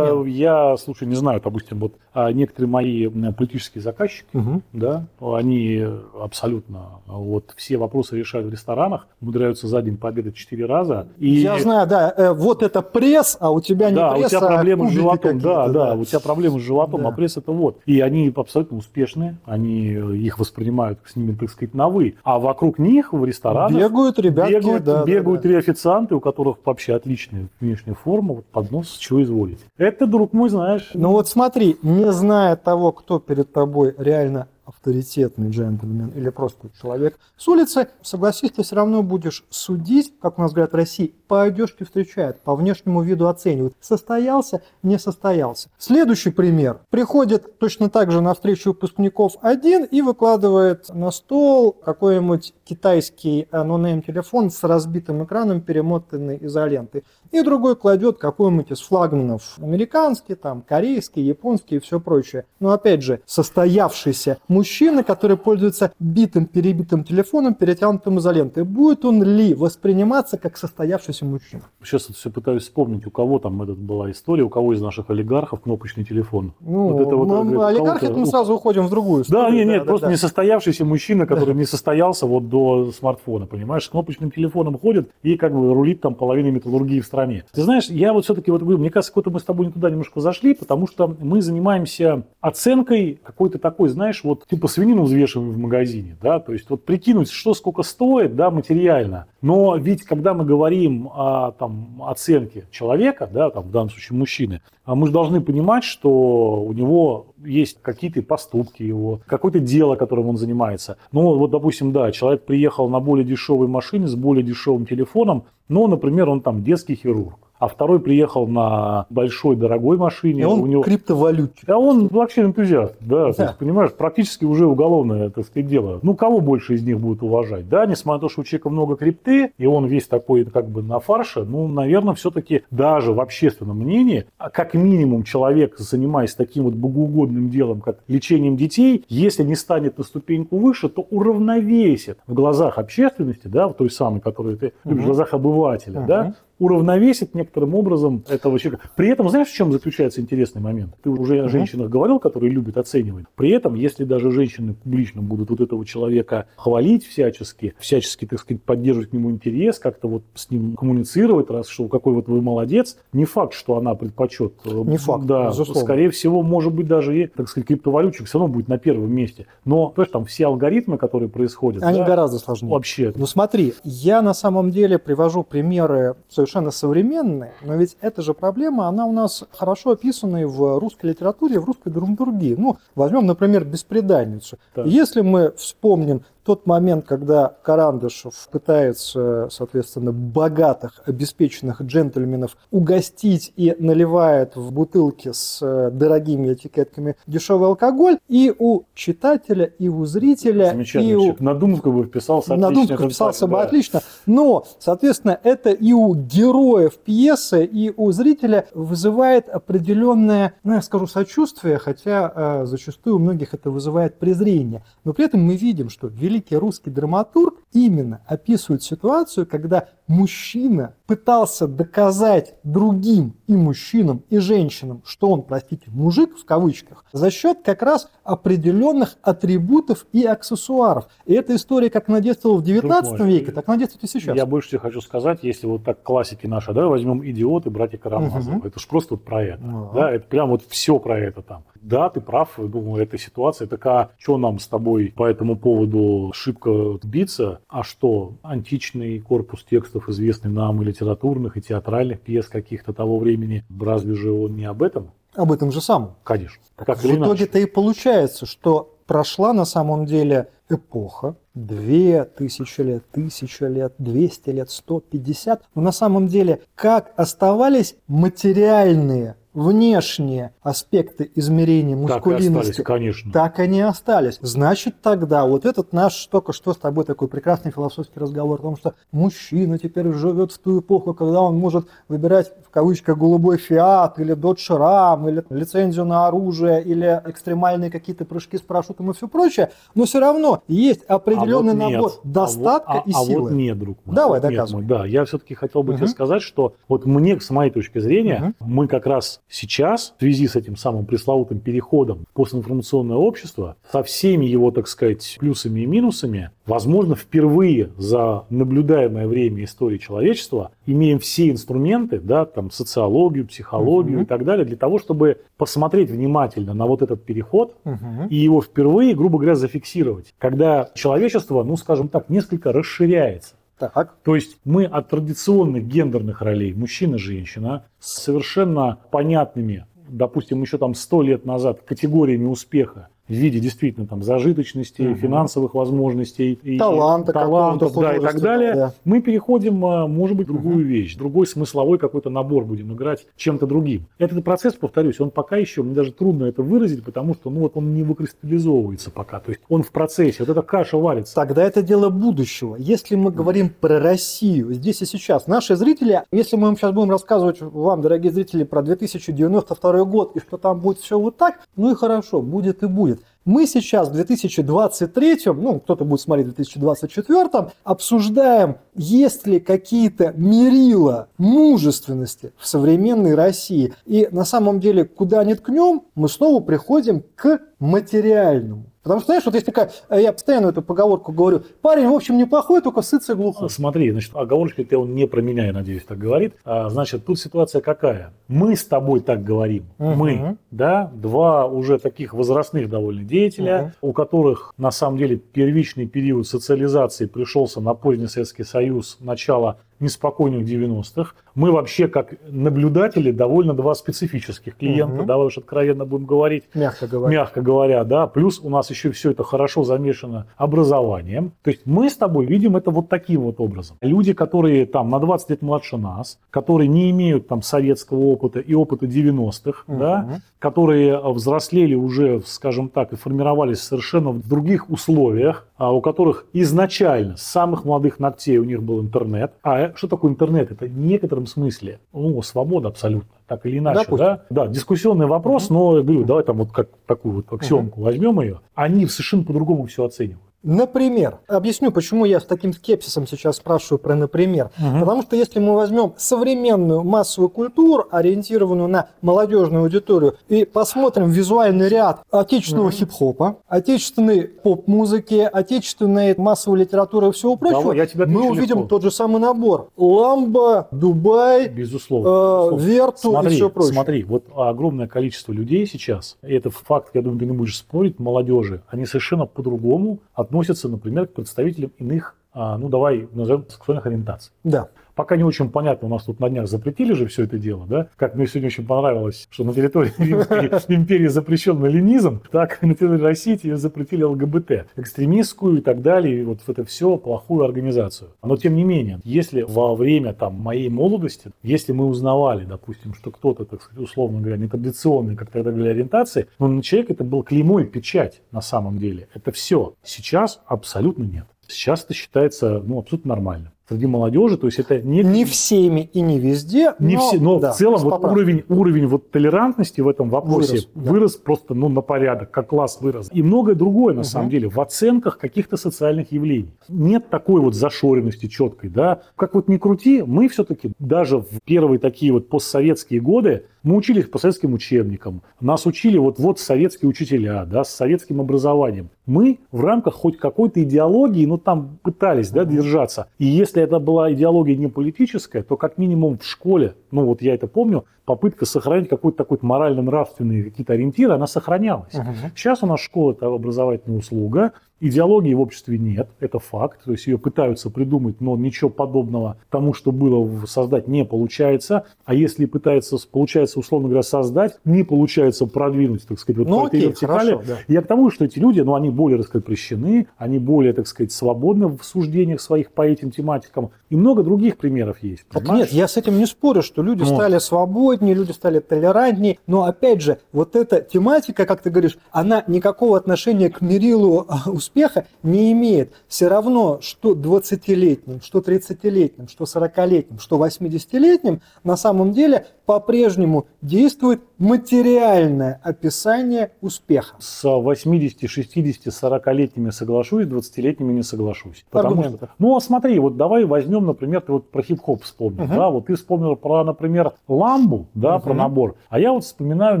я, 0.26 0.76
слушай, 0.76 1.06
не 1.06 1.14
знаю, 1.14 1.40
допустим, 1.42 1.78
вот 1.80 1.94
некоторые 2.32 2.68
мои 2.70 3.08
политические 3.32 3.82
заказчики, 3.82 4.26
Мгм. 4.32 4.62
да, 4.72 5.04
они 5.20 5.84
абсолютно 6.20 6.80
вот 7.06 7.52
все 7.56 7.76
вопросы 7.76 8.16
решают 8.18 8.48
в 8.48 8.50
ресторанах, 8.50 9.06
умудряются 9.20 9.66
за 9.66 9.82
день 9.82 9.96
пообедать 9.96 10.34
четыре 10.34 10.66
раза. 10.66 11.06
И, 11.18 11.30
Я 11.30 11.58
знаю, 11.58 11.86
да, 11.86 12.12
э, 12.16 12.32
вот 12.32 12.62
это 12.62 12.82
пресс, 12.82 13.36
а 13.40 13.50
у 13.50 13.60
тебя 13.60 13.90
не 13.90 13.96
да, 13.96 14.12
пресс, 14.12 14.26
у 14.26 14.28
тебя 14.30 14.38
а 14.40 14.46
проблемы 14.54 14.88
с 14.88 14.92
животом, 14.92 15.38
да, 15.38 15.64
какие-то, 15.64 15.72
да, 15.72 15.94
у 15.94 16.04
тебя 16.04 16.20
проблемы 16.20 16.60
с 16.60 16.62
животом, 16.62 17.02
Да. 17.02 17.08
а 17.08 17.12
пресс 17.12 17.36
это 17.36 17.52
вот. 17.52 17.78
И 17.86 18.00
они 18.00 18.32
абсолютно 18.34 18.78
успешны, 18.78 19.36
они 19.44 19.92
э, 19.94 20.16
их 20.16 20.38
воспринимают 20.38 20.98
с 21.06 21.16
ними, 21.16 21.34
так 21.34 21.50
сказать, 21.50 21.74
на 21.74 21.88
вы. 21.88 22.14
А 22.24 22.38
вокруг 22.38 22.78
них 22.78 23.12
в 23.12 23.24
ресторанах 23.24 23.78
Бегают 23.78 24.18
ребятки, 24.18 24.52
бегают, 24.54 24.84
да, 24.84 24.98
да, 25.00 25.04
бегают 25.04 25.40
да. 25.42 25.48
три 25.48 25.56
официанты, 25.56 26.14
у 26.14 26.20
которых 26.20 26.58
вообще 26.64 26.94
отличная 26.94 27.48
внешняя 27.60 27.94
форма, 27.94 28.34
вот 28.34 28.44
поднос, 28.46 28.96
чего 28.98 29.22
изволите. 29.22 29.64
Это, 29.76 30.06
друг 30.06 30.32
мой, 30.32 30.48
знаешь, 30.48 30.90
Ну 30.94 31.10
вот 31.12 31.28
смотри, 31.28 31.76
не 31.82 32.07
зная 32.12 32.56
того, 32.56 32.92
кто 32.92 33.18
перед 33.18 33.52
тобой 33.52 33.94
реально 33.98 34.48
авторитетный 34.68 35.50
джентльмен 35.50 36.10
или 36.10 36.28
просто 36.28 36.68
человек 36.80 37.18
с 37.38 37.48
улицы, 37.48 37.88
согласись, 38.02 38.50
ты 38.50 38.62
все 38.62 38.76
равно 38.76 39.02
будешь 39.02 39.44
судить, 39.48 40.12
как 40.20 40.38
у 40.38 40.42
нас 40.42 40.52
говорят 40.52 40.72
в 40.72 40.76
России, 40.76 41.14
по 41.26 41.42
одежке 41.42 41.86
встречают, 41.86 42.40
по 42.40 42.54
внешнему 42.54 43.00
виду 43.02 43.28
оценивают. 43.28 43.74
Состоялся, 43.80 44.62
не 44.82 44.98
состоялся. 44.98 45.70
Следующий 45.78 46.30
пример. 46.30 46.80
Приходит 46.90 47.58
точно 47.58 47.88
так 47.88 48.10
же 48.10 48.20
на 48.20 48.34
встречу 48.34 48.70
выпускников 48.70 49.36
один 49.40 49.84
и 49.84 50.02
выкладывает 50.02 50.88
на 50.90 51.10
стол 51.12 51.72
какой-нибудь 51.72 52.54
китайский 52.64 53.48
э, 53.50 53.62
нонейм 53.62 54.02
телефон 54.02 54.50
с 54.50 54.62
разбитым 54.64 55.24
экраном, 55.24 55.62
перемотанный 55.62 56.38
изолентой. 56.42 57.04
И 57.30 57.42
другой 57.42 57.76
кладет 57.76 58.18
какой-нибудь 58.18 58.70
из 58.70 58.80
флагманов 58.80 59.56
американский, 59.60 60.34
там, 60.34 60.62
корейский, 60.66 61.22
японский 61.22 61.76
и 61.76 61.78
все 61.78 62.00
прочее. 62.00 62.44
Но 62.60 62.70
опять 62.70 63.02
же, 63.02 63.20
состоявшийся 63.26 64.38
мужчина, 64.48 65.04
который 65.04 65.36
пользуется 65.36 65.92
битым, 65.98 66.46
перебитым 66.46 67.04
телефоном, 67.04 67.54
перетянутым 67.54 68.18
изолентой, 68.18 68.64
будет 68.64 69.04
он 69.04 69.22
ли 69.22 69.54
восприниматься 69.54 70.38
как 70.38 70.56
состоявшийся 70.56 71.24
мужчина? 71.24 71.62
сейчас 71.82 72.04
это 72.04 72.14
все 72.14 72.30
пытаюсь 72.30 72.62
вспомнить, 72.62 73.06
у 73.06 73.10
кого 73.10 73.38
там 73.38 73.62
этот 73.62 73.78
была 73.78 74.10
история, 74.10 74.42
у 74.42 74.48
кого 74.48 74.72
из 74.72 74.80
наших 74.80 75.10
олигархов 75.10 75.60
кнопочный 75.60 76.04
телефон. 76.04 76.54
Ну, 76.60 76.88
Вот 76.88 77.00
это 77.00 77.16
вот, 77.16 77.28
ну, 77.28 77.44
говорит, 77.44 77.78
олигархи, 77.78 78.04
это 78.06 78.18
мы 78.18 78.26
сразу 78.26 78.54
уходим 78.54 78.86
в 78.86 78.90
другую 78.90 79.24
Да, 79.28 79.40
историю. 79.48 79.56
нет, 79.58 79.66
нет, 79.66 79.78
да, 79.80 79.84
просто 79.84 80.06
да. 80.06 80.12
несостоявшийся 80.12 80.84
мужчина, 80.84 81.26
который 81.26 81.54
не 81.54 81.64
состоялся 81.64 82.26
вот 82.26 82.48
до 82.48 82.90
смартфона, 82.92 83.46
понимаешь, 83.46 83.84
с 83.84 83.88
кнопочным 83.88 84.30
телефоном 84.30 84.78
ходит 84.78 85.10
и 85.22 85.36
как 85.36 85.52
бы 85.52 85.72
рулит 85.74 86.00
там 86.00 86.14
половиной 86.14 86.50
металлургии 86.50 87.00
в 87.00 87.06
стране. 87.06 87.17
Ты 87.52 87.62
знаешь, 87.62 87.86
я 87.88 88.12
вот 88.12 88.24
все-таки 88.24 88.50
вот 88.50 88.62
мне 88.62 88.90
кажется, 88.90 89.12
какой-то 89.12 89.30
мы 89.30 89.40
с 89.40 89.44
тобой 89.44 89.66
не 89.66 89.72
туда 89.72 89.90
немножко 89.90 90.20
зашли, 90.20 90.54
потому 90.54 90.86
что 90.86 91.16
мы 91.20 91.40
занимаемся 91.40 92.24
оценкой 92.40 93.20
какой-то 93.22 93.58
такой, 93.58 93.88
знаешь, 93.88 94.22
вот 94.24 94.46
типа 94.46 94.68
свинину 94.68 95.04
взвешиваем 95.04 95.50
в 95.52 95.58
магазине, 95.58 96.16
да, 96.20 96.40
то 96.40 96.52
есть 96.52 96.68
вот 96.70 96.84
прикинуть, 96.84 97.30
что 97.30 97.54
сколько 97.54 97.82
стоит, 97.82 98.36
да, 98.36 98.50
материально. 98.50 99.26
Но 99.40 99.76
ведь 99.76 100.02
когда 100.02 100.34
мы 100.34 100.44
говорим 100.44 101.08
о 101.14 101.52
там, 101.52 102.02
оценке 102.02 102.66
человека, 102.70 103.28
да, 103.32 103.50
там, 103.50 103.64
в 103.64 103.70
данном 103.70 103.90
случае 103.90 104.18
мужчины, 104.18 104.62
а 104.84 104.94
мы 104.94 105.06
же 105.06 105.12
должны 105.12 105.40
понимать, 105.40 105.84
что 105.84 106.62
у 106.62 106.72
него 106.72 107.26
есть 107.44 107.80
какие-то 107.80 108.20
поступки 108.22 108.82
его, 108.82 109.20
какое-то 109.26 109.60
дело, 109.60 109.94
которым 109.94 110.28
он 110.28 110.36
занимается. 110.36 110.98
Ну, 111.12 111.36
вот, 111.36 111.50
допустим, 111.50 111.92
да, 111.92 112.10
человек 112.10 112.44
приехал 112.46 112.88
на 112.88 112.98
более 112.98 113.24
дешевой 113.24 113.68
машине 113.68 114.08
с 114.08 114.16
более 114.16 114.42
дешевым 114.42 114.86
телефоном, 114.86 115.44
но, 115.68 115.86
например, 115.86 116.28
он 116.28 116.40
там 116.40 116.64
детский 116.64 116.96
хирург. 116.96 117.47
А 117.58 117.66
второй 117.68 117.98
приехал 117.98 118.46
на 118.46 119.06
большой 119.10 119.56
дорогой 119.56 119.96
машине. 119.96 120.42
И 120.42 120.44
он 120.44 120.60
у 120.60 120.66
него... 120.66 120.82
криптовалютчик. 120.82 121.68
А 121.68 121.76
он 121.78 122.06
блокчейн-энтузиаст, 122.06 122.94
да, 123.00 123.32
то 123.32 123.36
Да. 123.36 123.44
есть, 123.44 123.58
понимаешь, 123.58 123.92
практически 123.92 124.44
уже 124.44 124.66
уголовное, 124.66 125.30
так 125.30 125.44
сказать, 125.44 125.66
дело. 125.68 125.98
Ну, 126.02 126.14
кого 126.14 126.40
больше 126.40 126.74
из 126.74 126.84
них 126.84 127.00
будут 127.00 127.22
уважать? 127.22 127.68
Да, 127.68 127.84
несмотря 127.86 128.18
на 128.18 128.20
то, 128.20 128.28
что 128.28 128.42
у 128.42 128.44
человека 128.44 128.70
много 128.70 128.96
крипты, 128.96 129.52
и 129.58 129.66
он 129.66 129.86
весь 129.86 130.06
такой 130.06 130.44
как 130.44 130.68
бы 130.68 130.82
на 130.82 131.00
фарше, 131.00 131.44
ну, 131.44 131.66
наверное, 131.66 132.14
все-таки 132.14 132.62
даже 132.70 133.12
в 133.12 133.20
общественном 133.20 133.78
мнении, 133.78 134.26
а 134.38 134.50
как 134.50 134.74
минимум 134.74 135.24
человек, 135.24 135.76
занимаясь 135.78 136.34
таким 136.34 136.64
вот 136.64 136.74
богоугодным 136.74 137.50
делом, 137.50 137.80
как 137.80 137.98
лечением 138.06 138.56
детей, 138.56 139.04
если 139.08 139.42
не 139.42 139.56
станет 139.56 139.98
на 139.98 140.04
ступеньку 140.04 140.58
выше, 140.58 140.88
то 140.88 141.02
уравновесит 141.10 142.18
в 142.26 142.34
глазах 142.34 142.78
общественности, 142.78 143.48
да, 143.48 143.68
в 143.68 143.74
той 143.74 143.90
самой, 143.90 144.20
которую 144.20 144.56
ты 144.56 144.72
любишь, 144.84 144.98
в 144.98 145.00
Мгм. 145.00 145.04
глазах 145.06 145.34
обывателя, 145.34 146.04
да, 146.06 146.24
Мгм. 146.24 146.34
Уравновесит 146.58 147.34
некоторым 147.34 147.74
образом 147.74 148.24
этого 148.28 148.58
человека. 148.58 148.90
При 148.96 149.08
этом, 149.08 149.28
знаешь, 149.28 149.48
в 149.48 149.54
чем 149.54 149.72
заключается 149.72 150.20
интересный 150.20 150.60
момент? 150.60 150.94
Ты 151.02 151.10
уже 151.10 151.40
о 151.44 151.48
женщинах 151.48 151.88
говорил, 151.88 152.18
которые 152.18 152.50
любят 152.52 152.76
оценивать. 152.76 153.26
При 153.36 153.50
этом, 153.50 153.74
если 153.74 154.04
даже 154.04 154.30
женщины 154.30 154.74
публично 154.74 155.22
будут 155.22 155.50
вот 155.50 155.60
этого 155.60 155.84
человека 155.84 156.46
хвалить 156.56 157.06
всячески, 157.06 157.74
всячески, 157.78 158.26
так 158.26 158.40
сказать, 158.40 158.62
поддерживать 158.62 159.10
к 159.10 159.12
нему 159.12 159.30
интерес, 159.30 159.78
как-то 159.78 160.08
вот 160.08 160.22
с 160.34 160.50
ним 160.50 160.74
коммуницировать, 160.76 161.50
раз 161.50 161.68
что 161.68 161.88
какой 161.88 162.12
вот 162.14 162.28
вы 162.28 162.42
молодец, 162.42 162.96
не 163.12 163.24
факт, 163.24 163.54
что 163.54 163.76
она 163.76 163.94
предпочет. 163.94 164.54
э, 164.64 164.70
Не 164.70 164.96
факт, 164.98 165.24
Да, 165.26 165.48
безусловно. 165.48 165.82
скорее 165.82 166.10
всего, 166.10 166.42
может 166.42 166.72
быть, 166.72 166.86
даже 166.88 167.22
и, 167.22 167.26
так 167.26 167.48
сказать, 167.48 167.66
криптовалютчик 167.68 168.26
все 168.26 168.38
равно 168.38 168.52
будет 168.52 168.68
на 168.68 168.78
первом 168.78 169.12
месте. 169.12 169.46
Но, 169.64 169.88
понимаешь, 169.90 170.10
там 170.12 170.24
все 170.24 170.46
алгоритмы, 170.46 170.98
которые 170.98 171.28
происходят, 171.28 171.82
Они 171.82 171.98
да, 172.00 172.04
гораздо 172.06 172.38
сложнее. 172.38 172.72
вообще 172.72 173.12
Ну 173.14 173.26
смотри, 173.26 173.74
я 173.84 174.22
на 174.22 174.34
самом 174.34 174.70
деле 174.70 174.98
привожу 174.98 175.44
примеры 175.44 176.16
совершенно 176.28 176.47
совершенно 176.48 176.70
современные, 176.70 177.52
но 177.62 177.76
ведь 177.76 177.96
эта 178.00 178.22
же 178.22 178.32
проблема, 178.32 178.88
она 178.88 179.06
у 179.06 179.12
нас 179.12 179.44
хорошо 179.50 179.90
описана 179.90 180.38
и 180.38 180.44
в 180.44 180.78
русской 180.78 181.06
литературе, 181.06 181.60
в 181.60 181.64
русской 181.64 181.90
драматургии. 181.90 182.54
Ну, 182.58 182.78
возьмем, 182.94 183.26
например, 183.26 183.64
«Беспреданницу». 183.64 184.58
Так. 184.74 184.86
Если 184.86 185.20
мы 185.20 185.52
вспомним 185.56 186.22
тот 186.48 186.66
момент, 186.66 187.04
когда 187.04 187.56
Карандышев 187.62 188.48
пытается, 188.50 189.48
соответственно, 189.50 190.12
богатых, 190.12 191.02
обеспеченных 191.04 191.82
джентльменов 191.82 192.56
угостить 192.70 193.52
и 193.56 193.76
наливает 193.78 194.56
в 194.56 194.72
бутылки 194.72 195.30
с 195.30 195.58
э, 195.60 195.90
дорогими 195.90 196.54
этикетками 196.54 197.16
дешевый 197.26 197.68
алкоголь, 197.68 198.16
и 198.28 198.50
у 198.58 198.84
читателя, 198.94 199.66
и 199.66 199.90
у 199.90 200.06
зрителя, 200.06 200.68
и 200.68 200.70
Замечательно. 200.70 201.16
у 201.18 201.20
человек. 201.20 201.40
Надумка 201.40 201.90
бы 201.90 202.04
вписался 202.04 202.54
отлично. 202.54 202.74
думку 202.74 203.04
вписался 203.04 203.46
бы 203.46 203.56
Да. 203.56 203.62
отлично. 203.64 204.00
Но, 204.24 204.64
соответственно, 204.78 205.38
это 205.42 205.68
и 205.68 205.92
у 205.92 206.14
героев 206.14 206.96
пьесы, 206.96 207.66
и 207.66 207.92
у 207.94 208.10
зрителя 208.12 208.68
вызывает 208.72 209.50
определенное, 209.50 210.54
ну, 210.64 210.72
я 210.72 210.80
скажу, 210.80 211.06
сочувствие, 211.06 211.76
хотя 211.76 212.32
э, 212.34 212.64
зачастую 212.64 213.16
у 213.16 213.18
многих 213.18 213.52
это 213.52 213.70
вызывает 213.70 214.18
презрение. 214.18 214.82
Но 215.04 215.12
при 215.12 215.26
этом 215.26 215.42
мы 215.42 215.56
видим, 215.56 215.90
что 215.90 216.06
великий 216.06 216.37
русский 216.52 216.90
драматург 216.90 217.60
именно 217.72 218.22
описывает 218.26 218.82
ситуацию, 218.82 219.46
когда 219.46 219.88
мужчина 220.06 220.94
пытался 221.06 221.68
доказать 221.68 222.54
другим 222.64 223.36
и 223.46 223.54
мужчинам, 223.54 224.22
и 224.30 224.38
женщинам, 224.38 225.02
что 225.04 225.30
он, 225.30 225.42
простите, 225.42 225.84
мужик 225.88 226.36
в 226.36 226.44
кавычках, 226.44 227.04
за 227.12 227.30
счет 227.30 227.58
как 227.64 227.82
раз 227.82 228.10
определенных 228.24 229.16
атрибутов 229.22 230.06
и 230.12 230.24
аксессуаров. 230.24 231.08
И 231.26 231.34
эта 231.34 231.54
история 231.54 231.90
как 231.90 232.08
она 232.08 232.20
действовала 232.20 232.58
в 232.58 232.62
19 232.62 233.18
мой, 233.18 233.28
веке, 233.28 233.52
так 233.52 233.68
она 233.68 233.78
действует 233.78 234.04
и 234.04 234.06
сейчас. 234.06 234.36
Я 234.36 234.46
больше 234.46 234.70
тебе 234.70 234.80
хочу 234.80 235.00
сказать, 235.00 235.40
если 235.42 235.66
вот 235.66 235.84
так 235.84 236.02
классики 236.02 236.46
наши, 236.46 236.72
давай 236.72 236.90
возьмем 236.90 237.24
«Идиоты» 237.28 237.70
братья 237.70 237.98
Карамазовы. 237.98 238.56
Мгм. 238.56 238.66
Это 238.66 238.80
ж 238.80 238.86
просто 238.86 239.14
вот 239.14 239.24
про 239.24 239.42
это. 239.42 239.62
Да. 239.62 239.90
Да, 239.94 240.10
это 240.10 240.26
прям 240.26 240.50
вот 240.50 240.62
все 240.68 240.98
про 240.98 241.18
это 241.18 241.42
там. 241.42 241.64
Да, 241.82 242.08
ты 242.08 242.20
прав, 242.20 242.58
я 242.58 242.64
думаю, 242.64 243.02
эта 243.02 243.18
ситуация 243.18 243.66
такая, 243.66 244.10
что 244.18 244.38
нам 244.38 244.58
с 244.58 244.66
тобой 244.66 245.12
по 245.16 245.26
этому 245.26 245.56
поводу 245.56 246.32
шибко 246.34 246.98
биться, 247.02 247.60
а 247.68 247.82
что, 247.82 248.34
античный 248.42 249.20
корпус 249.20 249.64
текстов, 249.64 250.08
известный 250.08 250.50
нам 250.50 250.82
и 250.82 250.84
литературных, 250.84 251.56
и 251.56 251.62
театральных 251.62 252.20
пьес 252.20 252.46
каких-то 252.46 252.92
того 252.92 253.18
времени, 253.18 253.64
разве 253.80 254.14
же 254.14 254.32
он 254.32 254.56
не 254.56 254.64
об 254.64 254.82
этом? 254.82 255.10
Об 255.34 255.52
этом 255.52 255.70
же 255.70 255.80
самом. 255.80 256.16
Конечно. 256.24 256.62
Как 256.76 256.98
в 256.98 257.06
итоге-то 257.06 257.58
и 257.58 257.66
получается, 257.66 258.46
что 258.46 258.94
прошла 259.06 259.52
на 259.52 259.64
самом 259.64 260.04
деле 260.04 260.48
эпоха, 260.68 261.36
две 261.54 262.24
тысячи 262.24 262.80
лет, 262.82 263.04
тысяча 263.10 263.66
лет, 263.66 263.94
200 263.98 264.50
лет, 264.50 264.70
150, 264.70 265.62
но 265.74 265.82
на 265.82 265.92
самом 265.92 266.28
деле 266.28 266.60
как 266.74 267.12
оставались 267.16 267.96
материальные, 268.06 269.36
внешние 269.58 270.52
аспекты 270.62 271.30
измерения 271.34 271.96
Так 271.96 272.00
и 272.00 272.30
мускулинности, 272.30 272.70
остались, 272.70 272.86
конечно. 272.86 273.32
так 273.32 273.58
они 273.58 273.80
остались. 273.80 274.38
Значит, 274.40 275.00
тогда 275.02 275.46
вот 275.46 275.66
этот 275.66 275.92
наш 275.92 276.26
только 276.26 276.52
что 276.52 276.72
с 276.72 276.76
тобой 276.76 277.04
такой 277.04 277.26
прекрасный 277.28 277.72
философский 277.72 278.20
разговор 278.20 278.60
о 278.60 278.62
том, 278.62 278.76
что 278.76 278.94
мужчина 279.10 279.78
теперь 279.78 280.12
живет 280.12 280.52
в 280.52 280.58
ту 280.58 280.78
эпоху, 280.80 281.12
когда 281.12 281.40
он 281.42 281.56
может 281.58 281.88
выбирать 282.08 282.52
в 282.64 282.70
кавычках 282.70 283.18
голубой 283.18 283.56
фиат 283.58 284.20
или 284.20 284.36
Dodge 284.36 284.68
Ram, 284.70 285.28
или 285.28 285.44
лицензию 285.50 286.04
на 286.04 286.28
оружие, 286.28 286.82
или 286.84 287.20
экстремальные 287.26 287.90
какие-то 287.90 288.24
прыжки 288.24 288.58
с 288.58 288.60
парашютом 288.60 289.10
и 289.10 289.14
все 289.14 289.26
прочее, 289.26 289.70
но 289.94 290.04
все 290.04 290.20
равно 290.20 290.62
есть 290.68 291.02
определенный 291.04 291.72
А 291.72 291.76
вот 291.76 291.88
нет. 291.88 291.92
набор 291.98 292.12
достатка 292.22 292.92
а 292.92 292.94
вот, 292.98 293.06
и 293.06 293.10
а, 293.12 293.24
силы. 293.24 293.38
А 293.38 293.42
вот 293.42 293.52
нет, 293.52 293.78
друг 293.78 293.98
мой. 294.04 294.14
Давай, 294.14 294.40
Вот 294.40 294.48
нет, 294.48 294.56
доказывай. 294.58 294.82
мой. 294.82 294.88
Да, 294.88 295.06
я 295.06 295.24
все-таки 295.24 295.54
хотел 295.54 295.82
бы 295.82 295.94
тебе 295.94 296.04
Мгм. 296.04 296.12
сказать, 296.12 296.42
что 296.42 296.74
вот 296.86 297.04
мне, 297.06 297.40
с 297.40 297.50
моей 297.50 297.70
точки 297.72 297.98
зрения, 297.98 298.54
мы 298.60 298.86
как 298.86 299.06
раз 299.06 299.40
сейчас, 299.48 300.14
в 300.18 300.20
связи 300.20 300.46
с 300.46 300.56
этим 300.56 300.76
самым 300.76 301.06
пресловутым 301.06 301.60
переходом 301.60 302.24
в 302.30 302.34
постинформационное 302.34 303.16
общество, 303.16 303.76
со 303.90 304.02
всеми 304.02 304.44
его, 304.46 304.70
так 304.70 304.88
сказать, 304.88 305.36
плюсами 305.40 305.80
и 305.80 305.86
минусами, 305.86 306.50
возможно, 306.66 307.14
впервые 307.16 307.90
за 307.96 308.44
наблюдаемое 308.50 309.26
время 309.26 309.64
истории 309.64 309.98
человечества 309.98 310.70
имеем 310.86 311.18
все 311.18 311.50
инструменты, 311.50 312.20
да, 312.20 312.44
там, 312.44 312.70
социологию, 312.70 313.46
психологию 313.46 314.16
Мгм. 314.18 314.22
и 314.24 314.26
так 314.26 314.44
далее, 314.44 314.64
для 314.64 314.76
того, 314.76 314.98
чтобы 314.98 315.40
посмотреть 315.56 316.10
внимательно 316.10 316.74
на 316.74 316.86
вот 316.86 317.02
этот 317.02 317.24
переход, 317.24 317.76
Мгм. 317.84 318.26
и 318.28 318.36
его 318.36 318.60
впервые, 318.60 319.14
грубо 319.14 319.38
говоря, 319.38 319.54
зафиксировать, 319.54 320.34
когда 320.38 320.90
человечество, 320.94 321.62
ну, 321.62 321.76
скажем 321.76 322.08
так, 322.08 322.28
несколько 322.28 322.72
расширяется. 322.72 323.54
Так. 323.78 324.16
То 324.24 324.34
есть 324.34 324.58
мы 324.64 324.84
от 324.84 325.08
традиционных 325.08 325.86
гендерных 325.86 326.42
ролей 326.42 326.72
мужчина-женщина 326.74 327.86
с 328.00 328.22
совершенно 328.22 328.98
понятными, 329.10 329.86
допустим, 330.08 330.60
еще 330.62 330.78
там 330.78 330.94
сто 330.94 331.22
лет 331.22 331.44
назад 331.44 331.82
категориями 331.82 332.46
успеха 332.46 333.08
в 333.28 333.32
виде 333.32 333.60
действительно 333.60 334.06
там 334.06 334.22
зажиточности, 334.22 335.02
Мгм. 335.02 335.16
финансовых 335.16 335.74
возможностей, 335.74 336.58
и- 336.62 336.78
Таланта 336.78 337.32
талантов, 337.32 337.88
какого-то 337.88 338.12
да, 338.12 338.16
и 338.16 338.20
так 338.20 338.40
далее, 338.40 338.74
да. 338.74 338.94
мы 339.04 339.20
переходим, 339.20 339.84
а, 339.84 340.06
может 340.06 340.36
быть, 340.36 340.48
в 340.48 340.52
другую 340.52 340.84
вещь, 340.84 341.16
другой 341.16 341.46
смысловой 341.46 341.98
какой-то 341.98 342.30
набор 342.30 342.64
будем 342.64 342.92
играть 342.94 343.26
чем-то 343.36 343.66
другим. 343.66 344.06
Этот 344.18 344.42
процесс, 344.44 344.74
повторюсь, 344.74 345.20
он 345.20 345.30
пока 345.30 345.56
еще, 345.56 345.82
мне 345.82 345.94
даже 345.94 346.12
трудно 346.12 346.44
это 346.46 346.62
выразить, 346.62 347.04
потому 347.04 347.34
что 347.34 347.50
ну, 347.50 347.60
вот 347.60 347.72
он 347.76 347.92
не 347.94 348.02
выкристаллизовывается 348.02 349.10
пока, 349.10 349.40
то 349.40 349.50
есть 349.50 349.60
он 349.68 349.82
в 349.82 349.90
процессе, 349.92 350.36
вот 350.40 350.48
эта 350.48 350.62
каша 350.62 350.96
варится. 350.96 351.34
Тогда 351.34 351.62
это 351.64 351.82
дело 351.82 352.08
будущего. 352.08 352.76
Если 352.76 353.14
мы 353.14 353.30
говорим 353.30 353.70
про 353.80 354.00
Россию 354.00 354.72
здесь 354.72 355.02
и 355.02 355.06
сейчас, 355.06 355.46
наши 355.46 355.76
зрители, 355.76 356.22
если 356.32 356.56
мы 356.56 356.74
сейчас 356.76 356.92
будем 356.92 357.10
рассказывать 357.10 357.60
вам, 357.60 358.00
дорогие 358.00 358.32
зрители, 358.32 358.64
про 358.64 358.82
2092 358.82 360.04
год 360.04 360.36
и 360.36 360.40
что 360.40 360.56
там 360.56 360.80
будет 360.80 360.98
все 360.98 361.18
вот 361.18 361.36
так, 361.36 361.60
ну 361.76 361.90
и 361.90 361.94
хорошо, 361.94 362.40
будет 362.40 362.82
и 362.82 362.86
будет. 362.86 363.17
Мы 363.44 363.66
сейчас 363.66 364.08
в 364.08 364.12
2023, 364.12 365.40
ну 365.46 365.80
кто-то 365.80 366.04
будет 366.04 366.20
смотреть 366.20 366.48
в 366.48 366.54
2024, 366.54 367.70
обсуждаем, 367.82 368.76
есть 368.94 369.46
ли 369.46 369.58
какие-то 369.58 370.34
мерила 370.36 371.28
мужественности 371.38 372.52
в 372.58 372.66
современной 372.66 373.34
России. 373.34 373.94
И 374.04 374.28
на 374.30 374.44
самом 374.44 374.80
деле, 374.80 375.04
куда 375.04 375.42
ни 375.44 375.54
ткнем, 375.54 376.02
мы 376.14 376.28
снова 376.28 376.60
приходим 376.60 377.22
к 377.36 377.60
материальному. 377.78 378.84
Потому 379.08 379.20
что, 379.20 379.26
знаешь, 379.28 379.44
вот 379.46 379.54
есть 379.54 379.66
такая, 379.66 379.90
э, 380.10 380.20
я 380.20 380.32
постоянно 380.32 380.66
эту 380.66 380.82
поговорку 380.82 381.32
говорю, 381.32 381.62
парень, 381.80 382.08
в 382.08 382.12
общем, 382.12 382.36
неплохой, 382.36 382.82
только 382.82 383.00
и 383.00 383.34
глухой. 383.34 383.70
Смотри, 383.70 384.10
значит, 384.10 384.32
оговорочка 384.34 384.82
это 384.82 384.98
он 384.98 385.14
не 385.14 385.26
про 385.26 385.40
меня, 385.40 385.64
я 385.64 385.72
надеюсь, 385.72 386.04
так 386.04 386.18
говорит. 386.18 386.54
А, 386.64 386.90
значит, 386.90 387.24
тут 387.24 387.38
ситуация 387.38 387.80
какая? 387.80 388.34
Мы 388.48 388.76
с 388.76 388.84
тобой 388.84 389.20
так 389.20 389.42
говорим. 389.42 389.86
Мгм. 389.96 390.18
Мы, 390.18 390.56
да, 390.70 391.10
два 391.14 391.66
уже 391.66 391.98
таких 391.98 392.34
возрастных 392.34 392.90
довольно 392.90 393.24
деятеля, 393.24 393.94
у 394.02 394.12
которых 394.12 394.74
на 394.76 394.90
самом 394.90 395.16
деле 395.16 395.36
первичный 395.36 396.06
период 396.06 396.46
социализации 396.46 397.24
пришелся 397.24 397.80
на 397.80 397.94
поздний 397.94 398.26
Советский 398.26 398.64
Союз, 398.64 399.16
начало 399.20 399.78
неспокойных 400.00 400.66
90-х. 400.66 401.32
Мы 401.54 401.72
вообще 401.72 402.08
как 402.08 402.34
наблюдатели 402.50 403.32
довольно 403.32 403.74
два 403.74 403.94
специфических 403.94 404.76
клиента, 404.76 405.16
Мгм. 405.16 405.26
давай 405.26 405.46
уж 405.48 405.58
откровенно 405.58 406.04
будем 406.04 406.26
говорить 406.26 406.64
Мягко 406.74 407.06
говоря. 407.06 407.36
мягко 407.36 407.60
говоря, 407.60 408.04
да, 408.04 408.26
плюс 408.26 408.60
у 408.62 408.70
нас 408.70 408.90
еще 408.90 409.10
все 409.10 409.30
это 409.32 409.42
хорошо 409.44 409.84
замешано 409.84 410.46
образованием. 410.56 411.52
То 411.62 411.70
есть 411.70 411.82
мы 411.86 412.08
с 412.10 412.16
тобой 412.16 412.46
видим 412.46 412.76
это 412.76 412.90
вот 412.90 413.08
таким 413.08 413.42
вот 413.42 413.60
образом. 413.60 413.96
Люди, 414.00 414.32
которые 414.32 414.86
там 414.86 415.10
на 415.10 415.18
20 415.18 415.50
лет 415.50 415.62
младше 415.62 415.96
нас, 415.96 416.38
которые 416.50 416.88
не 416.88 417.10
имеют 417.10 417.48
там 417.48 417.62
советского 417.62 418.18
опыта 418.20 418.60
и 418.60 418.74
опыта 418.74 419.06
90-х, 419.06 419.82
да, 419.88 420.18
Мгм. 420.22 420.42
которые 420.58 421.18
взрослели 421.32 421.94
уже, 421.94 422.40
скажем 422.46 422.88
так, 422.88 423.12
и 423.12 423.16
формировались 423.16 423.80
совершенно 423.80 424.30
в 424.30 424.48
других 424.48 424.90
условиях, 424.90 425.67
у 425.78 426.00
которых 426.00 426.46
изначально 426.52 427.36
с 427.36 427.42
самых 427.42 427.84
молодых 427.84 428.18
ногтей 428.18 428.58
у 428.58 428.64
них 428.64 428.82
был 428.82 429.00
интернет. 429.00 429.52
А 429.62 429.94
что 429.94 430.08
такое 430.08 430.32
интернет? 430.32 430.72
Это 430.72 430.86
в 430.86 430.98
некотором 430.98 431.46
смысле 431.46 432.00
ну, 432.12 432.42
свобода 432.42 432.88
абсолютно, 432.88 433.30
так 433.46 433.64
или 433.64 433.78
иначе. 433.78 434.00
Допустим. 434.00 434.26
Да? 434.26 434.44
да, 434.50 434.66
дискуссионный 434.66 435.26
вопрос, 435.26 435.70
но 435.70 436.02
говорю, 436.02 436.24
давай 436.24 436.42
там 436.42 436.58
вот 436.58 436.72
как 436.72 436.88
такую 437.06 437.36
вот 437.36 437.52
аксиомку 437.52 438.00
возьмем 438.00 438.40
ее. 438.40 438.60
Они 438.74 439.06
совершенно 439.06 439.44
по-другому 439.44 439.86
все 439.86 440.04
оценивают. 440.04 440.42
Например, 440.64 441.38
объясню, 441.46 441.92
почему 441.92 442.24
я 442.24 442.40
с 442.40 442.44
таким 442.44 442.72
скепсисом 442.72 443.28
сейчас 443.28 443.56
спрашиваю 443.56 443.98
про 444.00 444.14
например. 444.16 444.70
Потому 444.76 445.22
что 445.22 445.36
если 445.36 445.60
мы 445.60 445.74
возьмем 445.74 446.14
современную 446.16 447.04
массовую 447.04 447.48
культуру, 447.48 448.06
ориентированную 448.10 448.88
на 448.88 449.08
молодежную 449.22 449.84
аудиторию, 449.84 450.34
и 450.48 450.64
посмотрим 450.64 451.30
визуальный 451.30 451.88
ряд 451.88 452.22
отечественного 452.30 452.86
Мгм. 452.88 452.92
хип-хопа, 452.96 453.56
отечественной 453.68 454.42
поп-музыки, 454.48 455.48
отечественной 455.50 456.34
массовой 456.36 456.80
литературы 456.80 457.28
и 457.28 457.32
всего 457.32 457.54
прочего, 457.56 457.94
Давай, 457.94 457.98
я 457.98 458.26
мы 458.26 458.50
увидим 458.50 458.78
легко. 458.78 458.88
тот 458.88 459.02
же 459.02 459.10
самый 459.12 459.40
набор. 459.40 459.90
Ламбо, 459.96 460.88
Дубай, 460.90 461.68
Безусловно. 461.68 462.28
э, 462.28 462.70
безусловно. 462.74 462.82
Верту 462.84 463.28
и 463.28 463.32
Смотри, 463.32 463.54
все 463.54 463.70
прочее. 463.70 463.92
смотри, 463.92 464.24
вот 464.24 464.44
огромное 464.54 465.06
количество 465.06 465.52
людей 465.52 465.86
сейчас, 465.86 466.36
и 466.42 466.52
это 466.54 466.70
факт, 466.70 467.10
я 467.14 467.22
думаю, 467.22 467.38
ты 467.38 467.46
не 467.46 467.52
будешь 467.52 467.78
спорить, 467.78 468.18
молодежи, 468.18 468.82
они 468.88 469.06
совершенно 469.06 469.46
по-другому 469.46 470.18
относятся, 470.48 470.88
например, 470.88 471.26
к 471.26 471.34
представителям 471.34 471.92
иных, 471.98 472.34
а, 472.52 472.78
ну 472.78 472.88
давай 472.88 473.28
назовем 473.32 473.68
сексуальных 473.68 474.06
ориентаций. 474.06 474.52
Да. 474.64 474.88
Пока 475.18 475.36
не 475.36 475.42
очень 475.42 475.68
понятно, 475.68 476.06
у 476.06 476.10
нас 476.12 476.22
тут 476.22 476.38
на 476.38 476.48
днях 476.48 476.68
запретили 476.68 477.12
же 477.12 477.26
все 477.26 477.42
это 477.42 477.58
дело, 477.58 477.88
да? 477.88 478.06
Как 478.14 478.36
мне 478.36 478.46
сегодня 478.46 478.68
очень 478.68 478.86
понравилось, 478.86 479.48
что 479.50 479.64
на 479.64 479.74
территории 479.74 480.12
Римской 480.16 480.68
империи 480.96 481.26
запрещен 481.26 481.84
ленизм, 481.84 482.40
так 482.52 482.80
на 482.82 482.94
территории 482.94 483.20
России 483.20 483.58
запретили 483.74 484.22
ЛГБТ, 484.22 484.86
экстремистскую 484.94 485.78
и 485.78 485.80
так 485.80 486.02
далее, 486.02 486.42
и 486.42 486.44
вот 486.44 486.60
это 486.68 486.84
все 486.84 487.16
плохую 487.16 487.64
организацию. 487.64 488.30
Но 488.44 488.56
тем 488.56 488.76
не 488.76 488.84
менее, 488.84 489.18
если 489.24 489.62
во 489.62 489.96
время 489.96 490.34
там 490.34 490.54
моей 490.54 490.88
молодости, 490.88 491.50
если 491.64 491.90
мы 491.90 492.06
узнавали, 492.06 492.64
допустим, 492.64 493.12
что 493.14 493.32
кто-то, 493.32 493.64
так 493.64 493.82
сказать, 493.82 494.04
условно 494.04 494.38
говоря, 494.38 494.56
нетрадиционный, 494.56 495.34
как 495.34 495.50
тогда 495.50 495.72
говорили, 495.72 495.94
ориентации, 495.94 496.46
но 496.60 496.68
на 496.68 496.80
человека 496.80 497.14
это 497.14 497.24
был 497.24 497.42
клеймо 497.42 497.80
и 497.80 497.86
печать 497.86 498.40
на 498.52 498.60
самом 498.60 498.98
деле. 498.98 499.26
Это 499.34 499.50
все. 499.50 499.94
Сейчас 500.04 500.60
абсолютно 500.66 501.24
нет. 501.24 501.46
Сейчас 501.66 502.04
это 502.04 502.14
считается 502.14 502.80
ну, 502.86 503.00
абсолютно 503.00 503.30
нормальным 503.30 503.72
среди 503.88 504.06
молодежи, 504.06 504.56
то 504.58 504.66
есть 504.66 504.78
это 504.78 505.00
не... 505.00 505.22
Не 505.22 505.44
всеми 505.44 506.10
и 506.12 506.20
не 506.20 506.38
везде, 506.38 506.94
не 506.98 507.16
но, 507.16 507.28
все, 507.28 507.40
но 507.40 507.58
да, 507.58 507.72
в 507.72 507.76
целом 507.76 508.00
вот 508.00 508.24
уровень, 508.24 508.64
уровень 508.68 509.06
вот 509.06 509.30
толерантности 509.30 510.00
в 510.00 510.08
этом 510.08 510.28
вопросе 510.28 510.72
вырос, 510.72 510.88
да. 510.94 511.10
вырос 511.10 511.36
просто 511.36 511.74
ну, 511.74 511.88
на 511.88 512.00
порядок, 512.02 512.50
как 512.50 512.68
класс 512.68 512.98
вырос. 513.00 513.30
И 513.32 513.42
многое 513.42 513.74
другое, 513.74 514.14
на 514.14 514.20
угу. 514.20 514.28
самом 514.28 514.50
деле, 514.50 514.68
в 514.68 514.78
оценках 514.80 515.38
каких-то 515.38 515.76
социальных 515.76 516.32
явлений. 516.32 516.70
Нет 516.88 517.30
такой 517.30 517.60
вот 517.60 517.74
зашоренности 517.74 518.46
четкой, 518.46 518.90
да. 518.90 519.22
Как 519.36 519.54
вот 519.54 519.68
ни 519.68 519.78
крути, 519.78 520.22
мы 520.22 520.48
все-таки 520.48 520.92
даже 520.98 521.38
в 521.38 521.48
первые 521.64 521.98
такие 521.98 522.32
вот 522.32 522.48
постсоветские 522.48 523.20
годы 523.20 523.64
мы 523.88 523.96
учились 523.96 524.26
по 524.26 524.38
советским 524.38 524.74
учебникам, 524.74 525.40
нас 525.60 525.86
учили 525.86 526.18
вот, 526.18 526.38
вот 526.38 526.60
советские 526.60 527.08
учителя, 527.08 527.64
да, 527.64 527.84
с 527.84 527.94
советским 527.94 528.38
образованием. 528.38 529.08
Мы 529.24 529.60
в 529.72 529.82
рамках 529.82 530.12
хоть 530.12 530.36
какой-то 530.36 530.82
идеологии, 530.82 531.46
ну 531.46 531.56
там 531.56 531.98
пытались, 532.02 532.50
да, 532.50 532.66
держаться. 532.66 533.28
И 533.38 533.46
если 533.46 533.82
это 533.82 533.98
была 533.98 534.30
идеология 534.30 534.76
не 534.76 534.88
политическая, 534.88 535.62
то 535.62 535.78
как 535.78 535.96
минимум 535.96 536.36
в 536.36 536.44
школе, 536.44 536.96
ну 537.10 537.24
вот 537.24 537.40
я 537.40 537.54
это 537.54 537.66
помню, 537.66 538.04
попытка 538.28 538.66
сохранить 538.66 539.08
какой-то 539.08 539.38
такой 539.38 539.56
морально-нравственные 539.62 540.64
какие-то 540.64 540.92
ориентиры, 540.92 541.32
она 541.32 541.46
сохранялась. 541.46 542.12
Угу. 542.12 542.52
Сейчас 542.54 542.82
у 542.82 542.86
нас 542.86 543.00
школа 543.00 543.32
это 543.32 543.46
образовательная 543.46 544.18
услуга, 544.18 544.72
идеологии 545.00 545.54
в 545.54 545.60
обществе 545.60 545.98
нет, 545.98 546.28
это 546.40 546.58
факт, 546.58 547.04
то 547.04 547.12
есть 547.12 547.26
ее 547.26 547.38
пытаются 547.38 547.90
придумать, 547.90 548.40
но 548.40 548.56
ничего 548.56 548.90
подобного 548.90 549.56
тому, 549.70 549.94
что 549.94 550.12
было 550.12 550.66
создать, 550.66 551.08
не 551.08 551.24
получается, 551.24 552.04
а 552.24 552.34
если 552.34 552.66
пытается, 552.66 553.16
получается, 553.30 553.78
условно 553.78 554.08
говоря, 554.08 554.22
создать, 554.22 554.78
не 554.84 555.04
получается 555.04 555.66
продвинуть, 555.66 556.26
так 556.26 556.38
сказать, 556.38 556.58
вот 556.58 556.68
ну, 556.68 556.86
этой 556.86 557.00
вертикали. 557.00 557.50
Хорошо, 557.52 557.62
да. 557.66 557.76
Я 557.86 558.02
к 558.02 558.06
тому, 558.06 558.30
что 558.30 558.44
эти 558.44 558.58
люди, 558.58 558.80
ну, 558.80 558.94
они 558.94 559.10
более 559.10 559.38
раскрепощены, 559.38 560.26
они 560.36 560.58
более, 560.58 560.92
так 560.92 561.06
сказать, 561.06 561.32
свободны 561.32 561.86
в 561.86 562.02
суждениях 562.02 562.60
своих 562.60 562.90
по 562.92 563.02
этим 563.02 563.30
тематикам, 563.30 563.90
и 564.10 564.16
много 564.16 564.42
других 564.42 564.76
примеров 564.76 565.22
есть. 565.22 565.46
Так 565.50 565.68
нет, 565.68 565.92
я 565.92 566.08
с 566.08 566.16
этим 566.16 566.38
не 566.38 566.46
спорю, 566.46 566.82
что 566.82 567.02
люди 567.02 567.22
вот. 567.22 567.34
стали 567.34 567.58
свободны, 567.58 568.17
свободнее, 568.18 568.34
люди 568.34 568.52
стали 568.52 568.80
толерантнее. 568.80 569.58
Но 569.66 569.84
опять 569.84 570.20
же, 570.20 570.38
вот 570.52 570.76
эта 570.76 571.00
тематика, 571.00 571.66
как 571.66 571.82
ты 571.82 571.90
говоришь, 571.90 572.18
она 572.30 572.64
никакого 572.66 573.16
отношения 573.16 573.70
к 573.70 573.80
мерилу 573.80 574.46
а, 574.48 574.70
успеха 574.70 575.26
не 575.42 575.72
имеет. 575.72 576.12
Все 576.26 576.48
равно, 576.48 576.98
что 577.00 577.34
20-летним, 577.34 578.40
что 578.40 578.58
30-летним, 578.58 579.48
что 579.48 579.64
40-летним, 579.64 580.38
что 580.38 580.64
80-летним, 580.64 581.60
на 581.84 581.96
самом 581.96 582.32
деле 582.32 582.66
по-прежнему 582.86 583.66
действует 583.82 584.40
материальное 584.58 585.80
описание 585.82 586.72
успеха. 586.80 587.36
С 587.38 587.62
80, 587.62 588.48
60, 588.48 589.06
40-летними 589.06 589.90
соглашусь, 589.90 590.46
20-летними 590.46 591.12
не 591.12 591.22
соглашусь. 591.22 591.84
Потому 591.90 592.24
что, 592.24 592.48
ну, 592.58 592.76
а 592.76 592.80
смотри, 592.80 593.18
вот 593.18 593.36
давай 593.36 593.64
возьмем, 593.64 594.06
например, 594.06 594.40
ты 594.40 594.52
вот 594.52 594.70
про 594.70 594.82
хип-хоп 594.82 595.22
вспомнил, 595.22 595.64
угу. 595.64 595.74
да, 595.74 595.90
вот 595.90 596.06
ты 596.06 596.14
вспомнил 596.14 596.56
про, 596.56 596.82
например, 596.82 597.34
ламбу, 597.46 598.07
да, 598.14 598.36
угу. 598.36 598.44
про 598.44 598.54
набор. 598.54 598.94
А 599.08 599.18
я 599.18 599.32
вот 599.32 599.44
вспоминаю, 599.44 600.00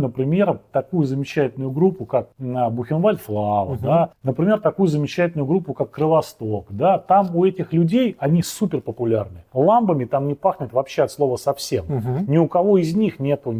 например, 0.00 0.60
такую 0.72 1.06
замечательную 1.06 1.70
группу, 1.70 2.04
как 2.04 2.28
Бухенвальд 2.38 3.20
Флава, 3.20 3.72
угу. 3.72 3.78
да, 3.82 4.10
например, 4.22 4.60
такую 4.60 4.88
замечательную 4.88 5.46
группу, 5.46 5.74
как 5.74 5.90
Кровосток, 5.90 6.66
да, 6.70 6.98
там 6.98 7.34
у 7.34 7.44
этих 7.44 7.72
людей, 7.72 8.16
они 8.18 8.42
супер 8.42 8.80
популярны. 8.80 9.44
Ламбами 9.52 10.04
там 10.04 10.28
не 10.28 10.34
пахнет 10.34 10.72
вообще 10.72 11.02
от 11.02 11.10
слова 11.10 11.36
совсем. 11.36 11.84
Угу. 11.84 12.30
Ни 12.30 12.38
у 12.38 12.48
кого 12.48 12.78
из 12.78 12.94
них 12.94 13.18
нету 13.18 13.52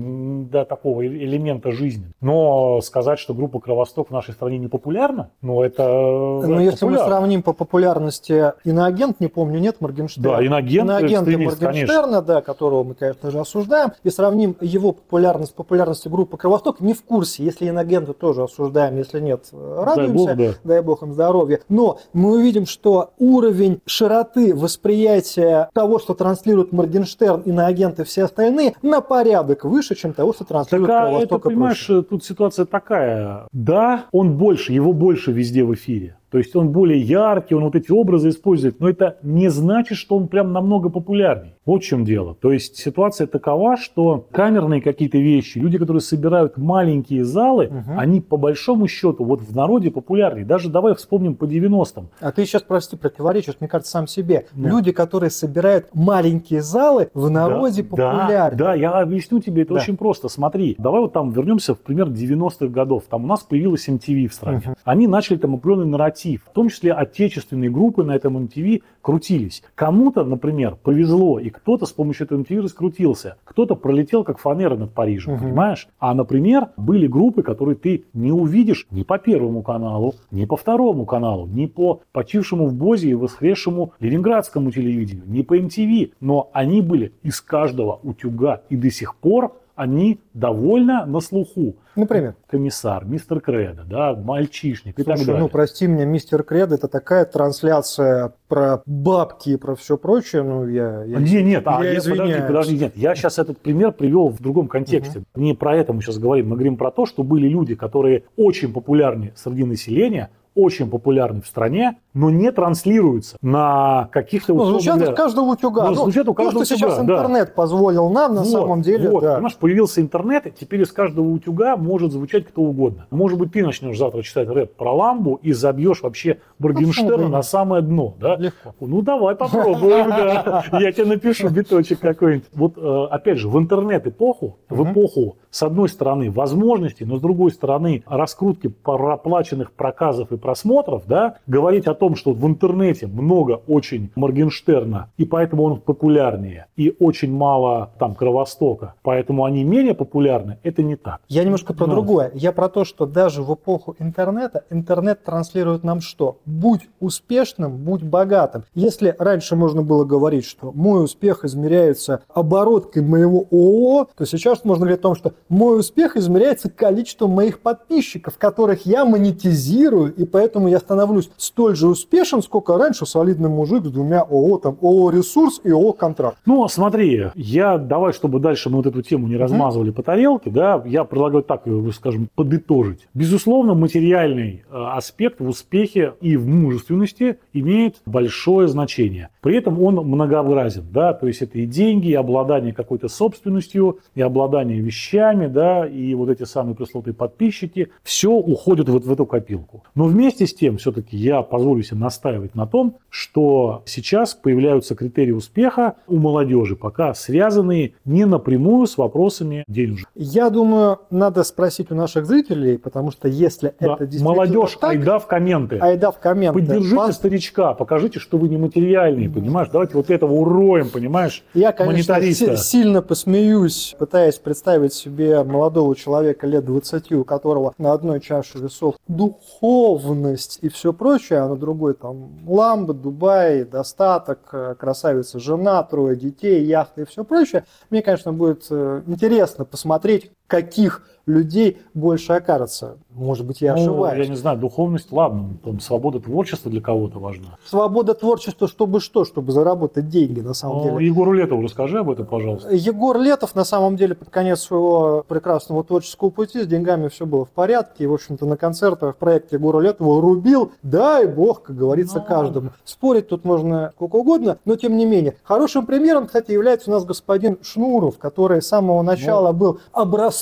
да, 0.51 0.65
такого 0.65 1.07
элемента 1.07 1.73
жизни. 1.73 2.07
Но 2.21 2.81
сказать, 2.81 3.19
что 3.19 3.35
группа 3.35 3.61
Кровосток 3.61 4.09
в 4.09 4.13
нашей 4.13 4.35
стране 4.35 4.59
не 4.59 4.69
популярна, 4.69 5.31
ну 5.43 5.63
это 5.63 5.83
Но 5.83 6.43
это 6.43 6.61
если 6.61 6.81
популярно. 6.81 7.05
мы 7.05 7.11
сравним 7.11 7.43
по 7.43 7.53
популярности 7.53 8.53
иноагент, 8.65 9.21
не 9.21 9.29
помню, 9.29 9.59
нет, 9.59 9.81
Моргенштерна. 9.81 10.37
Да, 10.37 10.43
иноагент, 10.43 10.91
иноагент 10.91 11.27
Моргенштерна, 11.27 12.03
конечно. 12.03 12.23
да, 12.23 12.43
которого 12.43 12.85
мы, 12.85 12.95
конечно 12.95 13.31
же, 13.31 13.41
осуждаем, 13.41 13.93
и 14.05 14.11
сравним 14.11 14.38
его 14.61 14.93
популярность 14.93 15.53
с 15.53 15.55
популярностью 15.55 16.11
группы 16.11 16.37
Кровосток, 16.37 16.81
не 16.81 16.95
в 16.95 17.03
курсе, 17.03 17.45
если 17.45 17.69
иногенты 17.69 18.13
тоже 18.13 18.43
осуждаем, 18.43 18.97
если 18.97 19.21
нет, 19.21 19.49
радуемся, 19.53 20.35
дай 20.35 20.37
бог, 20.37 20.37
да. 20.37 20.53
дай 20.65 20.83
бог 20.83 21.03
им 21.03 21.13
здоровья. 21.13 21.61
Но 21.69 21.99
мы 22.13 22.37
увидим, 22.37 22.67
что 22.67 23.11
уровень 23.19 23.81
широты 23.87 24.55
восприятия 24.55 25.71
того, 25.75 25.99
что 25.99 26.15
транслирует 26.15 26.73
Моргенштерн, 26.73 27.43
иноагенты 27.43 28.03
и 28.03 28.05
все 28.05 28.25
остальные, 28.25 28.75
на 28.83 29.01
порядок 29.01 29.65
выше, 29.65 29.95
чем 29.95 30.13
того, 30.13 30.33
что 30.33 30.45
транслирует 30.45 30.89
так, 30.89 31.05
Кровосток 31.05 31.41
это, 31.41 31.49
понимаешь, 31.49 31.91
тут 32.09 32.25
ситуация 32.25 32.65
такая. 32.67 33.47
Да, 33.53 34.07
он 34.13 34.37
больше, 34.37 34.73
его 34.73 34.93
больше 34.93 35.33
везде 35.33 35.65
в 35.65 35.75
эфире. 35.75 36.18
То 36.31 36.39
есть 36.39 36.55
он 36.55 36.71
более 36.71 37.01
яркий, 37.01 37.55
он 37.55 37.65
вот 37.65 37.75
эти 37.75 37.91
образы 37.91 38.29
использует, 38.29 38.81
но 38.81 38.89
это 38.89 39.17
не 39.23 39.49
значит, 39.49 39.97
что 39.97 40.17
он 40.17 40.29
прям 40.29 40.53
намного 40.53 40.89
популярней. 40.91 41.55
Вот 41.65 41.83
в 41.83 41.87
чем 41.87 42.05
дело. 42.05 42.35
То 42.35 42.51
есть 42.51 42.77
ситуация 42.77 43.27
такова, 43.27 43.77
что 43.77 44.27
камерные 44.31 44.81
какие-то 44.81 45.19
вещи, 45.19 45.59
люди, 45.59 45.77
которые 45.77 46.01
собирают 46.01 46.57
маленькие 46.57 47.25
залы, 47.25 47.67
угу. 47.67 47.99
они 47.99 48.21
по 48.21 48.37
большому 48.37 48.89
счету 48.89 49.25
вот 49.25 49.43
в 49.43 49.55
народе 49.55 49.91
популярнее. 49.91 50.47
Даже 50.47 50.71
давай 50.71 50.95
вспомним 50.95 51.35
по 51.35 51.45
90-м. 51.45 52.09
А 52.21 52.33
ты 52.33 52.47
сейчас, 52.47 52.63
прости, 52.63 52.97
противоречишь, 52.97 53.57
мне 53.61 53.69
кажется, 53.69 53.93
сам 53.93 54.07
себе. 54.07 54.47
Да. 54.53 54.69
Люди, 54.69 54.93
которые 54.93 55.31
собирают 55.31 55.89
маленькие 55.95 56.63
залы, 56.63 57.11
в 57.13 57.29
народе 57.29 57.83
да, 57.83 57.89
популярны. 57.89 58.57
Да, 58.57 58.65
да, 58.65 58.75
я 58.75 58.93
объясню 58.93 59.41
тебе, 59.41 59.63
это 59.63 59.75
да. 59.75 59.81
очень 59.81 59.97
просто. 59.97 60.29
Смотри, 60.29 60.75
давай 60.79 61.01
вот 61.03 61.13
там 61.13 61.31
вернемся 61.31 61.75
в 61.75 61.81
пример 61.81 62.09
90-х 62.09 62.69
годов. 62.69 63.05
Там 63.11 63.25
у 63.25 63.27
нас 63.27 63.41
появилась 63.41 63.89
MTV 63.89 64.29
в 64.29 64.35
стране. 64.35 64.63
Угу. 64.65 64.75
Они 64.85 65.07
начали 65.07 65.37
там 65.37 65.55
определенный 65.55 65.87
нарратив. 65.87 66.18
В 66.27 66.53
том 66.53 66.69
числе 66.69 66.93
отечественные 66.93 67.71
группы 67.71 68.03
на 68.03 68.17
этом 68.17 68.37
MTV 68.37 68.83
крутились. 69.01 69.63
Кому-то, 69.75 70.25
например, 70.25 70.77
повезло, 70.77 71.39
и 71.39 71.51
кто-то 71.51 71.87
с 71.87 71.93
помощью 71.93 72.27
этого 72.27 72.41
MTV 72.41 72.63
раскрутился. 72.63 73.37
Кто-то 73.45 73.75
пролетел 73.75 74.25
как 74.25 74.39
фанера 74.39 74.77
над 74.77 74.93
Парижем, 74.93 75.35
угу. 75.35 75.45
понимаешь? 75.45 75.89
А, 75.99 76.15
например, 76.15 76.69
были 76.77 77.07
группы, 77.07 77.43
которые 77.43 77.77
ты 77.77 78.05
не 78.13 78.33
увидишь 78.33 78.87
ни 78.91 79.03
по 79.03 79.19
Первому 79.19 79.63
каналу, 79.63 80.15
ни 80.31 80.45
по 80.45 80.57
Второму 80.57 81.07
каналу, 81.07 81.47
ни 81.47 81.67
по 81.67 82.03
почившему 82.13 82.67
в 82.67 82.75
Бозе 82.75 83.11
и 83.11 83.15
воскресшему 83.15 83.93
Ленинградскому 84.01 84.71
телевидению, 84.71 85.25
ни 85.27 85.43
по 85.43 85.57
MTV. 85.57 86.13
Но 86.21 86.51
они 86.53 86.83
были 86.83 87.13
из 87.23 87.41
каждого 87.41 88.01
утюга 88.03 88.63
и 88.69 88.77
до 88.77 88.91
сих 88.91 89.17
пор 89.17 89.53
они 89.79 90.19
довольно 90.35 91.07
на 91.07 91.21
слуху. 91.21 91.77
Например? 91.95 92.35
Комиссар, 92.49 93.05
мистер 93.05 93.41
Кредо, 93.41 93.85
да, 93.85 94.13
мальчишник 94.13 94.97
Слушай, 94.97 95.07
и 95.07 95.17
так 95.17 95.27
далее. 95.27 95.43
ну 95.43 95.49
прости 95.49 95.87
меня, 95.87 96.05
мистер 96.05 96.43
Кредо, 96.43 96.75
это 96.75 96.89
такая 96.89 97.25
трансляция 97.25 98.33
про 98.49 98.83
бабки 98.87 99.51
и 99.51 99.57
про 99.57 99.77
все 99.77 99.97
прочее, 99.97 100.43
ну 100.43 100.67
я... 100.67 101.05
я 101.05 101.19
не, 101.19 101.43
нет, 101.45 101.63
я 101.65 101.79
а, 101.79 101.85
я, 101.85 102.01
подожди, 102.01 102.43
подожди, 102.47 102.79
нет, 102.79 102.97
я 102.97 103.15
сейчас 103.15 103.39
этот 103.39 103.59
пример 103.59 103.93
привел 103.93 104.29
в 104.31 104.41
другом 104.41 104.67
контексте. 104.67 105.21
Угу. 105.21 105.27
Не 105.41 105.55
про 105.55 105.77
это 105.77 105.93
мы 105.93 106.03
сейчас 106.03 106.19
говорим, 106.19 106.49
мы 106.49 106.57
говорим 106.57 106.77
про 106.77 106.91
то, 106.91 107.07
что 107.07 107.23
были 107.23 107.47
люди, 107.47 107.77
которые 107.77 108.25
очень 108.37 108.73
популярны 108.73 109.33
среди 109.37 109.63
населения, 109.63 110.31
очень 110.55 110.91
популярны 110.91 111.41
в 111.41 111.47
стране, 111.47 111.99
но 112.15 112.31
не 112.31 112.51
транслируются 112.51 113.37
на 113.43 114.09
каких-то... 114.13 114.55
Ну, 114.55 114.65
звучат 114.65 114.97
говоря, 114.97 115.15
каждого 115.15 115.53
утюга. 115.53 115.89
Ну, 115.89 115.95
звучат 115.95 116.29
у 116.29 116.35
каждого 116.35 116.61
то, 116.61 116.65
что 116.65 116.75
утюга, 116.75 116.91
сейчас 116.91 117.07
да. 117.07 117.15
интернет 117.15 117.55
позволил 117.55 118.11
нам, 118.11 118.35
на 118.35 118.43
вот, 118.43 118.51
самом 118.51 118.83
деле, 118.83 119.11
вот, 119.11 119.23
да. 119.23 119.35
Понимаешь, 119.35 119.57
появился 119.57 120.01
интернет, 120.01 120.47
и 120.47 120.51
теперь 120.51 120.83
из 120.83 120.93
каждого 120.93 121.29
утюга 121.29 121.77
может 121.77 122.13
звучать 122.13 122.47
кто 122.47 122.63
угодно. 122.63 123.07
Может 123.11 123.39
быть, 123.39 123.53
ты 123.53 123.65
начнешь 123.65 123.99
завтра 123.99 124.23
читать 124.23 124.49
рэп 124.49 124.75
про 124.75 124.93
ламбу 124.93 125.39
и 125.43 125.53
забьешь 125.53 126.03
вообще 126.03 126.39
Моргенштерна 126.59 127.29
на 127.29 127.43
самое 127.43 127.83
дно, 127.83 128.15
да? 128.21 128.37
Легко. 128.37 128.75
Ну, 128.81 129.03
давай 129.03 129.35
попробуем, 129.37 130.09
да. 130.09 130.65
Я 130.73 130.93
тебе 130.93 131.07
напишу 131.07 131.49
биточек 131.49 132.01
какой-нибудь. 132.01 132.49
Вот, 132.53 132.75
э, 132.77 133.07
опять 133.11 133.39
же, 133.39 133.49
в 133.49 133.59
интернет-эпоху, 133.59 134.59
в 134.69 134.91
эпоху, 134.91 135.37
с 135.51 135.63
одной 135.63 135.89
стороны, 135.89 136.31
возможностей, 136.31 137.05
но 137.05 137.17
с 137.17 137.21
другой 137.21 137.51
стороны, 137.51 138.03
раскрутки 138.07 138.69
проплаченных 138.69 139.73
проказов 139.73 140.33
и 140.33 140.37
просмотров, 140.37 141.03
да, 141.07 141.37
говорить 141.47 141.87
о 141.87 141.95
том, 141.95 142.17
что 142.17 142.33
в 142.33 142.47
интернете 142.47 143.07
много 143.07 143.61
очень 143.67 144.11
Моргенштерна, 144.15 145.11
и 145.17 145.25
поэтому 145.25 145.63
он 145.65 145.81
популярнее, 145.81 146.67
и 146.77 146.95
очень 146.99 147.33
мало 147.33 147.91
там 147.99 148.15
Кровостока, 148.15 148.95
поэтому 149.03 149.45
они 149.45 149.65
менее 149.65 149.95
популярны, 149.95 150.59
это 150.63 150.83
не 150.83 150.97
так. 150.97 151.21
Я 151.29 151.45
немножко 151.45 151.75
про 151.75 151.87
Ну. 151.87 151.93
другое. 151.93 152.31
Я 152.35 152.53
про 152.53 152.69
то, 152.69 152.85
что 152.85 153.07
даже 153.07 153.43
в 153.43 153.55
эпоху 153.55 153.97
интернета 153.99 154.65
интернет 154.71 155.25
транслирует 155.25 155.85
нам 155.85 156.01
что? 156.01 156.39
Будь 156.45 156.89
успешным, 157.01 157.77
будь 157.77 158.03
богатым. 158.03 158.65
Если 158.75 159.15
раньше 159.19 159.57
можно 159.57 159.83
было 159.83 160.05
говорить, 160.05 160.45
что 160.45 160.73
мой 160.73 161.05
успех 161.05 161.45
измеряется 161.45 162.23
обороткой 162.33 163.03
моего 163.03 163.47
ООО, 163.51 164.09
то 164.17 164.25
сейчас 164.27 164.65
можно 164.65 164.85
говорить 164.85 165.01
о 165.01 165.03
том, 165.03 165.15
что 165.15 165.33
мой 165.49 165.81
успех 165.81 166.17
измеряется 166.17 166.71
количеством 166.71 167.31
моих 167.31 167.61
подписчиков, 167.61 168.39
которых 168.39 168.87
я 168.87 169.05
монетизирую, 169.05 170.15
и 170.15 170.25
поэтому 170.25 170.69
я 170.69 170.79
становлюсь 170.79 171.31
столь 171.37 171.77
же 171.77 171.89
успешен, 171.89 172.43
сколько 172.43 172.77
раньше 172.77 173.07
солидный 173.07 173.49
мужик 173.49 173.87
с 173.87 173.91
двумя 173.91 174.21
ООО, 174.21 174.59
там, 174.59 174.79
ООО 174.81 175.11
«Ресурс» 175.11 175.61
и 175.65 175.71
ООО 175.71 175.93
«Контракт». 175.93 176.39
Ну, 176.47 176.67
смотри, 176.69 177.27
я 177.35 177.79
давай, 177.79 178.13
чтобы 178.13 178.41
дальше 178.41 178.71
мы 178.71 178.77
вот 178.77 178.87
эту 178.87 179.03
тему 179.03 179.27
не 179.29 179.37
размазывали 179.37 179.91
по 179.91 180.03
тарелке, 180.03 180.51
да, 180.51 180.83
я 180.87 181.05
предлагаю 181.05 181.43
так 181.43 181.67
ее, 181.67 181.93
скажем, 181.93 182.29
подытожить. 182.35 183.09
Безусловно, 183.15 183.75
материальный 183.75 184.65
э, 184.71 184.85
аспект 184.95 185.41
в 185.41 185.49
успехе 185.49 186.15
и 186.21 186.37
в 186.37 186.47
мужественности 186.47 187.39
имеет 187.53 187.97
большое 188.07 188.69
значение. 188.69 189.31
При 189.41 189.57
этом 189.57 189.83
он 189.83 189.97
многообразен, 189.97 190.85
да, 190.93 191.13
то 191.13 191.27
есть 191.27 191.43
это 191.43 191.59
и 191.59 191.67
деньги, 191.67 192.09
и 192.09 192.15
обладание 192.15 192.73
какой-то 192.73 193.09
собственностью, 193.09 193.99
и 194.15 194.21
обладание 194.21 194.81
вещами, 194.81 195.38
да, 195.47 195.87
и 195.87 196.15
вот 196.15 196.29
эти 196.31 196.43
самые 196.43 196.75
пресловутые 196.75 197.15
подписчики, 197.15 197.91
все 198.03 198.31
уходит 198.33 198.89
вот 198.89 199.05
в 199.05 199.13
эту 199.13 199.25
копилку. 199.27 199.85
Но 199.95 200.05
вместе 200.05 200.47
с 200.47 200.55
тем, 200.55 200.79
все-таки 200.79 201.17
я 201.17 201.43
позволю 201.43 201.83
себе 201.83 202.01
настаивать 202.01 202.55
на 202.55 202.67
том, 202.67 202.97
что 203.09 203.83
сейчас 203.87 204.35
появляются 204.35 204.95
критерии 204.95 205.33
успеха 205.33 205.95
у 206.09 206.17
молодежи, 206.17 206.75
пока 206.77 207.15
связанные 207.15 207.93
не 208.05 208.25
напрямую 208.25 208.87
с 208.87 208.99
вопросами 208.99 209.65
денежных. 209.69 210.07
Я 210.15 210.51
думаю, 210.51 210.99
надо 211.11 211.45
спросить 211.45 211.91
у 211.93 211.95
наших 211.95 212.27
зрителей, 212.27 212.79
потому 212.79 213.11
что 213.11 213.29
если 213.29 213.75
Да. 213.79 213.95
это 213.95 214.07
действительно 214.07 214.31
Молодежь, 214.31 214.77
так, 214.81 214.91
айда 214.93 215.19
в 215.19 215.27
комменты. 215.27 215.79
айда 215.79 216.11
в 216.11 216.19
комменты. 216.19 216.59
Поддержите 216.61 216.97
Пос- 216.97 217.13
старичка, 217.13 217.75
покажите, 217.75 218.19
что 218.19 218.39
вы 218.39 218.49
не 218.49 218.57
материальные, 218.57 219.29
понимаешь? 219.31 219.69
Давайте 219.71 219.95
вот 219.97 220.11
этого 220.11 220.33
уроем, 220.33 220.89
понимаешь? 220.91 221.43
Я, 221.55 221.73
конечно, 221.73 222.57
сильно 222.57 223.03
посмеюсь, 223.03 223.95
пытаясь 223.99 224.37
представить 224.37 224.93
себе 224.93 225.28
молодого 225.45 225.95
человека 225.97 226.47
лет 226.47 226.65
20, 226.65 227.13
у 227.13 227.25
которого 227.25 227.75
на 227.79 227.93
одной 227.93 228.21
чаше 228.21 228.59
весов 228.59 228.97
духовность 229.07 230.59
и 230.63 230.69
все 230.69 230.93
прочее, 230.93 231.41
а 231.41 231.49
на 231.49 231.57
другой 231.57 231.95
там 231.95 232.31
ламба, 232.47 232.95
Дубай, 232.95 233.65
достаток, 233.65 234.49
э, 234.53 234.75
красавица 234.79 235.39
жена, 235.39 235.83
трое 235.83 236.17
детей, 236.17 236.65
яхты 236.65 237.03
и 237.03 237.05
все 237.05 237.25
прочее. 237.25 237.65
Мне, 237.91 238.03
конечно, 238.03 238.33
будет 238.33 238.67
э, 238.71 239.03
интересно 239.07 239.65
посмотреть, 239.65 240.31
каких 240.49 241.03
людей 241.27 241.77
больше 241.93 242.33
окажется. 242.33 242.97
Может 243.11 243.45
быть, 243.47 243.61
я 243.61 243.75
Ну, 243.77 243.83
ошибаюсь. 243.83 244.25
я 244.27 244.31
не 244.31 244.37
знаю, 244.37 244.57
духовность, 244.57 245.13
ладно, 245.13 245.59
там 245.63 245.79
свобода 245.79 246.21
творчества 246.21 246.71
для 246.71 246.81
кого-то 246.81 247.19
важна. 247.19 247.59
Свобода 247.67 248.15
творчества, 248.15 248.67
чтобы 248.67 249.01
что? 249.01 249.27
Чтобы 249.27 249.53
заработать 249.53 250.09
деньги, 250.09 250.41
на 250.41 250.55
самом 250.55 250.79
Ну, 250.79 250.83
деле. 250.85 251.07
Егору 251.07 251.33
Летову 251.33 251.61
расскажи 251.63 251.99
об 251.99 252.09
этом, 252.09 252.25
пожалуйста. 252.25 252.71
Егор 252.75 253.19
Летов, 253.21 253.55
на 253.55 253.65
самом 253.65 253.97
деле, 253.97 254.15
под 254.15 254.31
конец 254.31 254.61
своего 254.61 255.23
прекрасного 255.29 255.85
творческого 255.85 256.31
пути 256.31 256.63
с 256.63 256.67
деньгами 256.67 257.09
все 257.09 257.27
было 257.27 257.45
в 257.45 257.51
порядке. 257.51 258.05
И, 258.05 258.07
в 258.07 258.15
общем-то, 258.15 258.47
на 258.47 258.57
концертах 258.57 259.17
проект 259.17 259.53
Егора 259.53 259.81
Летова 259.81 260.23
рубил, 260.23 260.73
дай 260.83 261.27
бог, 261.27 261.63
как 261.65 261.77
говорится, 261.77 262.21
Ну. 262.21 262.25
каждому. 262.25 262.71
Спорить 262.85 263.29
тут 263.29 263.45
можно 263.45 263.93
сколько 263.97 264.17
угодно, 264.17 264.57
но 264.65 264.77
тем 264.77 264.97
не 264.97 265.05
менее. 265.05 265.37
Хорошим 265.43 265.85
примером, 265.85 266.27
кстати, 266.27 266.53
является 266.53 266.89
у 266.91 266.95
нас 266.95 267.05
господин 267.05 267.59
Шнуров, 267.61 268.17
который 268.17 268.63
с 268.63 268.69
самого 268.69 269.03
начала 269.03 269.53
был 269.53 269.81
образцом 269.93 270.38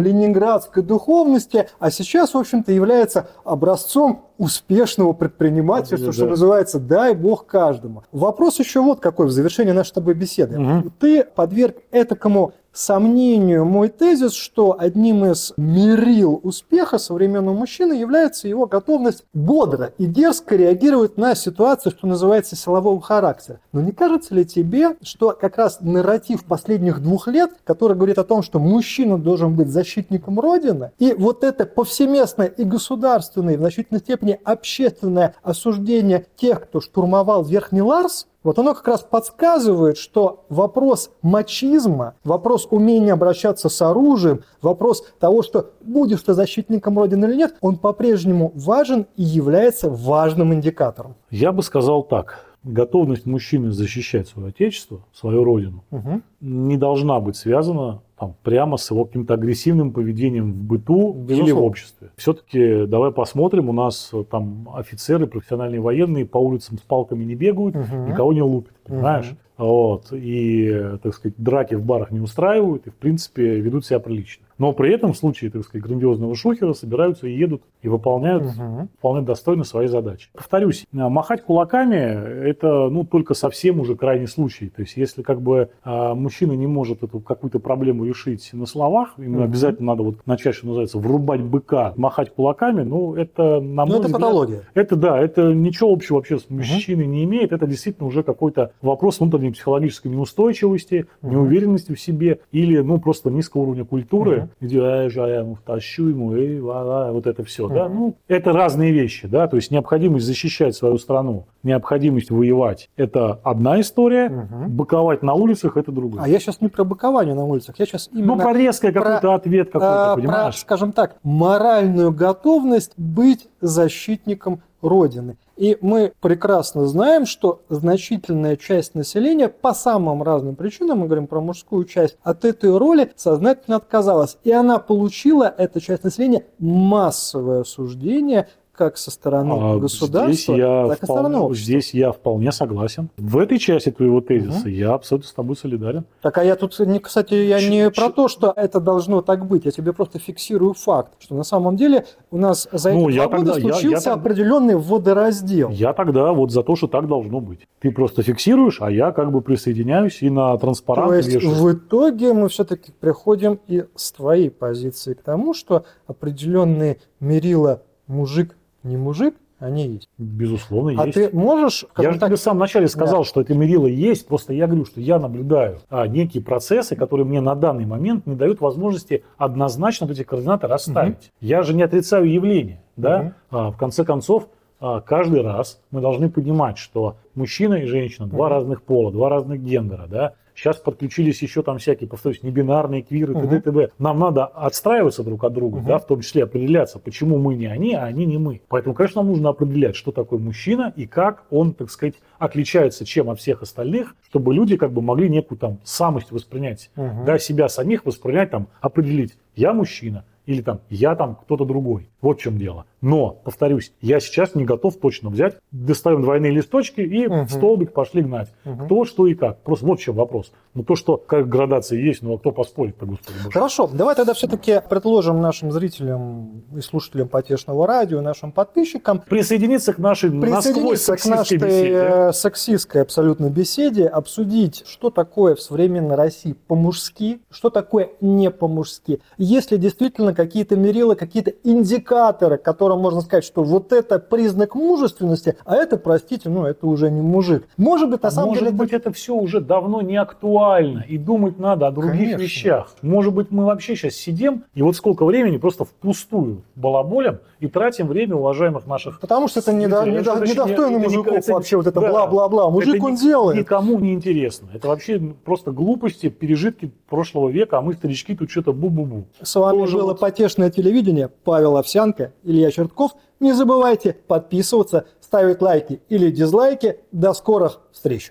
ленинградской 0.00 0.82
духовности, 0.82 1.68
а 1.78 1.90
сейчас, 1.90 2.34
в 2.34 2.38
общем-то, 2.38 2.72
является 2.72 3.28
образцом 3.44 4.26
успешного 4.38 5.12
предпринимательства, 5.12 6.06
Да, 6.06 6.12
что 6.12 6.24
да. 6.24 6.30
называется, 6.30 6.78
дай 6.80 7.14
бог 7.14 7.46
каждому. 7.46 8.04
Вопрос 8.10 8.58
еще 8.58 8.80
вот 8.80 9.00
какой 9.00 9.26
в 9.26 9.30
завершении 9.30 9.72
нашей 9.72 9.88
с 9.88 9.92
тобой 9.92 10.14
беседы. 10.14 10.58
Мгм. 10.58 10.92
Ты 10.98 11.24
подверг 11.24 11.76
этакому 11.90 12.52
сомнению 12.72 13.64
мой 13.64 13.88
тезис, 13.88 14.32
что 14.32 14.76
одним 14.78 15.24
из 15.24 15.52
мерил 15.56 16.40
успеха 16.42 16.98
современного 16.98 17.54
мужчины 17.54 17.94
является 17.94 18.48
его 18.48 18.66
готовность 18.66 19.24
бодро 19.34 19.92
и 19.98 20.06
дерзко 20.06 20.56
реагировать 20.56 21.16
на 21.16 21.34
ситуацию, 21.34 21.92
что 21.92 22.06
называется, 22.06 22.56
силового 22.56 23.00
характера. 23.00 23.60
Но 23.72 23.80
не 23.80 23.92
кажется 23.92 24.34
ли 24.34 24.44
тебе, 24.44 24.96
что 25.02 25.30
как 25.30 25.56
раз 25.56 25.78
нарратив 25.80 26.44
последних 26.44 27.00
двух 27.02 27.28
лет, 27.28 27.50
который 27.64 27.96
говорит 27.96 28.18
о 28.18 28.24
том, 28.24 28.42
что 28.42 28.58
мужчина 28.58 29.18
должен 29.18 29.54
быть 29.54 29.68
защитником 29.68 30.38
Родины, 30.38 30.92
и 30.98 31.12
вот 31.12 31.44
это 31.44 31.66
повсеместное 31.66 32.46
и 32.46 32.64
государственное, 32.64 33.54
и 33.54 33.56
в 33.56 33.60
значительной 33.60 34.00
степени 34.00 34.38
общественное 34.44 35.34
осуждение 35.42 36.26
тех, 36.36 36.62
кто 36.62 36.80
штурмовал 36.80 37.44
Верхний 37.44 37.82
Ларс, 37.82 38.26
вот 38.42 38.58
оно 38.58 38.74
как 38.74 38.88
раз 38.88 39.02
подсказывает, 39.02 39.98
что 39.98 40.44
вопрос 40.48 41.10
мачизма, 41.22 42.14
вопрос 42.24 42.66
умения 42.70 43.12
обращаться 43.12 43.68
с 43.68 43.82
оружием, 43.82 44.42
вопрос 44.62 45.04
того, 45.18 45.42
что 45.42 45.70
будешь 45.80 46.22
ты 46.22 46.32
защитником 46.32 46.98
Родины 46.98 47.26
или 47.26 47.36
нет, 47.36 47.54
он 47.60 47.76
по-прежнему 47.76 48.52
важен 48.54 49.06
и 49.16 49.22
является 49.22 49.90
важным 49.90 50.54
индикатором. 50.54 51.16
Я 51.30 51.52
бы 51.52 51.62
сказал 51.62 52.02
так. 52.02 52.49
Готовность 52.62 53.24
мужчины 53.24 53.70
защищать 53.70 54.28
свое 54.28 54.48
отечество, 54.48 55.00
свою 55.14 55.44
родину, 55.44 55.82
Мгм. 55.90 56.22
не 56.42 56.76
должна 56.76 57.18
быть 57.18 57.36
связана 57.36 58.02
там, 58.18 58.34
прямо 58.42 58.76
с 58.76 58.90
его 58.90 59.06
каким-то 59.06 59.32
агрессивным 59.32 59.92
поведением 59.92 60.52
в 60.52 60.62
быту 60.64 61.12
или 61.12 61.20
в 61.22 61.26
Безусловно. 61.26 61.60
обществе. 61.66 62.10
Все-таки 62.16 62.84
давай 62.84 63.12
посмотрим, 63.12 63.70
у 63.70 63.72
нас 63.72 64.10
э, 64.12 64.24
там 64.30 64.68
офицеры, 64.74 65.26
профессиональные 65.26 65.80
военные 65.80 66.26
по 66.26 66.36
улицам 66.36 66.76
с 66.76 66.82
палками 66.82 67.24
не 67.24 67.34
бегают, 67.34 67.76
Мгм. 67.76 68.04
никого 68.10 68.34
не 68.34 68.42
лупят, 68.42 68.74
понимаешь? 68.90 69.26
Мгм. 69.26 69.36
Вот. 69.58 70.06
И, 70.12 70.74
так 71.02 71.14
сказать, 71.14 71.34
драки 71.36 71.74
в 71.74 71.84
барах 71.84 72.10
не 72.10 72.20
устраивают 72.20 72.86
и, 72.86 72.90
в 72.90 72.94
принципе, 72.94 73.60
ведут 73.60 73.84
себя 73.84 73.98
прилично. 74.00 74.46
Но 74.56 74.72
при 74.72 74.92
этом 74.92 75.12
в 75.14 75.16
случае, 75.16 75.50
так 75.50 75.64
сказать, 75.64 75.86
грандиозного 75.86 76.34
шухера 76.34 76.72
собираются 76.74 77.26
и 77.26 77.32
едут 77.34 77.62
и 77.82 77.88
выполняют 77.88 78.44
Мгм. 78.44 78.88
вполне 78.98 79.22
достойно 79.22 79.64
свои 79.64 79.86
задачи. 79.86 80.28
Повторюсь, 80.34 80.86
а, 80.94 81.08
махать 81.10 81.42
кулаками– 81.42 81.96
это 82.46 82.88
ну, 82.90 83.04
только 83.04 83.32
совсем 83.34 83.80
уже 83.80 83.96
крайний 83.96 84.26
случай. 84.26 84.68
То 84.68 84.82
есть 84.82 84.96
если 84.96 85.22
как 85.22 85.40
бы 85.42 85.70
а, 85.82 86.14
мужчина 86.14 86.52
не 86.52 86.66
может 86.66 87.02
эту 87.02 87.20
какую-то 87.20 87.58
проблему 87.58 88.04
решить 88.04 88.50
на 88.52 88.64
словах, 88.66 89.14
ему 89.18 89.36
Мгм. 89.36 89.42
обязательно 89.44 89.86
надо 89.92 90.02
вот 90.04 90.26
начать, 90.26 90.54
что 90.54 90.66
называется, 90.68 90.98
врубать 90.98 91.42
быка, 91.42 91.92
махать 91.96 92.30
кулаками, 92.34 92.82
ну 92.82 93.14
это, 93.14 93.60
на 93.60 93.84
Ну, 93.84 93.92
мой 93.92 93.98
это 93.98 94.08
взгляд, 94.08 94.12
патология. 94.20 94.62
это 94.74 94.96
да, 94.96 95.18
это 95.18 95.52
ничего 95.54 95.90
общего 95.92 96.16
вообще 96.16 96.38
с 96.38 96.48
мужчиной 96.50 97.06
не 97.06 97.24
имеет. 97.24 97.52
Это 97.52 97.66
действительно 97.66 98.06
уже 98.08 98.22
какой-то 98.22 98.72
вопрос 98.82 99.20
внутренней 99.20 99.50
психологической 99.52 100.10
неустойчивости, 100.10 101.06
Мгм. 101.22 101.32
неуверенности 101.32 101.92
в 101.94 102.00
себе 102.00 102.40
или 102.52 102.78
ну 102.80 102.98
просто 102.98 103.30
низкого 103.30 103.62
уровня 103.62 103.84
культуры, 103.84 104.36
Мгм. 104.36 104.50
где 104.60 104.80
«Ай, 104.82 105.08
же, 105.10 105.20
я 105.20 105.40
ему 105.40 105.54
втащу 105.56 106.08
ему 106.08 106.34
и 106.36 106.58
ва-ва», 106.60 107.10
вот 107.12 107.26
это 107.26 107.44
все. 107.44 107.68
Да? 107.68 107.88
Мгм. 107.88 107.98
Ну, 107.98 108.16
это 108.28 108.52
разные 108.52 108.92
вещи, 108.92 109.26
да, 109.28 109.46
то 109.48 109.56
есть 109.56 109.70
необходимость 109.70 110.26
защищать 110.26 110.74
свою 110.74 110.98
страну, 110.98 111.46
необходимость 111.62 112.30
воевать– 112.30 112.88
это 112.96 113.38
одна 113.42 113.80
история, 113.80 114.28
Мгм. 114.28 114.70
быковать 114.76 115.22
на 115.22 115.34
улицах– 115.34 115.76
это 115.76 115.92
другая. 115.92 116.24
А 116.24 116.28
я 116.28 116.38
сейчас 116.38 116.60
не 116.60 116.68
про 116.68 116.84
быкование 116.84 117.34
на 117.34 117.44
улицах, 117.44 117.78
я 117.78 117.86
сейчас 117.86 118.08
именно... 118.12 118.36
ну, 118.36 118.40
про 118.40 118.52
резкое 118.52 118.92
про- 118.92 119.02
какой-то 119.02 119.34
ответ 119.34 119.66
какой-то, 119.70 120.12
а, 120.12 120.14
про, 120.14 120.22
понимаешь? 120.22 120.56
скажем 120.56 120.92
так, 120.92 121.16
моральную 121.22 122.12
готовность 122.12 122.92
быть 122.96 123.48
защитником 123.60 124.62
Родины. 124.82 125.36
И 125.60 125.76
мы 125.82 126.14
прекрасно 126.22 126.86
знаем, 126.86 127.26
что 127.26 127.60
значительная 127.68 128.56
часть 128.56 128.94
населения 128.94 129.48
по 129.48 129.74
самым 129.74 130.22
разным 130.22 130.56
причинам, 130.56 131.00
мы 131.00 131.04
говорим 131.04 131.26
про 131.26 131.42
мужскую 131.42 131.84
часть, 131.84 132.16
от 132.22 132.46
этой 132.46 132.74
роли 132.78 133.12
сознательно 133.14 133.76
отказалась. 133.76 134.38
И 134.42 134.50
она 134.50 134.78
получила, 134.78 135.54
эта 135.58 135.78
часть 135.78 136.02
населения, 136.02 136.46
массовое 136.58 137.60
осуждение 137.60 138.48
как 138.80 138.96
со 138.96 139.10
стороны 139.10 139.52
А 139.60 139.76
государства, 139.78 140.32
здесь 140.32 140.48
я, 140.48 140.86
так 140.88 140.96
и 140.96 141.00
со 141.00 141.04
стороны 141.04 141.28
вполне, 141.28 141.36
общества. 141.46 141.64
здесь 141.66 141.92
я 141.94 142.12
вполне 142.12 142.50
согласен. 142.50 143.10
В 143.18 143.36
этой 143.36 143.58
части 143.58 143.90
твоего 143.90 144.22
тезиса 144.22 144.60
Мгм. 144.60 144.68
я 144.70 144.94
абсолютно 144.94 145.28
с 145.28 145.32
тобой 145.34 145.54
солидарен. 145.56 146.06
Так, 146.22 146.38
а 146.38 146.44
я 146.44 146.56
тут, 146.56 146.74
кстати, 147.02 147.34
я 147.34 147.60
Ч- 147.60 147.68
не 147.68 147.90
про 147.90 148.08
то, 148.08 148.28
что 148.28 148.54
это 148.56 148.80
должно 148.80 149.20
так 149.20 149.44
быть, 149.46 149.66
я 149.66 149.70
тебе 149.70 149.92
просто 149.92 150.18
фиксирую 150.18 150.72
факт, 150.72 151.12
что 151.18 151.34
на 151.34 151.44
самом 151.44 151.76
деле 151.76 152.06
у 152.30 152.38
нас 152.38 152.68
за 152.72 152.92
Ну, 152.94 153.10
эти 153.10 153.16
я 153.16 153.24
года 153.26 153.36
тогда- 153.36 153.52
я- 153.58 153.66
я 153.66 153.72
случился 153.74 154.04
тогда- 154.06 154.20
определенный 154.22 154.76
водораздел. 154.76 155.68
Я 155.68 155.92
тогда 155.92 156.32
вот 156.32 156.50
за 156.50 156.62
то, 156.62 156.74
что 156.74 156.86
так 156.86 157.06
должно 157.06 157.40
быть. 157.40 157.66
Ты 157.80 157.90
просто 157.92 158.22
фиксируешь, 158.22 158.80
а 158.80 158.90
я 158.90 159.12
как 159.12 159.30
бы 159.30 159.42
присоединяюсь 159.42 160.22
и 160.22 160.30
на 160.30 160.56
транспарант 160.56 161.08
То 161.10 161.14
есть 161.16 161.28
вешаю. 161.34 161.54
в 161.54 161.72
итоге 161.74 162.32
мы 162.32 162.48
все-таки 162.48 162.92
приходим 162.98 163.60
и 163.68 163.84
с 163.94 164.10
твоей 164.12 164.50
позиции 164.50 165.12
к 165.12 165.22
тому, 165.22 165.52
что 165.52 165.84
определенные 166.06 166.96
мерила 167.20 167.82
мужик, 168.06 168.56
не 168.82 168.96
мужик, 168.96 169.34
Они 169.58 169.86
есть. 169.88 170.08
Безусловно, 170.16 171.02
А 171.02 171.06
есть. 171.06 171.14
ты 171.18 171.36
можешь, 171.36 171.84
Я 171.98 172.12
же 172.12 172.18
так, 172.18 172.28
тебе 172.30 172.36
в 172.36 172.40
самом 172.40 172.60
начале 172.60 172.88
сказал, 172.88 173.24
что 173.24 173.42
это 173.42 173.52
мерило 173.54 173.86
есть, 173.86 174.26
просто 174.26 174.54
я 174.54 174.66
говорю, 174.66 174.86
что 174.86 175.02
я 175.02 175.18
наблюдаю 175.18 175.80
а, 175.90 176.06
некие 176.06 176.42
процессы, 176.42 176.96
которые 176.96 177.26
мне 177.26 177.42
на 177.42 177.54
данный 177.54 177.84
момент 177.84 178.26
не 178.26 178.36
дают 178.36 178.62
возможности 178.62 179.22
однозначно 179.36 180.06
эти 180.10 180.22
координаты 180.22 180.66
расставить. 180.66 181.30
Я 181.40 181.62
же 181.62 181.74
не 181.74 181.82
отрицаю 181.82 182.30
явление, 182.32 182.80
да? 182.96 183.18
Мгм. 183.18 183.34
А, 183.50 183.70
в 183.70 183.76
конце 183.76 184.02
концов, 184.04 184.48
а, 184.80 185.02
каждый 185.02 185.42
раз 185.42 185.78
мы 185.90 186.00
должны 186.00 186.30
понимать, 186.30 186.78
что 186.78 187.16
мужчина 187.34 187.74
и 187.74 187.84
женщина, 187.84 188.26
два 188.28 188.46
Мгм. 188.46 188.54
разных 188.54 188.82
пола, 188.82 189.12
два 189.12 189.28
разных 189.28 189.60
гендера, 189.62 190.06
да? 190.08 190.32
Сейчас 190.60 190.76
подключились 190.76 191.40
еще 191.40 191.62
там 191.62 191.78
всякие, 191.78 192.06
повторюсь, 192.06 192.42
небинарные, 192.42 193.00
квиры, 193.00 193.32
т.д. 193.32 193.46
Мгм. 193.46 193.62
т.п. 193.62 193.90
Нам 193.98 194.18
надо 194.18 194.44
отстраиваться 194.44 195.24
друг 195.24 195.42
от 195.44 195.54
друга, 195.54 195.80
да, 195.80 195.96
в 195.98 196.06
том 196.06 196.20
числе 196.20 196.44
определяться, 196.44 196.98
почему 196.98 197.38
мы 197.38 197.54
не 197.54 197.64
они, 197.64 197.94
а 197.94 198.04
они 198.04 198.26
не 198.26 198.36
мы. 198.36 198.60
Поэтому, 198.68 198.94
конечно, 198.94 199.22
нам 199.22 199.30
нужно 199.30 199.48
определять, 199.48 199.96
что 199.96 200.12
такое 200.12 200.38
мужчина 200.38 200.92
и 200.96 201.06
как 201.06 201.44
он, 201.48 201.72
так 201.72 201.90
сказать, 201.90 202.16
отличается 202.38 203.06
чем 203.06 203.30
от 203.30 203.40
всех 203.40 203.62
остальных, 203.62 204.14
чтобы 204.28 204.52
люди 204.52 204.76
как 204.76 204.92
бы 204.92 205.00
могли 205.00 205.30
некую 205.30 205.56
там 205.56 205.78
самость 205.82 206.30
воспринять, 206.30 206.90
да, 206.94 207.38
себя 207.38 207.70
самих 207.70 208.04
воспринять, 208.04 208.50
там, 208.50 208.68
определить, 208.82 209.38
я 209.56 209.72
мужчина 209.72 210.26
или 210.50 210.62
там 210.62 210.80
я 210.90 211.14
там 211.14 211.36
кто-то 211.36 211.64
другой. 211.64 212.08
Вот 212.20 212.38
в 212.38 212.42
чем 212.42 212.58
дело. 212.58 212.84
Но, 213.00 213.30
повторюсь, 213.30 213.92
я 214.00 214.18
сейчас 214.18 214.56
не 214.56 214.64
готов 214.64 214.96
точно 214.98 215.30
взять, 215.30 215.56
достаем 215.70 216.22
двойные 216.22 216.50
листочки 216.50 217.00
и 217.00 217.28
Мгм. 217.28 217.44
в 217.46 217.50
столбик 217.52 217.92
пошли 217.92 218.22
гнать. 218.22 218.52
Мгм. 218.64 218.84
Кто, 218.86 219.04
что 219.04 219.26
и 219.28 219.34
как. 219.34 219.62
Просто 219.62 219.86
вот 219.86 220.00
в 220.00 220.02
чем 220.02 220.16
вопрос. 220.16 220.52
Ну 220.72 220.84
то, 220.84 220.94
что 220.94 221.16
как 221.16 221.48
градация 221.48 221.98
есть, 221.98 222.22
ну 222.22 222.34
а 222.34 222.38
кто 222.38 222.52
поспорит-то, 222.52 223.04
господи 223.04 223.36
боже. 223.42 223.50
Хорошо, 223.52 223.90
давай 223.92 224.14
тогда 224.14 224.34
все-таки 224.34 224.80
предложим 224.88 225.40
нашим 225.40 225.72
зрителям 225.72 226.62
и 226.76 226.80
слушателям 226.80 227.28
потешного 227.28 227.86
радио, 227.88 228.20
нашим 228.20 228.52
подписчикам 228.52 229.18
Присоединиться 229.20 229.92
к 229.92 229.98
нашей 229.98 230.30
насквозь 230.30 230.62
присоединиться 230.62 231.16
к 231.16 231.18
сексистской 231.18 231.36
нашей 231.36 231.58
беседе. 231.58 231.94
э, 231.94 232.32
сексистской 232.32 233.02
абсолютно 233.02 233.50
беседе, 233.50 234.06
обсудить, 234.06 234.84
что 234.86 235.10
такое 235.10 235.56
в 235.56 235.60
современной 235.60 236.14
России 236.14 236.52
по-мужски, 236.52 237.40
что 237.50 237.70
такое 237.70 238.10
не 238.20 238.50
по-мужски. 238.50 239.20
Есть 239.38 239.72
ли 239.72 239.78
действительно 239.78 240.34
какие-то 240.34 240.76
мерила, 240.76 241.16
какие-то 241.16 241.52
индикаторы, 241.64 242.58
которым 242.58 243.00
можно 243.00 243.22
сказать, 243.22 243.44
что 243.44 243.64
вот 243.64 243.92
это 243.92 244.20
признак 244.20 244.76
мужественности, 244.76 245.56
а 245.64 245.74
это, 245.74 245.96
простите, 245.96 246.48
ну 246.48 246.64
это 246.64 246.86
уже 246.86 247.10
не 247.10 247.20
мужик. 247.22 247.66
Может 247.76 248.08
быть, 248.08 248.22
на 248.22 248.28
А 248.28 248.30
самом 248.30 248.50
Может 248.50 248.64
деле... 248.64 248.76
быть, 248.76 248.92
это 248.92 249.12
все 249.12 249.34
уже 249.34 249.60
давно 249.60 250.00
не 250.00 250.16
актуально, 250.16 250.59
и 251.08 251.18
думать 251.18 251.58
надо 251.58 251.86
о 251.86 251.90
других 251.90 252.20
Конечно. 252.20 252.42
вещах. 252.42 252.94
Может 253.02 253.32
быть, 253.34 253.50
мы 253.50 253.64
вообще 253.64 253.96
сейчас 253.96 254.14
сидим, 254.14 254.64
и 254.74 254.82
вот 254.82 254.96
сколько 254.96 255.24
времени 255.24 255.56
просто 255.56 255.84
впустую 255.84 256.62
балаболем 256.76 257.40
и 257.60 257.66
тратим 257.68 258.06
время 258.08 258.36
уважаемых 258.36 258.86
наших... 258.86 259.20
Потому 259.20 259.48
что 259.48 259.60
это 259.60 259.72
недо- 259.72 260.04
недо- 260.04 260.40
недостойно 260.46 260.96
не- 260.96 261.04
мужиков 261.04 261.34
это- 261.34 261.52
вообще, 261.52 261.76
вот 261.76 261.86
это 261.86 262.00
да. 262.00 262.10
бла-бла-бла. 262.10 262.70
Мужик 262.70 262.96
Это 262.96 263.04
он 263.04 263.12
ни- 263.14 263.16
делает. 263.18 263.58
Никому 263.58 263.98
не 263.98 264.12
интересно. 264.14 264.68
Это 264.74 264.88
вообще 264.88 265.18
просто 265.18 265.70
глупости, 265.72 266.28
пережитки 266.28 266.90
прошлого 267.08 267.48
века, 267.48 267.78
а 267.78 267.80
мы, 267.82 267.94
старички, 267.94 268.34
тут 268.34 268.50
что-то 268.50 268.72
бу-бу-бу. 268.72 269.24
С 269.42 269.54
вами 269.54 269.78
Тоже 269.78 269.96
было 269.96 270.06
вот. 270.08 270.20
потешное 270.20 270.70
телевидение. 270.70 271.28
Павел 271.44 271.76
Овсянко, 271.76 272.32
Илья 272.44 272.70
Чертков. 272.70 273.12
Не 273.40 273.52
забывайте 273.54 274.16
подписываться, 274.26 275.06
ставить 275.20 275.62
лайки 275.62 276.00
или 276.10 276.30
дизлайки. 276.30 276.98
До 277.12 277.32
скорых 277.32 277.80
встреч. 277.92 278.30